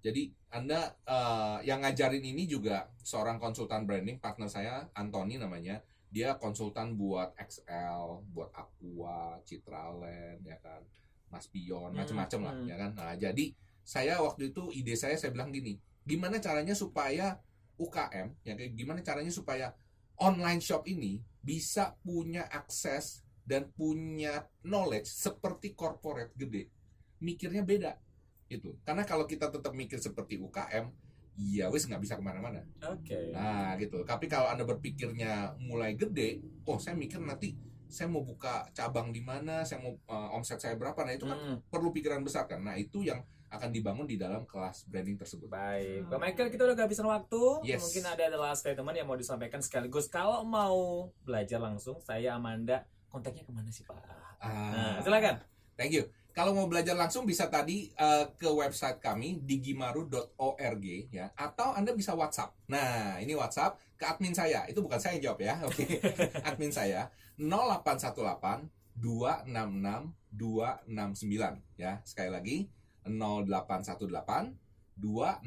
Jadi 0.00 0.30
Anda 0.52 0.94
eh, 1.02 1.58
yang 1.64 1.80
ngajarin 1.80 2.22
ini 2.22 2.44
juga 2.46 2.86
seorang 3.02 3.36
konsultan 3.36 3.82
branding, 3.84 4.20
partner 4.20 4.46
saya 4.46 4.84
Anthony 4.94 5.36
namanya. 5.36 5.80
Dia 6.16 6.40
konsultan 6.40 6.96
buat 6.96 7.36
XL, 7.36 8.24
buat 8.32 8.48
Aqua, 8.56 9.36
Citraland, 9.44 10.40
ya 10.40 10.56
kan, 10.64 10.80
Mas 11.28 11.44
Pion, 11.44 11.92
Hmm, 11.92 12.00
macam-macam 12.00 12.40
lah, 12.40 12.54
hmm. 12.56 12.68
ya 12.72 12.76
kan. 12.80 12.90
Nah 12.96 13.12
jadi 13.20 13.52
saya 13.84 14.24
waktu 14.24 14.48
itu 14.48 14.72
ide 14.72 14.96
saya 14.96 15.20
saya 15.20 15.36
bilang 15.36 15.52
gini, 15.52 15.76
gimana 16.08 16.40
caranya 16.40 16.72
supaya 16.72 17.36
UKM, 17.76 18.32
ya 18.48 18.56
kayak 18.56 18.72
gimana 18.72 19.04
caranya 19.04 19.28
supaya 19.28 19.76
online 20.16 20.64
shop 20.64 20.88
ini 20.88 21.20
bisa 21.44 21.92
punya 22.00 22.48
akses 22.48 23.20
dan 23.44 23.68
punya 23.76 24.48
knowledge 24.64 25.12
seperti 25.12 25.76
corporate 25.76 26.32
gede, 26.32 26.72
mikirnya 27.20 27.60
beda 27.60 27.92
itu. 28.48 28.72
Karena 28.88 29.04
kalau 29.04 29.28
kita 29.28 29.52
tetap 29.52 29.76
mikir 29.76 30.00
seperti 30.00 30.40
UKM, 30.40 30.88
ya 31.36 31.68
wis 31.68 31.84
nggak 31.84 32.00
bisa 32.00 32.16
ke 32.16 32.24
mana-mana. 32.24 32.64
Oke. 32.82 33.30
Nah 33.30 33.76
gitu. 33.76 34.00
Tapi 34.02 34.24
kalau 34.24 34.48
anda 34.48 34.64
berpikirnya 34.64 35.52
mulai 35.58 35.92
gede, 35.92 36.40
oh 36.64 36.76
saya 36.76 36.94
mikir 36.94 37.20
nanti 37.20 37.52
saya 37.86 38.08
mau 38.08 38.20
buka 38.20 38.66
cabang 38.72 39.12
di 39.12 39.20
mana, 39.20 39.62
saya 39.62 39.78
mau 39.78 39.94
uh, 40.06 40.34
omset 40.34 40.58
saya 40.58 40.74
berapa, 40.74 40.96
nah 40.98 41.12
itu 41.12 41.22
kan 41.22 41.38
Hmm, 41.38 41.56
perlu 41.68 41.92
pikiran 41.92 42.20
besar 42.20 42.44
kan. 42.44 42.58
Nah 42.58 42.74
itu 42.74 43.00
yang 43.00 43.22
akan 43.46 43.70
dibangun 43.70 44.04
di 44.04 44.18
dalam 44.18 44.42
kelas 44.42 44.90
branding 44.90 45.14
tersebut. 45.14 45.46
Baik, 45.46 46.10
Pak 46.10 46.18
Michael 46.18 46.50
kita 46.50 46.66
udah 46.66 46.74
kehabisan 46.74 47.06
waktu. 47.06 47.42
Yes. 47.62 47.78
Mungkin 47.78 48.04
ada 48.04 48.26
last 48.34 48.66
statement 48.66 48.96
yang 48.96 49.06
mau 49.06 49.14
disampaikan 49.14 49.62
sekaligus. 49.62 50.10
Kalau 50.10 50.42
mau 50.42 51.08
belajar 51.22 51.62
langsung, 51.62 52.02
saya 52.02 52.34
Amanda, 52.34 52.82
kontaknya 53.06 53.46
ke 53.46 53.52
mana 53.54 53.70
sih 53.70 53.86
Pak? 53.86 53.94
Nah, 54.42 54.42
Ah, 54.42 54.96
silakan. 55.00 55.40
thank 55.78 55.94
you. 55.94 56.10
Kalau 56.36 56.52
mau 56.52 56.68
belajar 56.68 56.92
langsung 56.92 57.24
bisa 57.24 57.48
tadi 57.48 57.88
uh, 57.96 58.28
ke 58.36 58.44
website 58.44 59.00
kami 59.00 59.40
digimaru.org 59.40 60.84
ya 61.08 61.32
atau 61.32 61.72
Anda 61.72 61.96
bisa 61.96 62.12
WhatsApp. 62.12 62.52
Nah, 62.68 63.16
ini 63.24 63.32
WhatsApp 63.32 63.80
ke 63.96 64.04
admin 64.04 64.36
saya. 64.36 64.68
Itu 64.68 64.84
bukan 64.84 65.00
saya 65.00 65.16
yang 65.16 65.32
jawab 65.32 65.40
ya. 65.40 65.56
Oke. 65.64 65.96
admin 66.48 66.68
saya 66.68 67.08
0818 67.40 68.68
266 69.00 70.12
269 70.36 71.80
ya. 71.80 72.04
Sekali 72.04 72.28
lagi 72.28 72.68
0818 73.08 74.52
266 75.00 75.40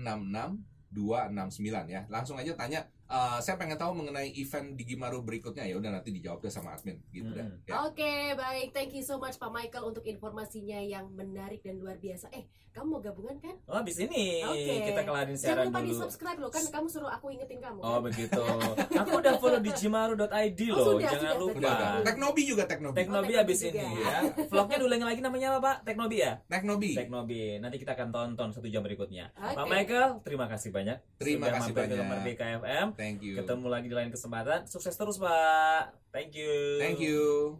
269 0.90 1.86
ya. 1.86 2.02
Langsung 2.10 2.42
aja 2.42 2.58
tanya 2.58 2.90
"Eh, 3.10 3.38
saya 3.40 3.58
pengen 3.58 3.74
tahu 3.76 3.92
mengenai 3.96 4.30
event 4.32 4.72
Digimaru 4.72 5.20
berikutnya 5.20 5.66
ya 5.66 5.76
udah 5.76 5.90
nanti 5.92 6.10
dijawab 6.10 6.40
deh 6.40 6.50
sama 6.50 6.72
admin 6.72 7.02
gitu 7.10 7.26
deh. 7.28 7.42
Hmm. 7.42 7.58
Ya. 7.66 7.82
Oke, 7.84 8.06
baik. 8.34 8.70
Thank 8.70 8.94
you 8.94 9.02
so 9.02 9.18
much 9.18 9.36
Pak 9.36 9.50
Michael 9.50 9.82
untuk 9.84 10.06
informasinya 10.06 10.78
yang 10.78 11.10
menarik 11.10 11.60
dan 11.60 11.76
luar 11.76 11.98
biasa. 11.98 12.30
Eh, 12.30 12.46
kamu 12.70 12.86
mau 12.88 13.02
gabungan 13.02 13.34
kan? 13.36 13.56
Oh, 13.66 13.76
habis 13.76 13.98
ini 13.98 14.46
Oke. 14.46 14.86
kita 14.86 15.02
kelarin 15.02 15.34
Jangan 15.34 15.42
siaran 15.42 15.66
lupa 15.68 15.80
di 15.80 15.90
dulu. 15.90 16.00
subscribe 16.00 16.38
loh 16.38 16.48
kan 16.48 16.64
kamu 16.64 16.86
suruh 16.86 17.10
aku 17.10 17.26
ingetin 17.30 17.58
kamu. 17.58 17.80
Oh 17.80 17.98
kan? 17.98 18.02
begitu. 18.06 18.44
Aku 19.02 19.12
udah 19.18 19.34
follow 19.36 19.58
di 19.58 19.72
jimaru.id 19.74 20.62
Oh, 20.70 20.76
loh, 20.76 20.86
sudah, 20.94 21.10
jangan 21.10 21.20
sudah, 21.26 21.36
lupa. 21.36 21.58
Udah, 21.58 21.74
udah. 21.74 21.92
Teknobi 22.06 22.42
juga 22.46 22.64
Teknobi. 22.64 22.96
Teknobi 22.96 23.34
Oh, 23.34 23.40
habis 23.42 23.58
Teknobi 23.58 23.80
ini 23.80 23.90
juga. 23.96 24.06
ya. 24.06 24.20
Vlognya 24.46 24.78
diulangi 24.78 25.06
lagi 25.08 25.22
namanya 25.24 25.48
apa 25.50 25.60
Pak? 25.60 25.78
Teknobi 25.82 26.18
ya? 26.20 26.32
Teknobi. 26.46 26.92
Teknobi. 26.94 27.42
Nanti 27.58 27.76
kita 27.76 27.92
akan 27.98 28.08
tonton 28.12 28.50
satu 28.54 28.68
jam 28.68 28.86
berikutnya. 28.86 29.34
Oke. 29.34 29.56
Pak 29.58 29.66
Michael, 29.66 30.10
terima 30.22 30.46
kasih 30.46 30.70
banyak. 30.70 30.98
Terima 31.18 31.50
Sudah 31.50 31.54
kasih 31.58 31.72
mampir 31.74 31.82
ke 31.82 31.96
banyak. 31.98 32.06
Merdeka 32.08 32.46
FM. 32.62 32.88
Thank 33.00 33.24
you. 33.24 33.40
Ketemu 33.40 33.72
lagi 33.72 33.88
di 33.88 33.96
lain 33.96 34.12
kesempatan. 34.12 34.68
Sukses 34.68 34.92
terus 34.92 35.16
Pak. 35.16 35.96
Thank 36.12 36.36
you. 36.36 36.84
Thank 36.84 37.00
you. 37.00 37.56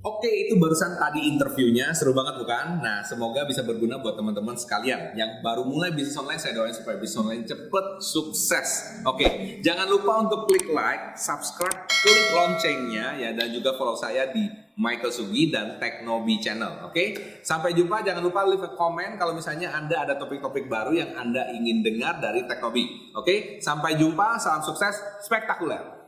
Oke, 0.00 0.32
itu 0.32 0.56
barusan 0.56 0.96
tadi 0.96 1.28
interviewnya, 1.28 1.92
seru 1.92 2.16
banget 2.16 2.40
bukan? 2.40 2.80
Nah, 2.80 3.04
semoga 3.04 3.44
bisa 3.44 3.60
berguna 3.60 4.00
buat 4.00 4.16
teman-teman 4.16 4.56
sekalian 4.56 5.12
yang 5.12 5.44
baru 5.44 5.60
mulai 5.60 5.92
bisnis 5.92 6.16
online. 6.16 6.40
Saya 6.40 6.56
doain 6.56 6.72
supaya 6.72 6.96
bisnis 6.96 7.20
online 7.20 7.44
cepet 7.44 8.00
sukses. 8.00 8.96
Oke, 9.04 9.60
jangan 9.60 9.92
lupa 9.92 10.24
untuk 10.24 10.48
klik 10.48 10.72
like, 10.72 11.20
subscribe, 11.20 11.84
klik 11.84 12.22
loncengnya 12.32 13.12
ya, 13.20 13.36
dan 13.36 13.52
juga 13.52 13.76
follow 13.76 13.92
saya 13.92 14.32
di 14.32 14.48
Michael 14.80 15.12
Sugi 15.12 15.52
dan 15.52 15.76
Teknobi 15.76 16.40
Channel. 16.40 16.88
Oke, 16.88 17.36
sampai 17.44 17.76
jumpa. 17.76 18.00
Jangan 18.00 18.24
lupa 18.24 18.40
leave 18.48 18.64
a 18.64 18.72
comment 18.72 19.20
kalau 19.20 19.36
misalnya 19.36 19.68
Anda 19.76 20.08
ada 20.08 20.16
topik-topik 20.16 20.64
baru 20.64 20.96
yang 20.96 21.12
Anda 21.12 21.52
ingin 21.52 21.84
dengar 21.84 22.24
dari 22.24 22.48
Teknobi. 22.48 23.12
Oke, 23.20 23.60
sampai 23.60 24.00
jumpa. 24.00 24.40
Salam 24.40 24.64
sukses 24.64 24.96
spektakuler. 25.20 25.99